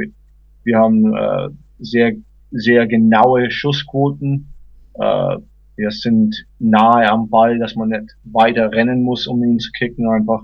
wir 0.64 0.78
haben 0.78 1.14
äh, 1.16 1.50
sehr, 1.80 2.14
sehr 2.52 2.86
genaue 2.86 3.50
Schussquoten. 3.50 4.48
Äh, 4.94 5.38
wir 5.78 5.92
sind 5.92 6.46
nahe 6.60 7.10
am 7.10 7.30
Ball, 7.30 7.58
dass 7.58 7.76
man 7.76 7.90
nicht 7.90 8.16
weiter 8.26 8.72
rennen 8.72 9.02
muss, 9.02 9.26
um 9.28 9.44
ihn 9.44 9.60
zu 9.60 9.72
kicken, 9.72 10.08
einfach 10.10 10.44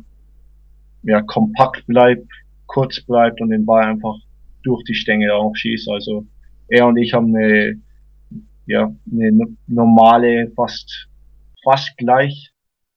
ja, 1.03 1.21
kompakt 1.21 1.85
bleibt, 1.85 2.25
kurz 2.67 3.01
bleibt 3.01 3.41
und 3.41 3.49
den 3.49 3.65
Ball 3.65 3.83
einfach 3.85 4.15
durch 4.63 4.83
die 4.83 4.95
Stänge 4.95 5.33
aufschießt. 5.33 5.89
Also 5.89 6.25
er 6.67 6.87
und 6.87 6.97
ich 6.97 7.13
haben 7.13 7.35
eine, 7.35 7.75
ja, 8.65 8.93
eine 9.11 9.31
no- 9.31 9.55
normale, 9.67 10.51
fast, 10.55 11.07
fast 11.63 11.95
gleich 11.97 12.51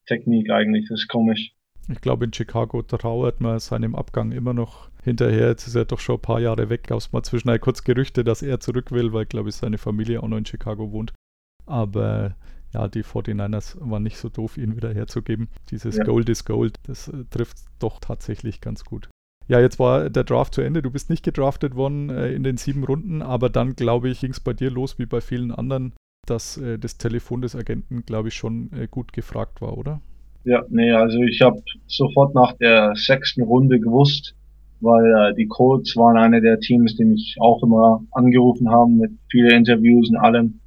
Technik 0.07 0.49
eigentlich. 0.49 0.87
Das 0.89 1.01
ist 1.01 1.07
komisch. 1.07 1.51
Ich 1.91 2.01
glaube, 2.01 2.25
in 2.25 2.33
Chicago 2.33 2.81
trauert 2.83 3.41
man 3.41 3.59
seinem 3.59 3.95
Abgang 3.95 4.31
immer 4.31 4.53
noch 4.53 4.89
hinterher. 5.03 5.47
Jetzt 5.49 5.67
ist 5.67 5.75
er 5.75 5.85
doch 5.85 5.99
schon 5.99 6.15
ein 6.17 6.21
paar 6.21 6.39
Jahre 6.39 6.69
weg. 6.69 6.83
Gab 6.87 6.97
es 6.99 7.11
mal 7.11 7.23
zwischendurch 7.23 7.61
kurz 7.61 7.83
Gerüchte, 7.83 8.23
dass 8.23 8.41
er 8.43 8.59
zurück 8.59 8.91
will, 8.91 9.11
weil, 9.13 9.25
glaube 9.25 9.49
ich, 9.49 9.55
seine 9.55 9.77
Familie 9.79 10.21
auch 10.21 10.27
noch 10.27 10.37
in 10.37 10.45
Chicago 10.45 10.91
wohnt. 10.91 11.13
Aber 11.65 12.35
ja, 12.73 12.87
die 12.87 13.03
49ers 13.03 13.77
waren 13.79 14.03
nicht 14.03 14.17
so 14.17 14.29
doof, 14.29 14.57
ihn 14.57 14.75
wieder 14.75 14.93
herzugeben. 14.93 15.49
Dieses 15.71 15.97
Ja. 15.97 16.03
Gold 16.03 16.29
is 16.29 16.45
Gold, 16.45 16.75
das 16.83 17.07
äh, 17.07 17.25
trifft 17.31 17.57
doch 17.79 17.99
tatsächlich 17.99 18.61
ganz 18.61 18.83
gut. 18.85 19.09
Ja, 19.49 19.59
jetzt 19.59 19.79
war 19.79 20.11
der 20.11 20.23
Draft 20.23 20.53
zu 20.53 20.61
Ende. 20.61 20.83
Du 20.83 20.91
bist 20.91 21.09
nicht 21.09 21.25
gedraftet 21.25 21.75
worden 21.75 22.11
äh, 22.11 22.31
in 22.31 22.43
den 22.43 22.57
sieben 22.57 22.83
Runden, 22.83 23.23
aber 23.23 23.49
dann, 23.49 23.75
glaube 23.75 24.09
ich, 24.09 24.21
ging 24.21 24.29
es 24.29 24.39
bei 24.39 24.53
dir 24.53 24.69
los, 24.69 24.99
wie 24.99 25.07
bei 25.07 25.21
vielen 25.21 25.51
anderen, 25.51 25.93
dass 26.27 26.57
äh, 26.57 26.77
das 26.77 26.99
Telefon 26.99 27.41
des 27.41 27.55
Agenten, 27.55 28.05
glaube 28.05 28.27
ich, 28.27 28.35
schon 28.35 28.69
äh, 28.73 28.87
gut 28.89 29.11
gefragt 29.11 29.59
war, 29.59 29.75
oder? 29.75 30.01
Ja, 30.43 30.63
nee, 30.69 30.91
also 30.91 31.19
ich 31.23 31.41
habe 31.41 31.61
sofort 31.87 32.35
nach 32.35 32.53
der 32.53 32.93
sechsten 32.95 33.41
Runde 33.41 33.79
gewusst, 33.79 34.35
weil 34.81 35.05
äh, 35.05 35.35
die 35.35 35.47
Colts 35.47 35.97
waren 35.97 36.17
eine 36.17 36.41
der 36.41 36.59
Teams, 36.59 36.95
die 36.95 37.05
mich 37.05 37.35
auch 37.39 37.63
immer 37.63 38.03
angerufen 38.11 38.69
haben 38.69 38.97
mit 38.97 39.11
vielen 39.31 39.51
Interviews 39.51 40.09
und 40.09 40.17
allem. 40.17 40.59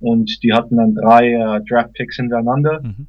Und 0.00 0.42
die 0.42 0.52
hatten 0.52 0.76
dann 0.76 0.94
drei 0.94 1.32
äh, 1.32 1.60
Draft 1.64 1.94
Picks 1.94 2.16
hintereinander, 2.16 2.82
Mhm. 2.82 3.06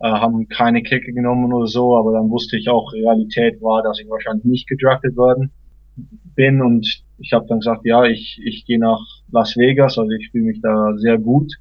Äh, 0.00 0.08
haben 0.08 0.48
keine 0.48 0.82
Kicke 0.82 1.12
genommen 1.12 1.52
oder 1.52 1.66
so, 1.66 1.96
aber 1.96 2.12
dann 2.12 2.30
wusste 2.30 2.56
ich 2.56 2.68
auch, 2.68 2.92
Realität 2.92 3.60
war, 3.60 3.82
dass 3.82 4.00
ich 4.00 4.08
wahrscheinlich 4.08 4.44
nicht 4.44 4.68
gedraftet 4.68 5.16
werden. 5.16 5.50
bin 6.34 6.62
und 6.62 7.02
ich 7.18 7.32
habe 7.32 7.46
dann 7.48 7.58
gesagt, 7.58 7.84
ja, 7.84 8.04
ich, 8.04 8.40
ich 8.44 8.64
gehe 8.64 8.78
nach 8.78 9.00
Las 9.32 9.56
Vegas, 9.56 9.98
also 9.98 10.10
ich 10.12 10.30
fühle 10.30 10.44
mich 10.44 10.60
da 10.60 10.94
sehr 10.96 11.18
gut 11.18 11.52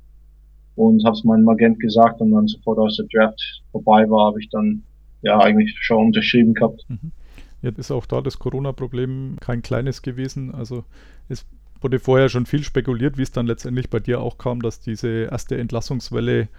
und 0.75 1.03
habe 1.03 1.15
es 1.15 1.23
meinem 1.23 1.49
Agent 1.49 1.79
gesagt 1.79 2.21
und 2.21 2.31
dann 2.31 2.47
sofort 2.47 2.77
als 2.79 2.97
der 2.97 3.07
Draft 3.11 3.63
vorbei 3.71 4.07
war, 4.09 4.27
habe 4.27 4.39
ich 4.39 4.49
dann 4.49 4.83
ja 5.23 5.39
eigentlich 5.39 5.75
schon 5.79 6.07
unterschrieben 6.07 6.53
gehabt. 6.53 6.85
Mhm. 6.87 7.11
Jetzt 7.63 7.79
ist 7.79 7.91
auch 7.91 8.05
da 8.05 8.21
das 8.21 8.37
Corona-Problem 8.37 9.37
kein 9.39 9.63
kleines 9.63 10.03
gewesen. 10.03 10.53
Also 10.53 10.83
es 11.27 11.47
wurde 11.81 11.97
vorher 11.97 12.29
schon 12.29 12.45
viel 12.45 12.63
spekuliert, 12.63 13.17
wie 13.17 13.23
es 13.23 13.31
dann 13.31 13.47
letztendlich 13.47 13.89
bei 13.89 13.99
dir 13.99 14.21
auch 14.21 14.37
kam, 14.37 14.61
dass 14.61 14.79
diese 14.79 15.23
erste 15.31 15.57
Entlassungswelle 15.57 16.49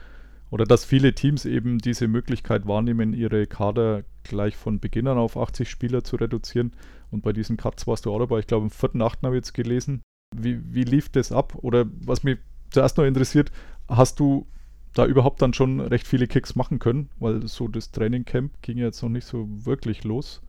oder 0.51 0.65
dass 0.65 0.85
viele 0.85 1.15
Teams 1.15 1.45
eben 1.45 1.79
diese 1.79 2.09
Möglichkeit 2.09 2.67
wahrnehmen, 2.67 3.13
ihre 3.13 3.47
Kader 3.47 4.05
gleich 4.25 4.57
von 4.57 4.81
Beginn 4.81 5.07
an 5.07 5.19
auf 5.19 5.37
80 5.37 5.69
Spieler 5.69 6.05
zu 6.05 6.17
reduzieren. 6.17 6.73
Und 7.11 7.23
bei 7.23 7.33
diesen 7.33 7.57
Cuts 7.57 7.87
warst 7.87 8.07
du 8.07 8.13
auch 8.13 8.19
dabei. 8.19 8.41
Ich 8.41 8.47
glaube, 8.47 8.65
im 8.65 8.71
vierten, 8.71 9.03
achten 9.03 9.27
habe 9.27 9.37
ich 9.37 9.41
jetzt 9.41 9.55
gelesen. 9.55 10.03
Wie, 10.35 10.61
wie 10.73 10.85
lief 10.85 11.09
das 11.11 11.33
ab? 11.33 11.55
Oder 11.57 11.87
was 12.01 12.23
mich 12.23 12.39
zuerst 12.71 12.97
noch 12.97 13.05
interessiert, 13.05 13.51
hast 13.89 14.21
du 14.21 14.47
da 14.95 15.07
überhaupt 15.07 15.43
dann 15.43 15.55
schon 15.55 15.81
recht 15.81 16.07
viele 16.07 16.27
Kicks 16.27 16.55
machen 16.55 16.79
können? 16.79 17.11
Weil 17.19 17.47
so 17.47 17.69
das 17.69 17.91
Trainingcamp 17.91 18.63
ging 18.63 18.79
jetzt 18.79 19.03
noch 19.03 19.11
nicht 19.11 19.27
so 19.27 19.47
wirklich 19.51 20.05
los. 20.05 20.43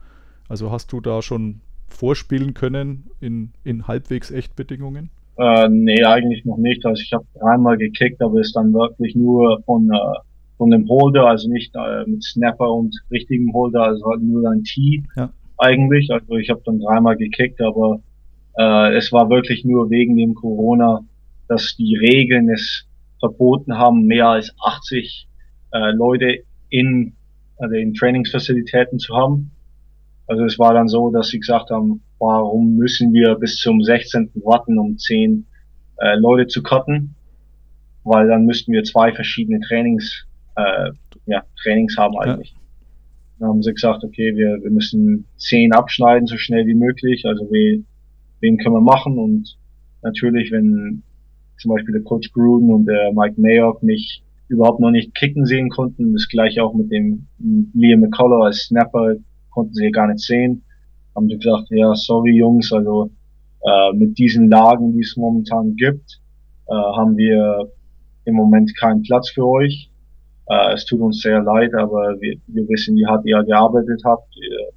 Also 0.48 0.72
hast 0.72 0.92
du 0.94 1.02
da 1.02 1.22
schon 1.22 1.62
vorspielen 1.90 2.54
können 2.54 3.10
in, 3.20 3.54
in 3.64 3.88
halbwegs 3.88 4.32
Echtbedingungen? 4.32 5.10
Äh, 5.40 5.70
nee, 5.70 6.04
eigentlich 6.04 6.44
noch 6.44 6.58
nicht. 6.58 6.86
Also 6.86 7.02
ich 7.02 7.14
habe 7.14 7.26
dreimal 7.40 7.78
gekickt, 7.78 8.22
aber 8.22 8.42
ist 8.42 8.56
dann 8.56 8.74
wirklich 8.74 9.16
nur 9.16 9.62
von, 9.64 9.90
äh, 9.90 10.20
von 10.58 10.70
dem 10.70 10.88
Holder, 10.90 11.28
also 11.28 11.50
nicht 11.50 11.74
äh, 11.76 12.04
mit 12.06 12.24
Snapper 12.24 12.70
und 12.70 12.94
richtigem 13.10 13.54
Holder, 13.54 13.84
also 13.84 14.06
halt 14.06 14.22
nur 14.22 14.50
ein 14.50 14.64
Tee 14.64 15.04
ja. 15.16 15.30
eigentlich. 15.58 16.12
Also 16.12 16.36
ich 16.36 16.50
habe 16.50 16.62
dann 16.66 16.80
dreimal 16.80 17.16
gekickt, 17.16 17.62
aber 17.62 18.02
äh, 18.58 18.98
es 18.98 19.14
war 19.14 19.30
wirklich 19.30 19.64
nur 19.64 19.90
wegen 19.90 20.18
dem 20.18 20.36
Corona, 20.36 21.00
dass 21.48 21.76
die 21.78 21.96
Regeln 21.96 22.50
es 22.50 22.86
verboten 23.20 23.78
haben, 23.78 24.06
mehr 24.06 24.28
als 24.28 24.54
80 24.60 25.28
äh, 25.72 25.92
Leute 25.92 26.40
in 26.70 27.14
also 27.60 27.76
in 27.76 27.94
Trainingsfazilitäten 27.94 29.00
zu 29.00 29.16
haben. 29.16 29.52
Also 30.28 30.46
es 30.46 30.58
war 30.60 30.74
dann 30.74 30.88
so, 30.88 31.10
dass 31.12 31.28
sie 31.30 31.40
gesagt 31.40 31.70
haben, 31.70 32.02
warum 32.20 32.76
müssen 32.76 33.14
wir 33.14 33.36
bis 33.36 33.58
zum 33.58 33.82
16. 33.82 34.32
warten, 34.44 34.78
um 34.78 34.98
10 34.98 35.46
äh, 35.98 36.16
Leute 36.18 36.48
zu 36.48 36.62
cutten? 36.62 37.16
Weil 38.04 38.28
dann 38.28 38.46
müssten 38.46 38.72
wir 38.72 38.84
zwei 38.84 39.14
verschiedene 39.14 39.60
Trainings, 39.62 40.26
äh, 40.56 40.92
ja, 41.26 41.44
Trainings 41.62 41.98
haben 41.98 42.18
eigentlich. 42.20 42.52
Ja. 42.52 42.60
Dann 43.40 43.50
haben 43.50 43.64
sie 43.64 43.74
gesagt, 43.74 44.04
okay, 44.04 44.36
wir, 44.36 44.62
wir 44.62 44.72
müssen 44.72 45.26
10 45.38 45.74
abschneiden, 45.74 46.28
so 46.28 46.38
schnell 46.38 46.66
wie 46.68 46.76
möglich. 46.76 47.26
Also 47.26 47.46
we, 47.50 47.84
wen 48.42 48.58
können 48.58 48.76
wir 48.76 48.82
machen? 48.82 49.18
Und 49.18 49.58
natürlich, 50.02 50.52
wenn 50.52 51.04
zum 51.58 51.74
Beispiel 51.74 51.94
der 51.94 52.04
Coach 52.04 52.32
Gruden 52.32 52.70
und 52.72 52.86
der 52.86 53.14
Mike 53.14 53.40
Mayock 53.40 53.82
mich 53.84 54.24
überhaupt 54.48 54.80
noch 54.80 54.92
nicht 54.92 55.14
kicken 55.16 55.46
sehen 55.46 55.70
konnten, 55.70 56.14
das 56.14 56.28
gleiche 56.28 56.64
auch 56.64 56.74
mit 56.74 56.92
dem 56.92 57.28
Liam 57.74 58.02
McCullough 58.02 58.46
als 58.46 58.64
Snapper, 58.64 59.16
konnten 59.52 59.74
sie 59.74 59.92
gar 59.92 60.08
nicht 60.08 60.20
sehen. 60.20 60.64
Haben 61.20 61.28
sie 61.28 61.38
gesagt, 61.38 61.68
ja, 61.72 61.94
sorry 61.96 62.38
Jungs, 62.38 62.72
also 62.72 63.10
äh, 63.62 63.94
mit 63.94 64.18
diesen 64.18 64.50
Lagen, 64.50 64.94
die 64.94 65.02
es 65.02 65.18
momentan 65.18 65.76
gibt, 65.76 66.22
äh, 66.68 66.74
haben 66.74 67.18
wir 67.18 67.70
im 68.24 68.36
Moment 68.36 68.72
keinen 68.78 69.02
Platz 69.02 69.30
für 69.32 69.46
euch. 69.46 69.92
Äh, 70.48 70.76
es 70.76 70.86
tut 70.86 71.02
uns 71.02 71.20
sehr 71.20 71.42
leid, 71.42 71.74
aber 71.74 72.16
wir, 72.22 72.38
wir 72.48 72.70
wissen, 72.70 72.96
wie 72.96 73.06
hart 73.06 73.26
ihr 73.26 73.44
gearbeitet 73.44 74.02
habt. 74.06 74.34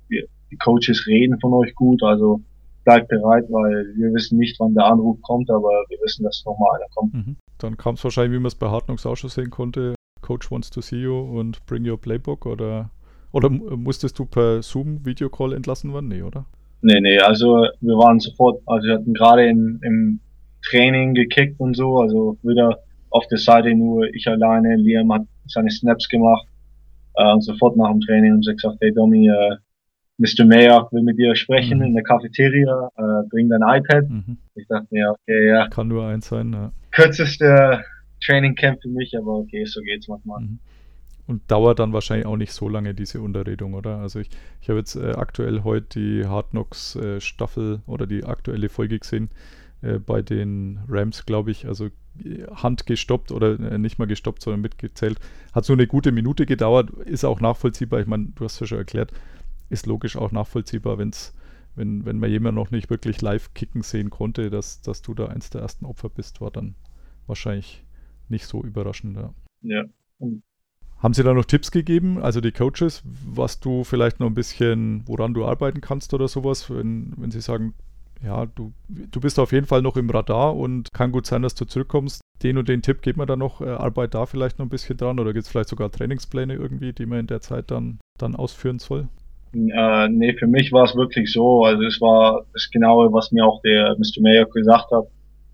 Wir, 0.08 0.24
die 0.50 0.56
Coaches 0.56 1.06
reden 1.06 1.38
von 1.38 1.54
euch 1.54 1.72
gut, 1.76 2.02
also 2.02 2.40
bleibt 2.82 3.06
bereit, 3.06 3.44
weil 3.48 3.86
wir 3.94 4.12
wissen 4.12 4.36
nicht, 4.36 4.58
wann 4.58 4.74
der 4.74 4.86
Anruf 4.86 5.22
kommt, 5.22 5.48
aber 5.48 5.70
wir 5.88 5.98
wissen, 6.02 6.24
dass 6.24 6.42
nochmal 6.44 6.74
einer 6.74 6.88
kommt. 6.92 7.14
Mhm. 7.14 7.36
Dann 7.58 7.76
kam 7.76 7.94
es 7.94 8.02
wahrscheinlich, 8.02 8.32
wie 8.32 8.42
man 8.42 8.48
es 8.48 8.56
bei 8.56 8.68
Hartnungs 8.68 9.06
auch 9.06 9.14
schon 9.14 9.30
sehen 9.30 9.50
konnte, 9.50 9.94
Coach 10.22 10.50
wants 10.50 10.70
to 10.70 10.80
see 10.80 11.00
you 11.00 11.20
und 11.20 11.64
bring 11.66 11.88
your 11.88 12.00
playbook 12.00 12.46
oder 12.46 12.90
oder 13.32 13.50
musstest 13.50 14.18
du 14.18 14.26
per 14.26 14.62
Zoom 14.62 15.04
Videocall 15.04 15.52
entlassen 15.52 15.92
werden? 15.92 16.08
Nee, 16.08 16.22
oder? 16.22 16.46
Nee, 16.82 17.00
nee, 17.00 17.18
also 17.18 17.66
wir 17.80 17.94
waren 17.94 18.20
sofort, 18.20 18.60
also 18.66 18.86
wir 18.86 18.94
hatten 18.94 19.14
gerade 19.14 19.48
im, 19.48 19.80
im 19.82 20.20
Training 20.68 21.14
gekickt 21.14 21.58
und 21.60 21.76
so, 21.76 22.00
also 22.00 22.38
wieder 22.42 22.78
auf 23.10 23.26
der 23.28 23.38
Seite 23.38 23.74
nur 23.74 24.06
ich 24.14 24.26
alleine, 24.26 24.76
Liam 24.76 25.12
hat 25.12 25.22
seine 25.46 25.70
Snaps 25.70 26.08
gemacht 26.08 26.46
äh, 27.14 27.32
und 27.32 27.42
sofort 27.42 27.76
nach 27.76 27.90
dem 27.90 28.00
Training 28.00 28.32
und 28.32 28.46
gesagt, 28.46 28.78
hey 28.80 28.92
Domi, 28.92 29.28
äh, 29.28 29.56
Mr. 30.18 30.44
Mayor 30.44 30.88
will 30.92 31.02
mit 31.02 31.18
dir 31.18 31.34
sprechen 31.36 31.78
mhm. 31.78 31.84
in 31.84 31.94
der 31.94 32.02
Cafeteria, 32.02 32.90
äh, 32.96 33.28
bring 33.30 33.48
dein 33.48 33.62
iPad. 33.62 34.08
Mhm. 34.08 34.38
Ich 34.54 34.66
dachte 34.66 34.86
mir, 34.90 35.10
okay, 35.10 35.48
ja. 35.48 35.68
Kann 35.68 35.88
nur 35.88 36.06
eins 36.06 36.28
sein, 36.28 36.52
ja. 36.52 36.72
Kürzeste 36.90 37.84
Training 38.24 38.54
Camp 38.54 38.82
für 38.82 38.88
mich, 38.88 39.16
aber 39.16 39.38
okay, 39.38 39.64
so 39.64 39.80
geht's 39.82 40.08
manchmal. 40.08 40.42
Mhm 40.42 40.58
und 41.26 41.50
dauert 41.50 41.78
dann 41.78 41.92
wahrscheinlich 41.92 42.26
auch 42.26 42.36
nicht 42.36 42.52
so 42.52 42.68
lange, 42.68 42.94
diese 42.94 43.20
Unterredung, 43.20 43.74
oder? 43.74 43.98
Also 43.98 44.18
ich, 44.18 44.30
ich 44.60 44.68
habe 44.68 44.78
jetzt 44.78 44.96
äh, 44.96 45.12
aktuell 45.12 45.62
heute 45.62 46.00
die 46.00 46.26
Hard 46.26 46.50
Knocks 46.50 46.96
äh, 46.96 47.20
Staffel 47.20 47.82
oder 47.86 48.06
die 48.06 48.24
aktuelle 48.24 48.68
Folge 48.68 48.98
gesehen 48.98 49.30
äh, 49.82 49.98
bei 49.98 50.22
den 50.22 50.80
Rams, 50.88 51.24
glaube 51.24 51.50
ich, 51.50 51.66
also 51.66 51.86
äh, 52.24 52.44
Hand 52.54 52.86
gestoppt 52.86 53.30
oder 53.30 53.58
äh, 53.58 53.78
nicht 53.78 53.98
mal 53.98 54.06
gestoppt, 54.06 54.42
sondern 54.42 54.60
mitgezählt. 54.62 55.18
Hat 55.52 55.64
so 55.64 55.72
eine 55.72 55.86
gute 55.86 56.12
Minute 56.12 56.44
gedauert, 56.44 56.90
ist 56.90 57.24
auch 57.24 57.40
nachvollziehbar. 57.40 58.00
Ich 58.00 58.06
meine, 58.06 58.28
du 58.34 58.44
hast 58.44 58.60
ja 58.60 58.66
schon 58.66 58.78
erklärt, 58.78 59.12
ist 59.70 59.86
logisch 59.86 60.16
auch 60.16 60.32
nachvollziehbar, 60.32 60.98
wenn's, 60.98 61.34
wenn, 61.76 62.04
wenn 62.04 62.18
man 62.18 62.30
jemanden 62.30 62.60
noch 62.60 62.70
nicht 62.70 62.90
wirklich 62.90 63.22
live 63.22 63.54
kicken 63.54 63.82
sehen 63.82 64.10
konnte, 64.10 64.50
dass, 64.50 64.82
dass 64.82 65.02
du 65.02 65.14
da 65.14 65.26
eins 65.26 65.50
der 65.50 65.62
ersten 65.62 65.86
Opfer 65.86 66.10
bist, 66.10 66.40
war 66.40 66.50
dann 66.50 66.74
wahrscheinlich 67.26 67.84
nicht 68.28 68.46
so 68.46 68.62
überraschend. 68.62 69.16
Ja. 69.16 69.34
ja. 69.62 69.84
Und 70.18 70.42
haben 71.02 71.14
Sie 71.14 71.24
da 71.24 71.34
noch 71.34 71.44
Tipps 71.44 71.72
gegeben, 71.72 72.22
also 72.22 72.40
die 72.40 72.52
Coaches, 72.52 73.02
was 73.26 73.58
du 73.58 73.82
vielleicht 73.82 74.20
noch 74.20 74.28
ein 74.28 74.34
bisschen, 74.34 75.02
woran 75.06 75.34
du 75.34 75.44
arbeiten 75.44 75.80
kannst 75.80 76.14
oder 76.14 76.28
sowas, 76.28 76.70
wenn, 76.70 77.12
wenn 77.16 77.32
sie 77.32 77.40
sagen, 77.40 77.74
ja, 78.24 78.46
du, 78.46 78.72
du 78.88 79.20
bist 79.20 79.40
auf 79.40 79.50
jeden 79.50 79.66
Fall 79.66 79.82
noch 79.82 79.96
im 79.96 80.08
Radar 80.08 80.56
und 80.56 80.92
kann 80.92 81.10
gut 81.10 81.26
sein, 81.26 81.42
dass 81.42 81.56
du 81.56 81.64
zurückkommst. 81.64 82.20
Den 82.44 82.56
und 82.56 82.68
den 82.68 82.82
Tipp 82.82 83.02
geht 83.02 83.16
man 83.16 83.26
da 83.26 83.34
noch, 83.34 83.60
äh, 83.60 83.68
arbeit 83.68 84.14
da 84.14 84.26
vielleicht 84.26 84.60
noch 84.60 84.66
ein 84.66 84.70
bisschen 84.70 84.96
dran 84.96 85.18
oder 85.18 85.32
gibt 85.32 85.44
es 85.44 85.50
vielleicht 85.50 85.70
sogar 85.70 85.90
Trainingspläne 85.90 86.54
irgendwie, 86.54 86.92
die 86.92 87.06
man 87.06 87.20
in 87.20 87.26
der 87.26 87.40
Zeit 87.40 87.72
dann, 87.72 87.98
dann 88.18 88.36
ausführen 88.36 88.78
soll? 88.78 89.08
Äh, 89.54 90.08
nee, 90.08 90.34
für 90.34 90.46
mich 90.46 90.70
war 90.70 90.84
es 90.84 90.94
wirklich 90.94 91.32
so, 91.32 91.64
also 91.64 91.82
es 91.82 92.00
war 92.00 92.44
das 92.52 92.70
Genaue, 92.70 93.12
was 93.12 93.32
mir 93.32 93.44
auch 93.44 93.60
der 93.62 93.96
Mr. 93.98 94.22
Mayor 94.22 94.48
gesagt 94.48 94.92
hat, 94.92 95.06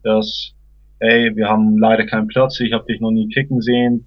dass, 0.03 0.53
hey, 1.01 1.35
wir 1.35 1.49
haben 1.49 1.79
leider 1.79 2.05
keinen 2.05 2.29
Platz, 2.29 2.61
ich 2.61 2.75
habe 2.75 2.85
dich 2.85 3.01
noch 3.01 3.11
nie 3.11 3.29
kicken 3.29 3.63
sehen, 3.63 4.05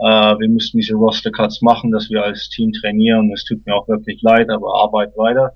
äh, 0.00 0.38
wir 0.38 0.48
müssten 0.48 0.78
diese 0.78 0.94
Roster-Cuts 0.94 1.62
machen, 1.62 1.90
dass 1.90 2.08
wir 2.10 2.22
als 2.22 2.48
Team 2.48 2.72
trainieren. 2.72 3.30
Es 3.32 3.44
tut 3.44 3.64
mir 3.66 3.74
auch 3.74 3.88
wirklich 3.88 4.20
leid, 4.22 4.48
aber 4.50 4.74
arbeit 4.74 5.16
weiter. 5.16 5.52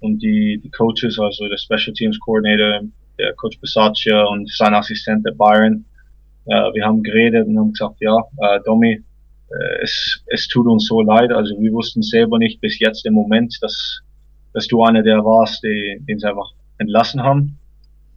Und 0.00 0.22
die, 0.22 0.60
die 0.62 0.70
Coaches, 0.70 1.18
also 1.18 1.48
der 1.48 1.58
Special 1.58 1.92
Teams 1.92 2.18
Coordinator, 2.20 2.80
der 3.18 3.34
Coach 3.34 3.58
Bisaccia 3.60 4.24
und 4.24 4.50
sein 4.50 4.74
Assistent, 4.74 5.24
der 5.26 5.32
Byron, 5.32 5.84
äh, 6.46 6.72
wir 6.74 6.84
haben 6.84 7.02
geredet 7.02 7.46
und 7.46 7.58
haben 7.58 7.72
gesagt, 7.72 7.96
ja, 8.00 8.16
äh, 8.38 8.60
Domi, 8.64 8.92
äh, 8.92 9.82
es, 9.82 10.22
es 10.26 10.48
tut 10.48 10.66
uns 10.66 10.86
so 10.86 11.00
leid. 11.02 11.32
Also 11.32 11.58
wir 11.60 11.72
wussten 11.72 12.02
selber 12.02 12.38
nicht 12.38 12.60
bis 12.60 12.78
jetzt 12.78 13.04
im 13.04 13.14
Moment, 13.14 13.56
dass, 13.62 14.00
dass 14.54 14.66
du 14.68 14.82
einer 14.82 15.02
der 15.02 15.24
warst, 15.24 15.62
die, 15.62 15.98
den 16.08 16.18
sie 16.18 16.28
einfach 16.28 16.52
entlassen 16.78 17.22
haben 17.22 17.58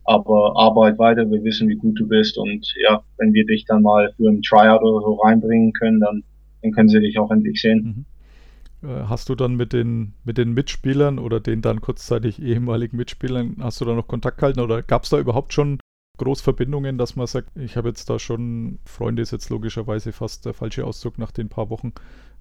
aber 0.06 0.56
arbeit 0.56 1.00
weiter, 1.00 1.30
wir 1.30 1.44
wissen, 1.44 1.68
wie 1.68 1.76
gut 1.76 2.00
du 2.00 2.08
bist 2.08 2.38
und 2.38 2.74
ja, 2.82 3.04
wenn 3.18 3.34
wir 3.34 3.46
dich 3.46 3.66
dann 3.66 3.82
mal 3.82 4.14
für 4.16 4.30
ein 4.30 4.42
Tryout 4.42 4.82
oder 4.82 5.06
so 5.06 5.16
reinbringen 5.16 5.74
können, 5.74 6.00
dann, 6.00 6.24
dann 6.62 6.72
können 6.72 6.90
sie 6.90 7.00
dich 7.00 7.18
auch 7.20 7.32
endlich 7.32 7.62
sehen. 7.62 8.06
Mhm. 8.82 8.90
Äh, 8.90 9.04
hast 9.08 9.30
du 9.30 9.36
dann 9.36 9.56
mit 9.56 9.74
den, 9.74 10.14
mit 10.24 10.38
den 10.38 10.54
Mitspielern 10.54 11.18
oder 11.18 11.40
den 11.40 11.62
dann 11.62 11.82
kurzzeitig 11.82 12.42
ehemaligen 12.42 12.98
Mitspielern, 12.98 13.58
hast 13.60 13.82
du 13.82 13.86
da 13.86 13.94
noch 13.94 14.08
Kontakt 14.08 14.38
gehalten 14.38 14.60
oder 14.60 14.84
gab 14.84 15.04
es 15.04 15.10
da 15.10 15.20
überhaupt 15.20 15.54
schon 15.54 15.80
Großverbindungen, 16.18 16.98
dass 16.98 17.16
man 17.16 17.28
sagt, 17.28 17.50
ich 17.58 17.76
habe 17.76 17.90
jetzt 17.90 18.10
da 18.10 18.20
schon, 18.20 18.80
Freunde 18.86 19.22
ist 19.22 19.32
jetzt 19.32 19.50
logischerweise 19.50 20.12
fast 20.14 20.46
der 20.46 20.54
falsche 20.54 20.86
Ausdruck 20.86 21.18
nach 21.18 21.32
den 21.32 21.50
paar 21.50 21.70
Wochen, 21.70 21.94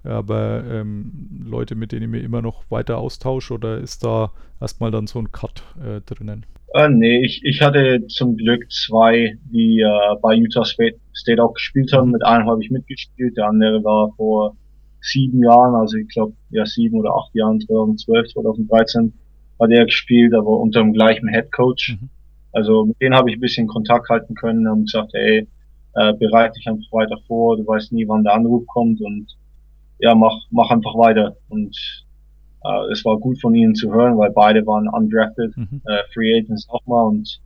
aber 0.03 0.63
ähm, 0.65 1.43
Leute, 1.43 1.75
mit 1.75 1.91
denen 1.91 2.03
ich 2.03 2.09
mir 2.09 2.21
immer 2.21 2.41
noch 2.41 2.63
weiter 2.69 2.99
austausche 2.99 3.53
oder 3.53 3.79
ist 3.79 4.03
da 4.03 4.31
erstmal 4.61 4.91
dann 4.91 5.07
so 5.07 5.19
ein 5.19 5.31
Cut 5.31 5.63
äh, 5.83 5.99
drinnen? 6.01 6.45
Äh, 6.75 6.89
nee, 6.89 7.23
ich, 7.23 7.41
ich 7.45 7.61
hatte 7.61 8.05
zum 8.07 8.35
Glück 8.35 8.69
zwei, 8.69 9.37
die 9.45 9.79
äh, 9.79 10.15
bei 10.21 10.33
Utah 10.35 10.65
State, 10.65 10.99
State 11.13 11.41
auch 11.41 11.53
gespielt 11.53 11.93
haben. 11.93 12.11
Mit 12.11 12.25
einem 12.25 12.49
habe 12.49 12.61
ich 12.61 12.69
mitgespielt, 12.69 13.37
der 13.37 13.47
andere 13.47 13.81
war 13.85 14.11
vor 14.17 14.57
sieben 14.99 15.41
Jahren, 15.41 15.73
also 15.73 15.95
ich 15.95 16.09
glaube 16.09 16.33
ja 16.49 16.65
sieben 16.65 16.99
oder 16.99 17.15
acht 17.15 17.33
Jahren, 17.33 17.61
2012, 17.61 18.27
2013 18.33 19.13
hat 19.57 19.71
er 19.71 19.85
gespielt, 19.85 20.33
aber 20.33 20.59
unter 20.59 20.81
dem 20.81 20.91
gleichen 20.91 21.29
Head 21.29 21.49
Coach. 21.53 21.97
Mhm. 22.01 22.09
Also 22.51 22.83
mit 22.83 22.99
denen 22.99 23.15
habe 23.15 23.29
ich 23.29 23.37
ein 23.37 23.41
bisschen 23.41 23.67
Kontakt 23.67 24.09
halten 24.09 24.35
können, 24.35 24.67
haben 24.67 24.83
gesagt, 24.83 25.11
hey, 25.13 25.47
äh, 25.93 26.13
bereite 26.15 26.55
dich 26.55 26.67
einfach 26.67 26.91
weiter 26.91 27.17
vor, 27.25 27.55
du 27.55 27.65
weißt 27.65 27.93
nie, 27.93 28.05
wann 28.05 28.25
der 28.25 28.33
Anruf 28.33 28.67
kommt 28.67 28.99
und 28.99 29.27
ja, 29.99 30.13
mach, 30.13 30.35
mach 30.49 30.71
einfach 30.71 30.95
weiter. 30.95 31.37
Und 31.47 32.04
Äh, 32.65 32.91
es 32.91 33.03
war 33.05 33.17
gut 33.19 33.39
von 33.41 33.53
ihnen 33.55 33.75
zu 33.75 33.91
hören, 33.93 34.17
weil 34.17 34.31
beide 34.31 34.65
waren 34.65 34.87
undrafted, 34.87 35.55
Mhm. 35.55 35.81
äh, 35.85 35.99
Free 36.13 36.37
Agents 36.39 36.67
auch 36.69 36.85
mal 36.85 37.03
und 37.03 37.39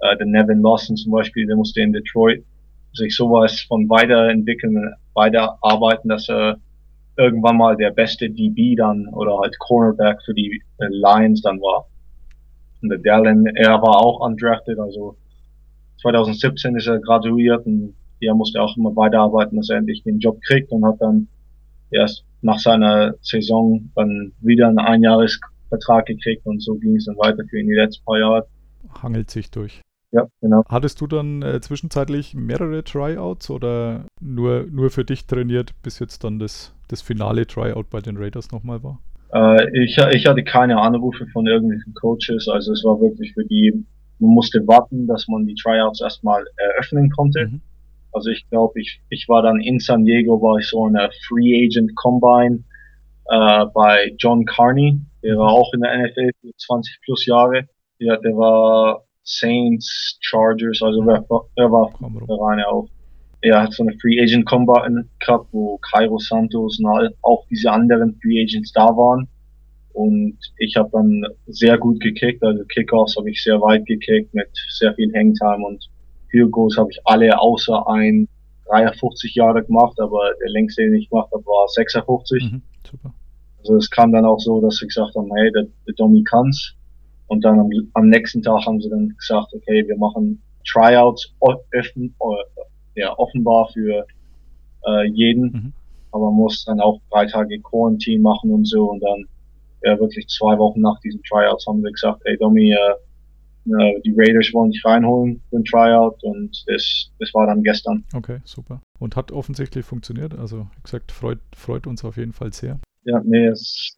äh, 0.00 0.16
der 0.16 0.26
Nevin 0.26 0.60
Lawson 0.62 0.96
zum 0.96 1.12
Beispiel, 1.12 1.46
der 1.46 1.56
musste 1.56 1.80
in 1.80 1.92
Detroit 1.92 2.44
sich 2.92 3.14
sowas 3.14 3.60
von 3.60 3.88
weiterentwickeln, 3.88 4.94
weiterarbeiten, 5.14 6.08
dass 6.08 6.28
er 6.28 6.56
irgendwann 7.18 7.56
mal 7.56 7.76
der 7.76 7.90
beste 7.90 8.28
DB 8.28 8.74
dann 8.76 9.06
oder 9.08 9.38
halt 9.38 9.58
Cornerback 9.58 10.18
für 10.24 10.34
die 10.34 10.62
äh, 10.78 10.86
Lions 10.88 11.42
dann 11.42 11.60
war. 11.60 11.86
Und 12.82 12.90
der 12.90 12.98
Dallin, 12.98 13.46
er 13.54 13.80
war 13.80 13.96
auch 14.04 14.20
undrafted, 14.20 14.78
also 14.78 15.16
2017 16.02 16.76
ist 16.76 16.86
er 16.86 16.98
graduiert 16.98 17.64
und 17.66 17.94
er 18.20 18.34
musste 18.34 18.60
auch 18.62 18.76
immer 18.76 18.94
weiterarbeiten, 18.96 19.56
dass 19.56 19.70
er 19.70 19.78
endlich 19.78 20.02
den 20.02 20.18
Job 20.18 20.38
kriegt 20.42 20.70
und 20.72 20.84
hat 20.84 21.00
dann 21.00 21.28
erst 21.90 22.24
nach 22.42 22.58
seiner 22.58 23.14
Saison 23.20 23.90
dann 23.94 24.32
wieder 24.40 24.68
einen 24.68 24.78
Einjahresvertrag 24.78 26.06
gekriegt 26.06 26.46
und 26.46 26.62
so 26.62 26.74
ging 26.76 26.96
es 26.96 27.06
dann 27.06 27.16
weiter 27.16 27.44
für 27.48 27.60
ihn 27.60 27.68
die 27.68 27.74
letzten 27.74 28.04
paar 28.04 28.18
Jahre. 28.18 28.46
Hangelt 29.02 29.30
sich 29.30 29.50
durch. 29.50 29.82
Ja, 30.12 30.26
genau. 30.40 30.62
Hattest 30.68 31.00
du 31.00 31.06
dann 31.06 31.42
äh, 31.42 31.60
zwischenzeitlich 31.60 32.34
mehrere 32.34 32.84
Tryouts 32.84 33.50
oder 33.50 34.06
nur, 34.20 34.64
nur 34.70 34.90
für 34.90 35.04
dich 35.04 35.26
trainiert, 35.26 35.72
bis 35.82 35.98
jetzt 35.98 36.24
dann 36.24 36.38
das, 36.38 36.74
das 36.88 37.02
finale 37.02 37.46
Tryout 37.46 37.90
bei 37.90 38.00
den 38.00 38.16
Raiders 38.16 38.52
nochmal 38.52 38.82
war? 38.82 39.00
Äh, 39.32 39.84
ich, 39.84 39.98
ich 39.98 40.26
hatte 40.26 40.44
keine 40.44 40.80
Anrufe 40.80 41.26
von 41.32 41.46
irgendwelchen 41.46 41.92
Coaches, 41.94 42.48
also 42.48 42.72
es 42.72 42.84
war 42.84 43.00
wirklich 43.00 43.34
für 43.34 43.44
die, 43.44 43.84
man 44.18 44.30
musste 44.30 44.66
warten, 44.66 45.06
dass 45.06 45.26
man 45.28 45.46
die 45.46 45.54
Tryouts 45.54 46.00
erstmal 46.00 46.44
eröffnen 46.56 47.10
konnte. 47.10 47.48
Mhm. 47.48 47.60
Also 48.16 48.30
ich 48.30 48.48
glaube, 48.48 48.80
ich, 48.80 49.00
ich 49.10 49.28
war 49.28 49.42
dann 49.42 49.60
in 49.60 49.78
San 49.78 50.04
Diego, 50.04 50.40
war 50.40 50.58
ich 50.58 50.66
so 50.68 50.86
in 50.86 50.94
der 50.94 51.10
Free 51.28 51.66
Agent 51.66 51.94
Combine 51.96 52.64
äh, 53.28 53.66
bei 53.74 54.14
John 54.18 54.44
Carney, 54.46 54.98
der 55.22 55.36
war 55.36 55.52
auch 55.52 55.72
in 55.74 55.80
der 55.82 55.98
NFL 55.98 56.30
für 56.40 56.56
20 56.56 56.98
plus 57.04 57.26
Jahre. 57.26 57.68
Ja, 57.98 58.16
der 58.16 58.32
war 58.36 59.02
Saints, 59.24 60.18
Chargers, 60.20 60.80
also 60.82 61.02
er, 61.02 61.24
war- 61.28 61.44
er 61.56 61.70
war 61.70 61.92
Reine 62.28 62.66
auch. 62.68 62.88
Er 63.42 63.62
hat 63.62 63.72
so 63.74 63.82
eine 63.82 63.92
Free 64.00 64.20
Agent 64.20 64.46
Combine 64.46 65.06
gehabt, 65.18 65.48
wo 65.52 65.78
Cairo 65.78 66.18
Santos 66.18 66.78
und 66.78 66.86
all, 66.86 67.14
auch 67.22 67.44
diese 67.50 67.70
anderen 67.70 68.18
Free 68.22 68.42
Agents 68.42 68.72
da 68.72 68.86
waren. 68.86 69.28
Und 69.92 70.38
ich 70.58 70.76
habe 70.76 70.90
dann 70.92 71.24
sehr 71.46 71.78
gut 71.78 72.00
gekickt, 72.00 72.42
also 72.42 72.64
Kickoffs 72.64 73.16
habe 73.16 73.30
ich 73.30 73.42
sehr 73.42 73.60
weit 73.60 73.84
gekickt 73.86 74.32
mit 74.34 74.48
sehr 74.70 74.94
viel 74.94 75.12
Hangtime 75.14 75.66
und 75.66 75.86
Field 76.30 76.50
Goals 76.52 76.76
habe 76.76 76.90
ich 76.90 77.00
alle 77.04 77.38
außer 77.38 77.86
ein 77.88 78.28
53 78.68 79.34
Jahre 79.34 79.64
gemacht, 79.64 79.98
aber 80.00 80.32
der 80.40 80.50
längste, 80.50 80.82
den 80.82 80.94
ich 80.94 81.08
gemacht 81.08 81.30
habe, 81.32 81.44
war 81.46 81.68
56. 81.68 82.52
Mhm. 82.52 82.62
Super. 82.90 83.14
Also 83.60 83.76
es 83.76 83.90
kam 83.90 84.12
dann 84.12 84.24
auch 84.24 84.38
so, 84.40 84.60
dass 84.60 84.76
sie 84.76 84.86
gesagt 84.86 85.14
haben, 85.14 85.30
hey, 85.36 85.50
der, 85.52 85.66
der 85.86 85.94
Domi 85.96 86.22
kann's. 86.24 86.74
Und 87.28 87.44
dann 87.44 87.58
am, 87.58 87.70
am 87.94 88.08
nächsten 88.08 88.42
Tag 88.42 88.64
haben 88.66 88.80
sie 88.80 88.88
dann 88.88 89.14
gesagt, 89.18 89.52
okay, 89.54 89.84
wir 89.86 89.96
machen 89.96 90.40
Tryouts 90.70 91.32
öffn, 91.72 92.14
äh, 92.20 93.00
ja, 93.00 93.16
offenbar 93.18 93.68
für 93.72 94.06
äh, 94.86 95.08
jeden, 95.12 95.42
Mhm. 95.52 95.72
aber 96.12 96.26
man 96.26 96.34
muss 96.34 96.64
dann 96.64 96.80
auch 96.80 97.00
drei 97.10 97.26
Tage 97.26 97.58
Quarantine 97.60 98.22
machen 98.22 98.52
und 98.52 98.66
so 98.66 98.90
und 98.90 99.00
dann 99.00 99.26
ja, 99.82 99.98
wirklich 99.98 100.26
zwei 100.28 100.56
Wochen 100.58 100.80
nach 100.80 100.98
diesen 101.00 101.22
Tryouts 101.22 101.66
haben 101.66 101.82
sie 101.82 101.90
gesagt, 101.92 102.22
hey 102.24 102.36
Domi, 102.38 102.72
äh, 102.72 102.76
äh, 103.66 104.00
die 104.04 104.14
Raiders 104.16 104.50
wollen 104.52 104.70
dich 104.70 104.84
reinholen 104.84 105.40
für 105.50 105.56
ein 105.56 105.64
Tryout 105.64 106.22
und 106.22 106.64
das, 106.66 107.10
das 107.18 107.32
war 107.34 107.46
dann 107.46 107.62
gestern. 107.62 108.04
Okay, 108.14 108.38
super. 108.44 108.80
Und 108.98 109.16
hat 109.16 109.32
offensichtlich 109.32 109.84
funktioniert. 109.84 110.38
Also, 110.38 110.66
wie 110.76 110.82
gesagt, 110.82 111.12
freut, 111.12 111.38
freut 111.54 111.86
uns 111.86 112.04
auf 112.04 112.16
jeden 112.16 112.32
Fall 112.32 112.52
sehr. 112.52 112.78
Ja, 113.04 113.20
nee, 113.24 113.46
es, 113.46 113.96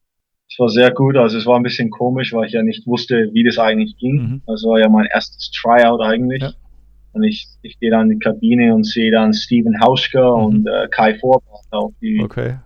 es 0.51 0.59
war 0.59 0.69
sehr 0.69 0.91
gut. 0.93 1.17
Also 1.17 1.39
es 1.39 1.47
war 1.47 1.57
ein 1.57 1.63
bisschen 1.63 1.91
komisch, 1.91 2.33
weil 2.33 2.47
ich 2.47 2.53
ja 2.53 2.63
nicht 2.63 2.87
wusste, 2.87 3.31
wie 3.33 3.45
das 3.45 3.59
eigentlich 3.59 3.97
ging. 3.99 4.15
Mhm. 4.17 4.43
Das 4.47 4.63
war 4.65 4.79
ja 4.81 4.89
mein 4.89 5.07
erstes 5.07 5.51
Tryout 5.51 6.01
eigentlich. 6.03 6.43
Ja. 6.43 6.53
Und 7.13 7.23
ich, 7.25 7.47
ich 7.63 7.79
gehe 7.81 7.91
dann 7.91 8.11
in 8.11 8.19
die 8.19 8.25
Kabine 8.25 8.75
und 8.75 8.85
sehe 8.85 9.11
dann 9.11 9.33
Steven 9.33 9.81
Hauschka 9.81 10.21
Mhm. 10.37 10.45
und 10.45 10.67
äh, 10.69 10.89
Kai 10.91 11.15
Vorbart 11.19 11.65
auf 11.71 11.93
die. 12.03 12.21
Okay, 12.23 12.57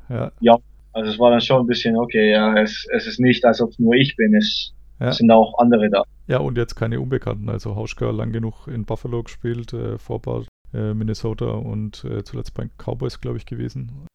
ja. 0.41 0.57
Also 0.95 1.11
es 1.11 1.19
war 1.19 1.31
dann 1.31 1.41
schon 1.41 1.61
ein 1.63 1.67
bisschen, 1.67 1.97
okay, 1.97 2.33
ja, 2.33 2.55
es, 2.61 2.87
es 2.93 3.07
ist 3.07 3.19
nicht, 3.21 3.45
als 3.47 3.63
ob 3.63 3.71
es 3.71 3.79
nur 3.79 3.95
ich 3.95 4.15
bin, 4.17 4.35
es, 4.35 4.75
Ja. 5.01 5.09
es 5.09 5.17
sind 5.17 5.31
auch 5.31 5.57
andere 5.59 5.89
da. 5.89 6.03
Ja, 6.27 6.39
und 6.39 6.57
jetzt 6.57 6.75
keine 6.75 7.01
Unbekannten. 7.01 7.49
Also 7.49 7.77
Hauschka 7.77 8.11
lang 8.11 8.33
genug 8.33 8.67
in 8.69 8.85
Buffalo 8.85 9.23
gespielt, 9.23 9.73
äh, 9.73 9.99
Vorbart 9.99 10.49
äh, 10.73 10.95
Minnesota 10.95 11.51
und 11.51 12.05
äh, 12.05 12.25
zuletzt 12.25 12.55
bei 12.55 12.69
Cowboys, 12.79 13.21
glaube 13.21 13.39
ich, 13.39 13.47
gewesen. 13.47 14.07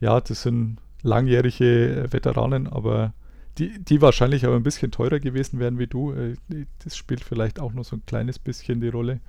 Ja, 0.00 0.20
das 0.20 0.42
sind 0.42 0.78
langjährige 1.02 2.04
äh, 2.04 2.12
Veteranen, 2.12 2.66
aber 2.66 3.14
die, 3.58 3.78
die 3.82 4.02
wahrscheinlich 4.02 4.44
aber 4.44 4.56
ein 4.56 4.64
bisschen 4.64 4.90
teurer 4.90 5.20
gewesen 5.20 5.60
wären 5.60 5.78
wie 5.78 5.86
du. 5.86 6.12
Äh, 6.12 6.36
das 6.82 6.96
spielt 6.96 7.22
vielleicht 7.22 7.60
auch 7.60 7.72
noch 7.72 7.84
so 7.84 7.96
ein 7.96 8.06
kleines 8.06 8.38
bisschen 8.38 8.80
die 8.80 8.88
Rolle. 8.88 9.20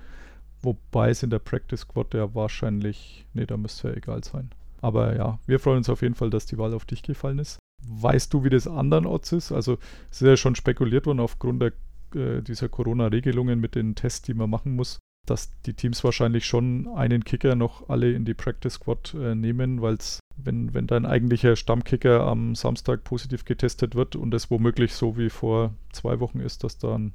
Wobei 0.61 1.11
es 1.11 1.21
in 1.21 1.29
der 1.29 1.39
Practice 1.39 1.81
Squad 1.81 2.13
ja 2.13 2.33
wahrscheinlich, 2.33 3.27
nee, 3.33 3.45
da 3.45 3.55
müsste 3.55 3.89
ja 3.89 3.95
egal 3.95 4.23
sein. 4.23 4.49
Aber 4.81 5.15
ja, 5.15 5.39
wir 5.45 5.59
freuen 5.59 5.77
uns 5.77 5.89
auf 5.89 6.01
jeden 6.01 6.15
Fall, 6.15 6.29
dass 6.29 6.45
die 6.45 6.57
Wahl 6.57 6.73
auf 6.73 6.85
dich 6.85 7.03
gefallen 7.03 7.39
ist. 7.39 7.59
Weißt 7.87 8.33
du, 8.33 8.43
wie 8.43 8.49
das 8.49 8.67
anderen 8.67 9.05
Odds 9.05 9.31
ist? 9.31 9.51
Also 9.51 9.77
es 10.09 10.21
ist 10.21 10.27
ja 10.27 10.37
schon 10.37 10.55
spekuliert 10.55 11.05
worden 11.05 11.19
aufgrund 11.19 11.61
der, 11.61 11.73
äh, 12.13 12.41
dieser 12.41 12.69
Corona-Regelungen 12.69 13.59
mit 13.59 13.75
den 13.75 13.95
Tests, 13.95 14.21
die 14.23 14.33
man 14.33 14.49
machen 14.49 14.75
muss, 14.75 14.99
dass 15.25 15.51
die 15.65 15.73
Teams 15.73 16.03
wahrscheinlich 16.03 16.45
schon 16.45 16.87
einen 16.87 17.23
Kicker 17.23 17.55
noch 17.55 17.89
alle 17.89 18.11
in 18.11 18.25
die 18.25 18.33
Practice 18.33 18.73
Squad 18.73 19.15
äh, 19.15 19.35
nehmen, 19.35 19.81
weil 19.81 19.95
es, 19.95 20.19
wenn, 20.37 20.73
wenn 20.73 20.87
dein 20.87 21.05
eigentlicher 21.05 21.55
Stammkicker 21.55 22.21
am 22.21 22.55
Samstag 22.55 23.03
positiv 23.03 23.45
getestet 23.45 23.95
wird 23.95 24.15
und 24.15 24.33
es 24.33 24.51
womöglich 24.51 24.93
so 24.93 25.17
wie 25.17 25.29
vor 25.29 25.73
zwei 25.91 26.19
Wochen 26.19 26.39
ist, 26.39 26.63
dass 26.63 26.77
da 26.77 26.95
ein 26.95 27.13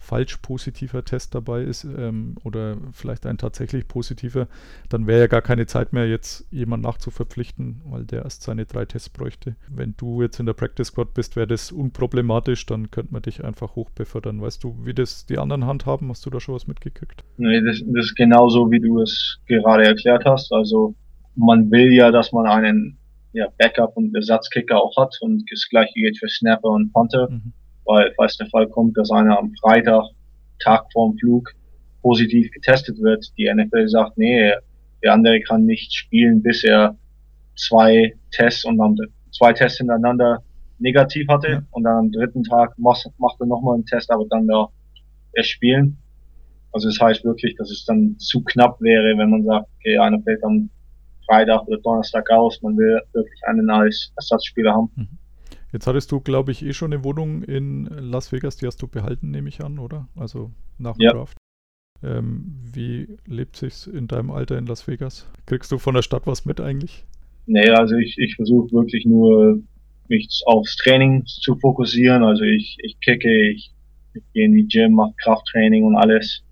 falsch 0.00 0.38
positiver 0.38 1.04
Test 1.04 1.34
dabei 1.34 1.62
ist 1.62 1.84
ähm, 1.84 2.34
oder 2.42 2.78
vielleicht 2.92 3.26
ein 3.26 3.38
tatsächlich 3.38 3.86
positiver, 3.86 4.48
dann 4.88 5.06
wäre 5.06 5.20
ja 5.20 5.26
gar 5.26 5.42
keine 5.42 5.66
Zeit 5.66 5.92
mehr, 5.92 6.08
jetzt 6.08 6.46
jemanden 6.50 6.86
nachzuverpflichten, 6.86 7.82
weil 7.84 8.04
der 8.06 8.24
erst 8.24 8.42
seine 8.42 8.64
drei 8.64 8.86
Tests 8.86 9.10
bräuchte. 9.10 9.56
Wenn 9.68 9.94
du 9.98 10.22
jetzt 10.22 10.40
in 10.40 10.46
der 10.46 10.54
Practice 10.54 10.88
Squad 10.88 11.12
bist, 11.14 11.36
wäre 11.36 11.46
das 11.46 11.70
unproblematisch, 11.70 12.64
dann 12.66 12.90
könnte 12.90 13.12
man 13.12 13.22
dich 13.22 13.44
einfach 13.44 13.76
hochbefördern. 13.76 14.40
Weißt 14.40 14.64
du, 14.64 14.74
wie 14.84 14.94
das 14.94 15.26
die 15.26 15.38
anderen 15.38 15.66
handhaben? 15.66 16.08
Hast 16.08 16.24
du 16.24 16.30
da 16.30 16.40
schon 16.40 16.54
was 16.54 16.66
mitgekriegt? 16.66 17.22
Nee, 17.36 17.60
das, 17.60 17.82
das 17.86 18.06
ist 18.06 18.16
genauso, 18.16 18.70
wie 18.70 18.80
du 18.80 19.02
es 19.02 19.38
gerade 19.46 19.84
erklärt 19.84 20.24
hast. 20.24 20.50
Also 20.50 20.94
man 21.36 21.70
will 21.70 21.92
ja, 21.92 22.10
dass 22.10 22.32
man 22.32 22.46
einen 22.46 22.98
ja, 23.32 23.48
Backup 23.58 23.96
und 23.96 24.14
Ersatzkicker 24.14 24.82
auch 24.82 24.96
hat 24.96 25.16
und 25.20 25.44
das 25.50 25.68
gleiche 25.68 25.92
geht 25.94 26.18
für 26.18 26.28
Snapper 26.28 26.70
und 26.70 26.92
Punter. 26.92 27.30
Mhm. 27.30 27.52
Weil 27.90 28.12
falls 28.16 28.36
der 28.36 28.46
Fall 28.46 28.68
kommt, 28.68 28.96
dass 28.96 29.10
einer 29.10 29.36
am 29.36 29.52
Freitag, 29.60 30.04
Tag 30.60 30.84
vorm 30.92 31.16
Flug, 31.18 31.50
positiv 32.02 32.50
getestet 32.52 32.98
wird, 33.00 33.26
die 33.36 33.52
NFL 33.52 33.88
sagt, 33.88 34.16
nee, 34.16 34.52
der 35.02 35.12
andere 35.12 35.40
kann 35.40 35.64
nicht 35.64 35.92
spielen, 35.92 36.40
bis 36.42 36.62
er 36.62 36.96
zwei 37.56 38.14
Tests 38.30 38.64
und 38.64 38.78
dann 38.78 38.96
zwei 39.32 39.52
Tests 39.52 39.78
hintereinander 39.78 40.38
negativ 40.78 41.26
hatte 41.28 41.48
Ja. 41.48 41.62
und 41.72 41.82
dann 41.82 41.96
am 41.96 42.12
dritten 42.12 42.44
Tag 42.44 42.78
macht, 42.78 43.06
macht 43.18 43.40
er 43.40 43.46
nochmal 43.46 43.74
einen 43.74 43.86
Test, 43.86 44.10
aber 44.10 44.24
dann 44.30 44.46
da 44.46 44.68
erst 45.34 45.50
spielen. 45.50 45.98
Also 46.72 46.88
das 46.88 47.00
heißt 47.00 47.24
wirklich, 47.24 47.56
dass 47.56 47.70
es 47.70 47.84
dann 47.84 48.16
zu 48.18 48.42
knapp 48.44 48.80
wäre, 48.80 49.18
wenn 49.18 49.30
man 49.30 49.44
sagt, 49.44 49.66
okay, 49.78 49.98
einer 49.98 50.20
fällt 50.22 50.42
am 50.44 50.70
Freitag 51.26 51.66
oder 51.66 51.78
Donnerstag 51.78 52.30
aus, 52.30 52.62
man 52.62 52.76
will 52.76 53.00
wirklich 53.12 53.40
einen 53.46 53.68
als 53.68 54.12
Ersatzspieler 54.16 54.72
haben. 54.72 54.90
Jetzt 55.72 55.86
hattest 55.86 56.10
du, 56.10 56.20
glaube 56.20 56.52
ich, 56.52 56.64
eh 56.64 56.72
schon 56.72 56.92
eine 56.92 57.04
Wohnung 57.04 57.42
in 57.42 57.84
Las 57.86 58.32
Vegas, 58.32 58.56
die 58.56 58.66
hast 58.66 58.82
du 58.82 58.88
behalten, 58.88 59.30
nehme 59.30 59.48
ich 59.48 59.62
an, 59.62 59.78
oder? 59.78 60.08
Also 60.16 60.50
nach 60.78 60.96
dem 60.96 61.02
Ja. 61.02 61.12
Draft. 61.12 61.36
Ähm, 62.02 62.56
wie 62.72 63.18
lebt 63.26 63.56
sich's 63.56 63.86
in 63.86 64.08
deinem 64.08 64.30
Alter 64.30 64.56
in 64.58 64.66
Las 64.66 64.88
Vegas? 64.88 65.30
Kriegst 65.46 65.70
du 65.70 65.78
von 65.78 65.94
der 65.94 66.02
Stadt 66.02 66.26
was 66.26 66.44
mit 66.46 66.60
eigentlich? 66.60 67.04
Nee, 67.46 67.68
also 67.68 67.96
ich, 67.96 68.16
ich 68.18 68.36
versuche 68.36 68.72
wirklich 68.72 69.04
nur 69.04 69.62
mich 70.08 70.42
aufs 70.46 70.76
Training 70.76 71.24
zu 71.26 71.56
fokussieren. 71.56 72.22
Also 72.22 72.42
ich, 72.42 72.76
ich 72.82 72.98
kicke, 73.00 73.50
ich, 73.50 73.72
ich 74.14 74.22
gehe 74.32 74.46
in 74.46 74.54
die 74.54 74.66
Gym, 74.66 74.92
mache 74.92 75.14
Krafttraining 75.22 75.84
und 75.84 75.96
alles. 75.96 76.42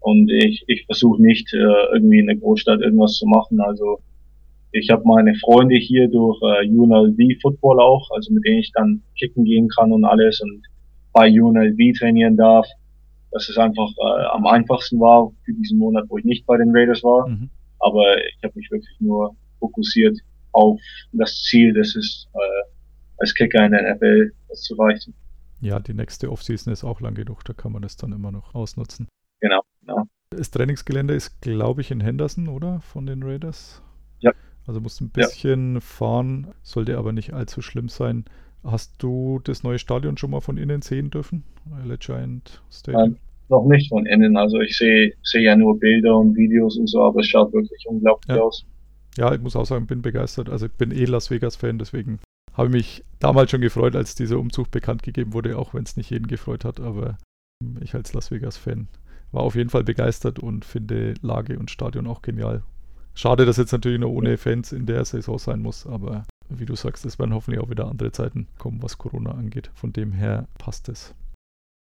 Und 0.00 0.30
ich, 0.30 0.64
ich 0.66 0.84
versuche 0.86 1.22
nicht 1.22 1.52
äh, 1.52 1.92
irgendwie 1.92 2.18
in 2.18 2.26
der 2.26 2.36
Großstadt 2.36 2.80
irgendwas 2.80 3.14
zu 3.14 3.26
machen. 3.26 3.60
Also 3.60 4.00
ich 4.76 4.90
habe 4.90 5.02
meine 5.06 5.34
Freunde 5.36 5.76
hier 5.76 6.08
durch 6.08 6.36
äh, 6.42 6.68
UNLV 6.68 7.16
Football 7.40 7.80
auch, 7.80 8.10
also 8.10 8.32
mit 8.32 8.44
denen 8.44 8.58
ich 8.58 8.72
dann 8.74 9.02
kicken 9.16 9.44
gehen 9.44 9.68
kann 9.68 9.92
und 9.92 10.04
alles 10.04 10.40
und 10.40 10.62
bei 11.12 11.30
UNLV 11.30 11.98
trainieren 11.98 12.36
darf. 12.36 12.66
Dass 13.30 13.48
es 13.48 13.56
einfach 13.56 13.88
äh, 13.98 14.24
am 14.32 14.46
einfachsten 14.46 14.98
war 15.00 15.30
für 15.44 15.52
diesen 15.52 15.78
Monat, 15.78 16.04
wo 16.08 16.18
ich 16.18 16.24
nicht 16.24 16.44
bei 16.46 16.56
den 16.56 16.70
Raiders 16.76 17.02
war 17.04 17.28
Mhm. 17.28 17.50
aber 17.78 18.18
ich 18.18 18.38
habe 18.42 18.54
mich 18.56 18.68
wirklich 18.70 18.96
nur 19.00 19.34
fokussiert 19.60 20.18
auf 20.52 20.80
das 21.12 21.42
Ziel, 21.42 21.72
das 21.72 21.94
ist 21.94 22.28
äh, 22.34 22.38
als 23.18 23.32
Kicker 23.34 23.64
in 23.64 23.72
der 23.72 23.94
NFL 23.94 24.32
das 24.48 24.62
zu 24.62 24.74
reichen. 24.74 25.14
Ja, 25.60 25.78
die 25.78 25.94
nächste 25.94 26.30
Offseason 26.30 26.72
ist 26.72 26.82
auch 26.84 27.00
lang 27.00 27.14
genug, 27.14 27.44
da 27.44 27.52
kann 27.52 27.72
man 27.72 27.82
das 27.82 27.96
dann 27.96 28.12
immer 28.12 28.32
noch 28.32 28.54
ausnutzen. 28.54 29.06
Genau, 29.40 29.62
genau. 29.80 30.04
Das 30.30 30.50
Trainingsgelände 30.50 31.14
ist, 31.14 31.40
glaube 31.40 31.80
ich, 31.80 31.90
in 31.92 32.00
Henderson, 32.00 32.48
oder? 32.48 32.80
Von 32.80 33.06
den 33.06 33.22
Raiders? 33.22 33.82
Ja. 34.64 34.68
Also 34.68 34.80
musst 34.80 35.00
ein 35.00 35.10
Ja. 35.16 35.26
bisschen 35.26 35.80
fahren, 35.80 36.48
sollte 36.62 36.96
aber 36.98 37.12
nicht 37.12 37.32
allzu 37.32 37.62
schlimm 37.62 37.88
sein. 37.88 38.24
Hast 38.62 38.94
du 39.02 39.40
das 39.44 39.62
neue 39.62 39.78
Stadion 39.78 40.16
schon 40.16 40.30
mal 40.30 40.40
von 40.40 40.56
innen 40.56 40.80
sehen 40.82 41.10
dürfen? 41.10 41.44
Giant 42.00 42.62
Stadium? 42.70 43.02
Nein, 43.02 43.16
noch 43.50 43.66
nicht 43.66 43.90
von 43.90 44.06
innen. 44.06 44.36
Also 44.38 44.60
ich 44.60 44.76
sehe 44.78 45.12
sehe 45.22 45.42
ja 45.42 45.54
nur 45.54 45.78
Bilder 45.78 46.16
und 46.16 46.34
Videos 46.34 46.78
und 46.78 46.86
so, 46.88 47.02
aber 47.02 47.20
es 47.20 47.26
schaut 47.26 47.52
wirklich 47.52 47.84
unglaublich 47.86 48.34
Ja. 48.36 48.42
aus. 48.42 48.64
Ja, 49.18 49.32
ich 49.34 49.40
muss 49.40 49.54
auch 49.54 49.66
sagen, 49.66 49.86
bin 49.86 50.02
begeistert. 50.02 50.48
Also 50.48 50.66
ich 50.66 50.72
bin 50.72 50.90
eh 50.90 51.04
Las 51.04 51.30
Vegas-Fan, 51.30 51.78
deswegen 51.78 52.18
habe 52.54 52.68
ich 52.68 52.72
mich 52.72 53.04
damals 53.20 53.50
schon 53.50 53.60
gefreut, 53.60 53.94
als 53.96 54.14
dieser 54.14 54.38
Umzug 54.38 54.70
bekannt 54.70 55.02
gegeben 55.02 55.34
wurde, 55.34 55.58
auch 55.58 55.74
wenn 55.74 55.84
es 55.84 55.96
nicht 55.96 56.10
jeden 56.10 56.26
gefreut 56.26 56.64
hat. 56.64 56.80
Aber 56.80 57.18
ich 57.80 57.94
als 57.94 58.12
Las 58.14 58.30
Vegas-Fan 58.30 58.88
war 59.30 59.42
auf 59.42 59.54
jeden 59.56 59.70
Fall 59.70 59.84
begeistert 59.84 60.38
und 60.38 60.64
finde 60.64 61.14
Lage 61.20 61.58
und 61.58 61.70
Stadion 61.70 62.06
auch 62.06 62.22
genial. 62.22 62.62
Schade, 63.14 63.46
dass 63.46 63.56
jetzt 63.56 63.72
natürlich 63.72 64.00
noch 64.00 64.10
ohne 64.10 64.36
Fans 64.36 64.72
in 64.72 64.86
der 64.86 65.04
Saison 65.04 65.38
sein 65.38 65.60
muss, 65.60 65.86
aber 65.86 66.24
wie 66.48 66.66
du 66.66 66.74
sagst, 66.74 67.06
es 67.06 67.18
werden 67.18 67.32
hoffentlich 67.32 67.60
auch 67.60 67.70
wieder 67.70 67.86
andere 67.88 68.12
Zeiten 68.12 68.48
kommen, 68.58 68.82
was 68.82 68.98
Corona 68.98 69.30
angeht. 69.30 69.70
Von 69.74 69.92
dem 69.92 70.12
her 70.12 70.46
passt 70.58 70.88
es. 70.88 71.14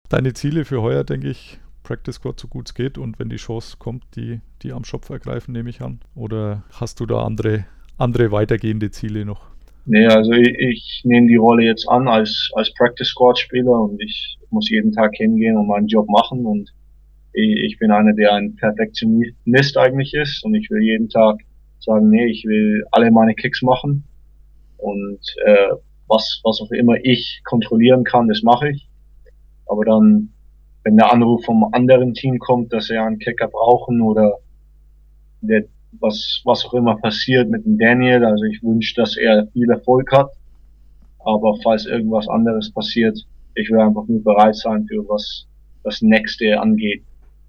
Deine 0.09 0.33
Ziele 0.33 0.65
für 0.65 0.81
heuer, 0.81 1.03
denke 1.03 1.29
ich, 1.29 1.59
Practice 1.83 2.15
Squad 2.15 2.39
so 2.39 2.47
gut 2.47 2.67
es 2.67 2.73
geht 2.73 2.97
und 2.97 3.17
wenn 3.17 3.29
die 3.29 3.37
Chance 3.37 3.77
kommt, 3.79 4.03
die, 4.15 4.41
die 4.61 4.73
am 4.73 4.83
Schopf 4.83 5.09
ergreifen, 5.09 5.53
nehme 5.53 5.69
ich 5.69 5.81
an. 5.81 5.99
Oder 6.15 6.63
hast 6.71 6.99
du 6.99 7.05
da 7.05 7.23
andere, 7.23 7.65
andere 7.97 8.31
weitergehende 8.31 8.91
Ziele 8.91 9.23
noch? 9.25 9.41
Nee, 9.85 10.07
also 10.07 10.31
ich, 10.31 10.57
ich 10.57 11.01
nehme 11.05 11.27
die 11.27 11.35
Rolle 11.35 11.63
jetzt 11.63 11.87
an 11.87 12.07
als, 12.07 12.49
als 12.55 12.73
Practice 12.73 13.07
Squad 13.09 13.37
Spieler 13.37 13.81
und 13.81 14.01
ich 14.01 14.37
muss 14.49 14.69
jeden 14.69 14.91
Tag 14.91 15.13
hingehen 15.15 15.57
und 15.57 15.67
meinen 15.67 15.87
Job 15.87 16.09
machen 16.09 16.45
und 16.45 16.73
ich, 17.35 17.77
bin 17.79 17.91
einer, 17.91 18.13
der 18.13 18.33
ein 18.33 18.55
Perfektionist 18.55 19.77
eigentlich 19.77 20.13
ist 20.13 20.43
und 20.43 20.55
ich 20.55 20.69
will 20.69 20.81
jeden 20.81 21.09
Tag 21.09 21.39
sagen, 21.79 22.09
nee, 22.09 22.25
ich 22.25 22.45
will 22.45 22.83
alle 22.91 23.11
meine 23.11 23.35
Kicks 23.35 23.61
machen 23.61 24.03
und 24.77 25.19
äh, 25.45 25.75
was, 26.07 26.41
was 26.43 26.61
auch 26.61 26.71
immer 26.71 26.95
ich 27.03 27.41
kontrollieren 27.43 28.03
kann, 28.03 28.27
das 28.27 28.43
mache 28.43 28.69
ich. 28.69 28.87
Aber 29.67 29.83
dann, 29.85 30.29
wenn 30.83 30.97
der 30.97 31.11
Anruf 31.11 31.43
vom 31.45 31.73
anderen 31.73 32.13
Team 32.13 32.39
kommt, 32.39 32.71
dass 32.71 32.85
sie 32.85 32.97
einen 32.97 33.19
Kicker 33.19 33.47
brauchen 33.47 34.01
oder 34.01 34.37
der, 35.41 35.65
was, 35.99 36.41
was 36.45 36.65
auch 36.65 36.73
immer 36.73 36.97
passiert 36.97 37.49
mit 37.49 37.65
dem 37.65 37.77
Daniel, 37.77 38.23
also 38.25 38.43
ich 38.45 38.61
wünsche, 38.61 38.95
dass 38.95 39.17
er 39.17 39.47
viel 39.47 39.69
Erfolg 39.69 40.11
hat. 40.11 40.29
Aber 41.19 41.55
falls 41.63 41.85
irgendwas 41.85 42.27
anderes 42.27 42.71
passiert, 42.71 43.17
ich 43.55 43.69
will 43.71 43.79
einfach 43.79 44.07
nur 44.07 44.23
bereit 44.23 44.55
sein 44.55 44.85
für 44.85 45.07
was 45.07 45.47
das 45.83 46.01
nächste 46.01 46.59
angeht. 46.59 47.03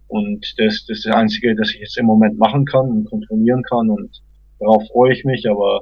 Und 0.09 0.55
das, 0.59 0.87
das 0.87 0.99
ist 0.99 1.07
das 1.07 1.15
Einzige, 1.15 1.57
das 1.57 1.75
ich 1.75 1.81
jetzt 1.81 1.99
im 1.99 2.07
Moment 2.07 2.39
machen 2.39 2.65
kann 2.65 2.91
und 2.91 3.11
kontrollieren 3.11 3.63
kann 3.63 3.91
und 3.91 4.23
darauf 4.61 4.87
freue 4.89 5.13
ich 5.13 5.25
mich, 5.25 5.49
aber 5.49 5.81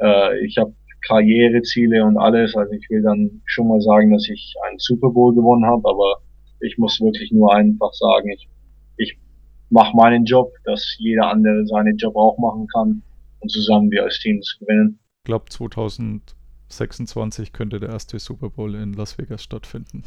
äh, 0.00 0.44
ich 0.44 0.56
habe 0.58 0.74
Karriereziele 1.06 2.04
und 2.04 2.18
alles, 2.18 2.56
also 2.56 2.72
ich 2.72 2.90
will 2.90 3.02
dann 3.02 3.40
schon 3.46 3.68
mal 3.68 3.80
sagen, 3.80 4.12
dass 4.12 4.28
ich 4.28 4.54
einen 4.66 4.78
Super 4.78 5.10
Bowl 5.10 5.34
gewonnen 5.34 5.64
habe, 5.64 5.88
aber 5.88 6.16
ich 6.60 6.76
muss 6.78 7.00
wirklich 7.00 7.30
nur 7.32 7.54
einfach 7.54 7.92
sagen, 7.92 8.30
ich, 8.30 8.48
ich 8.96 9.16
mache 9.70 9.96
meinen 9.96 10.24
Job, 10.24 10.52
dass 10.64 10.96
jeder 10.98 11.30
andere 11.30 11.64
seinen 11.66 11.96
Job 11.96 12.16
auch 12.16 12.36
machen 12.38 12.66
kann 12.68 13.02
und 13.40 13.50
zusammen 13.50 13.90
wir 13.90 14.04
als 14.04 14.18
Team 14.18 14.40
das 14.40 14.56
gewinnen. 14.58 14.98
Ich 15.18 15.24
glaube, 15.24 15.46
2026 15.50 17.52
könnte 17.52 17.80
der 17.80 17.90
erste 17.90 18.18
Super 18.18 18.50
Bowl 18.50 18.74
in 18.74 18.92
Las 18.92 19.18
Vegas 19.18 19.42
stattfinden. 19.42 20.02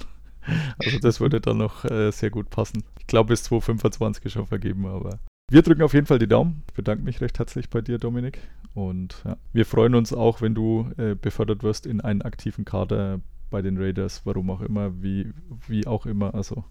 Also 0.84 1.00
das 1.00 1.20
würde 1.20 1.42
dann 1.42 1.58
noch 1.58 1.86
äh, 1.86 2.12
sehr 2.12 2.30
gut 2.30 2.50
passen. 2.50 2.84
Ich 3.00 3.08
glaube, 3.08 3.30
bis 3.30 3.44
2025 3.44 4.26
ist 4.26 4.34
schon 4.34 4.48
vergeben, 4.48 4.86
aber 4.86 5.20
wir 5.52 5.62
drücken 5.62 5.82
auf 5.82 5.94
jeden 5.94 6.06
Fall 6.06 6.20
die 6.20 6.28
Daumen. 6.28 6.64
Ich 6.70 6.74
bedanke 6.76 7.04
mich 7.04 7.20
recht 7.20 7.38
herzlich 7.38 7.70
bei 7.70 7.82
dir, 7.82 7.98
Dominik. 7.98 8.40
Und 8.74 9.22
ja, 9.26 9.38
wir 9.52 9.66
freuen 9.66 9.96
uns 9.96 10.14
auch, 10.14 10.42
wenn 10.42 10.56
du 10.56 10.90
äh, 10.98 11.16
befördert 11.16 11.62
wirst 11.62 11.86
in 11.86 12.00
einen 12.00 12.22
aktiven 12.22 12.64
Kader 12.64 13.20
bei 13.50 13.62
den 13.62 13.78
Raiders, 13.78 14.26
warum 14.26 14.50
auch 14.50 14.62
immer, 14.62 15.04
wie, 15.04 15.34
wie 15.68 15.86
auch 15.88 16.06
immer. 16.06 16.34
Also 16.34 16.64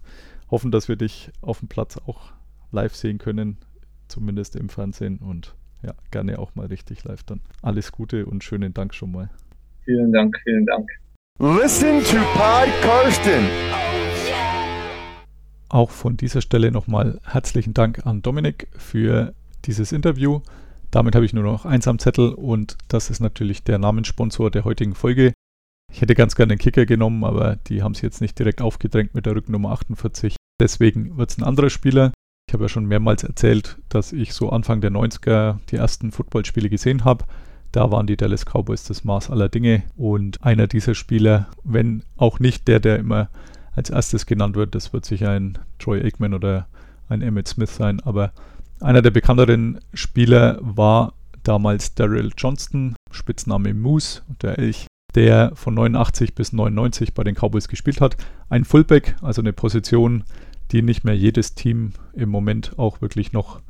hoffen, 0.49 0.71
dass 0.71 0.89
wir 0.89 0.95
dich 0.95 1.31
auf 1.41 1.59
dem 1.59 1.67
Platz 1.67 1.97
auch 1.97 2.33
live 2.71 2.95
sehen 2.95 3.19
können, 3.19 3.57
zumindest 4.07 4.55
im 4.55 4.69
Fernsehen 4.69 5.19
und 5.19 5.55
ja, 5.83 5.93
gerne 6.11 6.39
auch 6.39 6.55
mal 6.55 6.67
richtig 6.67 7.03
live 7.03 7.23
dann. 7.23 7.41
Alles 7.61 7.91
Gute 7.91 8.25
und 8.25 8.43
schönen 8.43 8.73
Dank 8.73 8.93
schon 8.93 9.11
mal. 9.11 9.29
Vielen 9.85 10.11
Dank, 10.11 10.37
vielen 10.43 10.65
Dank. 10.65 10.89
Listen 11.43 12.03
to 12.03 12.17
Pod 12.35 12.69
Karsten. 12.83 13.47
Auch 15.69 15.89
von 15.89 16.15
dieser 16.15 16.39
Stelle 16.39 16.69
nochmal 16.69 17.19
herzlichen 17.23 17.73
Dank 17.73 18.05
an 18.05 18.21
Dominik 18.21 18.67
für 18.77 19.33
dieses 19.65 19.91
Interview. 19.91 20.41
Damit 20.91 21.15
habe 21.15 21.25
ich 21.25 21.33
nur 21.33 21.43
noch 21.43 21.65
eins 21.65 21.87
am 21.87 21.97
Zettel 21.97 22.35
und 22.35 22.77
das 22.89 23.09
ist 23.09 23.21
natürlich 23.21 23.63
der 23.63 23.79
Namenssponsor 23.79 24.51
der 24.51 24.65
heutigen 24.65 24.93
Folge. 24.93 25.33
Ich 25.91 26.01
hätte 26.01 26.13
ganz 26.13 26.35
gerne 26.35 26.53
den 26.53 26.59
Kicker 26.59 26.85
genommen, 26.85 27.23
aber 27.23 27.55
die 27.55 27.81
haben 27.81 27.95
sie 27.95 28.03
jetzt 28.03 28.21
nicht 28.21 28.37
direkt 28.37 28.61
aufgedrängt 28.61 29.15
mit 29.15 29.25
der 29.25 29.35
Rückennummer 29.35 29.71
48. 29.71 30.35
Deswegen 30.59 31.17
wird 31.17 31.31
es 31.31 31.39
ein 31.39 31.43
anderer 31.43 31.71
Spieler. 31.71 32.11
Ich 32.47 32.53
habe 32.53 32.65
ja 32.65 32.69
schon 32.69 32.85
mehrmals 32.85 33.23
erzählt, 33.23 33.79
dass 33.89 34.13
ich 34.13 34.35
so 34.35 34.51
Anfang 34.51 34.79
der 34.79 34.91
90er 34.91 35.57
die 35.71 35.77
ersten 35.77 36.11
Footballspiele 36.11 36.69
gesehen 36.69 37.03
habe. 37.03 37.25
Da 37.71 37.91
waren 37.91 38.07
die 38.07 38.17
Dallas 38.17 38.45
Cowboys 38.45 38.83
das 38.83 39.03
Maß 39.03 39.29
aller 39.29 39.49
Dinge 39.49 39.83
und 39.95 40.43
einer 40.43 40.67
dieser 40.67 40.95
Spieler, 40.95 41.47
wenn 41.63 42.03
auch 42.17 42.39
nicht 42.39 42.67
der, 42.67 42.79
der 42.79 42.99
immer 42.99 43.29
als 43.73 43.89
erstes 43.89 44.25
genannt 44.25 44.55
wird, 44.55 44.75
das 44.75 44.91
wird 44.91 45.05
sicher 45.05 45.29
ein 45.29 45.57
Troy 45.79 46.01
Aikman 46.01 46.33
oder 46.33 46.67
ein 47.07 47.21
Emmett 47.21 47.47
Smith 47.47 47.75
sein, 47.75 48.01
aber 48.01 48.33
einer 48.81 49.01
der 49.01 49.11
bekannteren 49.11 49.79
Spieler 49.93 50.57
war 50.61 51.13
damals 51.43 51.95
Daryl 51.95 52.31
Johnston, 52.37 52.95
Spitzname 53.11 53.73
Moose, 53.73 54.21
der 54.41 54.59
Elch, 54.59 54.87
der 55.15 55.51
von 55.55 55.73
89 55.73 56.35
bis 56.35 56.53
99 56.53 57.13
bei 57.13 57.23
den 57.23 57.35
Cowboys 57.35 57.67
gespielt 57.67 58.01
hat. 58.01 58.17
Ein 58.49 58.65
Fullback, 58.65 59.15
also 59.21 59.41
eine 59.41 59.53
Position, 59.53 60.23
die 60.71 60.81
nicht 60.81 61.03
mehr 61.03 61.15
jedes 61.15 61.53
Team 61.53 61.93
im 62.13 62.29
Moment 62.29 62.77
auch 62.77 63.01
wirklich 63.01 63.33
noch 63.33 63.61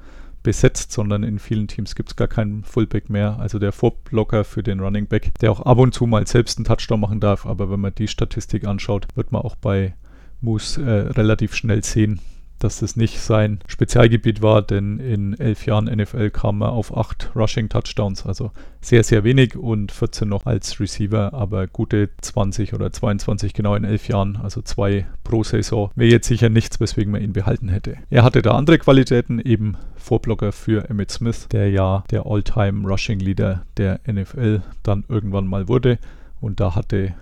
besetzt, 0.43 0.91
sondern 0.91 1.23
in 1.23 1.39
vielen 1.39 1.67
Teams 1.67 1.95
gibt 1.95 2.09
es 2.09 2.15
gar 2.15 2.27
keinen 2.27 2.63
Fullback 2.63 3.09
mehr. 3.09 3.37
Also 3.39 3.59
der 3.59 3.71
Vorblocker 3.71 4.43
für 4.43 4.63
den 4.63 4.79
Running 4.79 5.07
Back, 5.07 5.33
der 5.39 5.51
auch 5.51 5.61
ab 5.61 5.77
und 5.77 5.93
zu 5.93 6.07
mal 6.07 6.25
selbst 6.27 6.57
einen 6.57 6.65
Touchdown 6.65 6.99
machen 6.99 7.19
darf. 7.19 7.45
Aber 7.45 7.69
wenn 7.69 7.79
man 7.79 7.95
die 7.95 8.07
Statistik 8.07 8.65
anschaut, 8.65 9.07
wird 9.15 9.31
man 9.31 9.41
auch 9.41 9.55
bei 9.55 9.93
Moose 10.41 10.81
äh, 10.81 11.11
relativ 11.11 11.55
schnell 11.55 11.83
sehen, 11.83 12.19
dass 12.63 12.79
das 12.79 12.95
nicht 12.95 13.19
sein 13.19 13.59
Spezialgebiet 13.67 14.41
war, 14.41 14.61
denn 14.61 14.99
in 14.99 15.37
elf 15.39 15.65
Jahren 15.65 15.85
NFL 15.85 16.29
kam 16.29 16.61
er 16.61 16.71
auf 16.71 16.95
acht 16.95 17.31
Rushing 17.35 17.69
Touchdowns, 17.69 18.25
also 18.25 18.51
sehr, 18.81 19.03
sehr 19.03 19.23
wenig 19.23 19.55
und 19.55 19.91
14 19.91 20.27
noch 20.27 20.45
als 20.45 20.79
Receiver, 20.79 21.33
aber 21.33 21.67
gute 21.67 22.09
20 22.21 22.73
oder 22.73 22.91
22 22.91 23.53
genau 23.53 23.75
in 23.75 23.83
elf 23.83 24.07
Jahren, 24.07 24.37
also 24.37 24.61
zwei 24.61 25.05
pro 25.23 25.43
Saison, 25.43 25.91
wäre 25.95 26.11
jetzt 26.11 26.27
sicher 26.27 26.49
nichts, 26.49 26.79
weswegen 26.79 27.11
man 27.11 27.21
ihn 27.21 27.33
behalten 27.33 27.69
hätte. 27.69 27.97
Er 28.09 28.23
hatte 28.23 28.41
da 28.41 28.51
andere 28.51 28.79
Qualitäten, 28.79 29.39
eben 29.39 29.77
Vorblocker 29.95 30.51
für 30.51 30.89
Emmett 30.89 31.11
Smith, 31.11 31.47
der 31.51 31.69
ja 31.69 32.03
der 32.11 32.25
All-Time 32.25 32.87
Rushing 32.87 33.19
Leader 33.19 33.65
der 33.77 33.99
NFL 34.07 34.61
dann 34.83 35.03
irgendwann 35.07 35.47
mal 35.47 35.67
wurde 35.67 35.99
und 36.39 36.59
da 36.59 36.75
hatte 36.75 37.13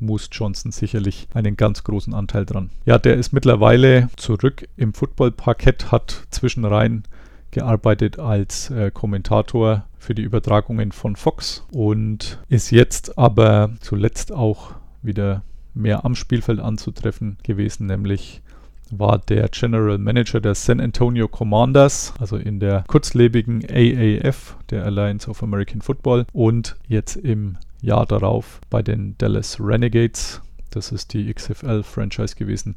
Moose 0.00 0.28
Johnson 0.32 0.72
sicherlich 0.72 1.28
einen 1.34 1.56
ganz 1.56 1.84
großen 1.84 2.14
Anteil 2.14 2.44
dran. 2.46 2.70
Ja, 2.84 2.98
der 2.98 3.16
ist 3.16 3.32
mittlerweile 3.32 4.08
zurück 4.16 4.68
im 4.76 4.94
Footballparkett, 4.94 5.90
hat 5.92 6.26
zwischenrein 6.30 7.04
gearbeitet 7.50 8.18
als 8.18 8.70
äh, 8.70 8.90
Kommentator 8.90 9.84
für 9.98 10.14
die 10.14 10.22
Übertragungen 10.22 10.92
von 10.92 11.16
Fox 11.16 11.66
und 11.72 12.38
ist 12.48 12.70
jetzt 12.70 13.18
aber 13.18 13.70
zuletzt 13.80 14.32
auch 14.32 14.72
wieder 15.02 15.42
mehr 15.74 16.04
am 16.04 16.14
Spielfeld 16.14 16.60
anzutreffen 16.60 17.38
gewesen, 17.42 17.86
nämlich 17.86 18.42
war 18.90 19.18
der 19.18 19.48
General 19.48 19.98
Manager 19.98 20.40
der 20.40 20.54
San 20.54 20.80
Antonio 20.80 21.28
Commanders, 21.28 22.14
also 22.18 22.36
in 22.36 22.60
der 22.60 22.84
kurzlebigen 22.86 23.64
AAF, 23.64 24.56
der 24.70 24.84
Alliance 24.84 25.28
of 25.28 25.42
American 25.42 25.80
Football, 25.82 26.26
und 26.32 26.76
jetzt 26.86 27.16
im 27.16 27.56
Jahr 27.80 28.06
darauf 28.06 28.60
bei 28.70 28.82
den 28.82 29.16
Dallas 29.18 29.58
Renegades, 29.60 30.42
das 30.70 30.92
ist 30.92 31.12
die 31.12 31.32
XFL-Franchise 31.32 32.36
gewesen, 32.36 32.76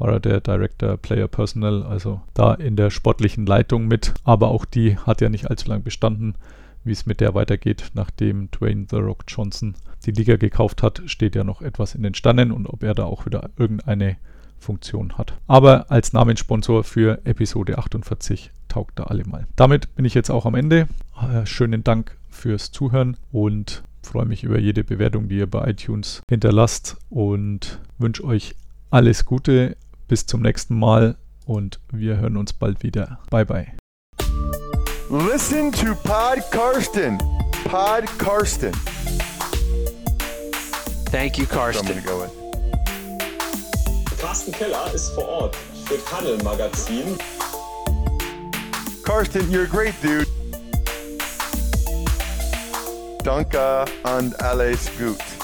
war 0.00 0.12
er 0.12 0.20
der 0.20 0.40
Director 0.40 0.96
Player 0.96 1.28
Personnel, 1.28 1.82
also 1.82 2.20
da 2.34 2.54
in 2.54 2.74
der 2.74 2.90
sportlichen 2.90 3.46
Leitung 3.46 3.86
mit. 3.86 4.14
Aber 4.24 4.48
auch 4.48 4.64
die 4.64 4.96
hat 4.96 5.20
ja 5.20 5.28
nicht 5.28 5.48
allzu 5.50 5.68
lange 5.68 5.82
bestanden. 5.82 6.34
Wie 6.82 6.92
es 6.92 7.04
mit 7.04 7.20
der 7.20 7.34
weitergeht, 7.34 7.90
nachdem 7.92 8.50
Dwayne 8.50 8.86
The 8.88 8.96
Rock 8.96 9.24
Johnson 9.28 9.74
die 10.06 10.12
Liga 10.12 10.36
gekauft 10.36 10.82
hat, 10.82 11.02
steht 11.04 11.36
ja 11.36 11.44
noch 11.44 11.60
etwas 11.60 11.94
in 11.94 12.02
den 12.02 12.14
Sternen 12.14 12.50
und 12.50 12.66
ob 12.66 12.82
er 12.82 12.94
da 12.94 13.04
auch 13.04 13.26
wieder 13.26 13.50
irgendeine 13.58 14.16
Funktion 14.60 15.18
hat. 15.18 15.34
Aber 15.46 15.90
als 15.90 16.12
Namenssponsor 16.12 16.84
für 16.84 17.20
Episode 17.24 17.78
48 17.78 18.52
taugt 18.68 18.98
da 18.98 19.04
alle 19.04 19.24
mal. 19.24 19.46
Damit 19.56 19.94
bin 19.96 20.04
ich 20.04 20.14
jetzt 20.14 20.30
auch 20.30 20.46
am 20.46 20.54
Ende. 20.54 20.86
Äh, 21.20 21.44
schönen 21.46 21.82
Dank 21.82 22.16
fürs 22.30 22.70
Zuhören 22.70 23.16
und 23.32 23.82
freue 24.02 24.26
mich 24.26 24.44
über 24.44 24.58
jede 24.58 24.84
Bewertung, 24.84 25.28
die 25.28 25.38
ihr 25.38 25.50
bei 25.50 25.70
iTunes 25.70 26.22
hinterlasst 26.28 26.96
und 27.10 27.80
wünsche 27.98 28.24
euch 28.24 28.54
alles 28.90 29.24
Gute. 29.24 29.76
Bis 30.08 30.26
zum 30.26 30.42
nächsten 30.42 30.78
Mal 30.78 31.16
und 31.46 31.80
wir 31.92 32.18
hören 32.18 32.36
uns 32.36 32.52
bald 32.52 32.82
wieder. 32.82 33.18
Bye 33.30 33.46
bye. 33.46 33.66
Listen 35.10 35.72
to 35.72 35.94
Pod 36.04 36.38
Karsten. 36.50 37.18
Pod 37.64 38.06
Karsten. 38.18 38.72
Thank 41.10 41.38
you, 41.38 41.46
Karsten. 41.46 42.49
Carsten 44.20 44.52
Keller 44.52 44.92
ist 44.92 45.14
vor 45.14 45.26
Ort 45.26 45.56
für 45.86 45.96
Paddle 45.96 46.36
Magazin. 46.44 47.16
Karsten, 49.02 49.50
you're 49.50 49.64
a 49.64 49.66
great 49.66 49.94
dude. 50.02 50.26
Danke 53.24 53.86
and 54.04 54.34
alles 54.42 54.90
gut. 54.98 55.39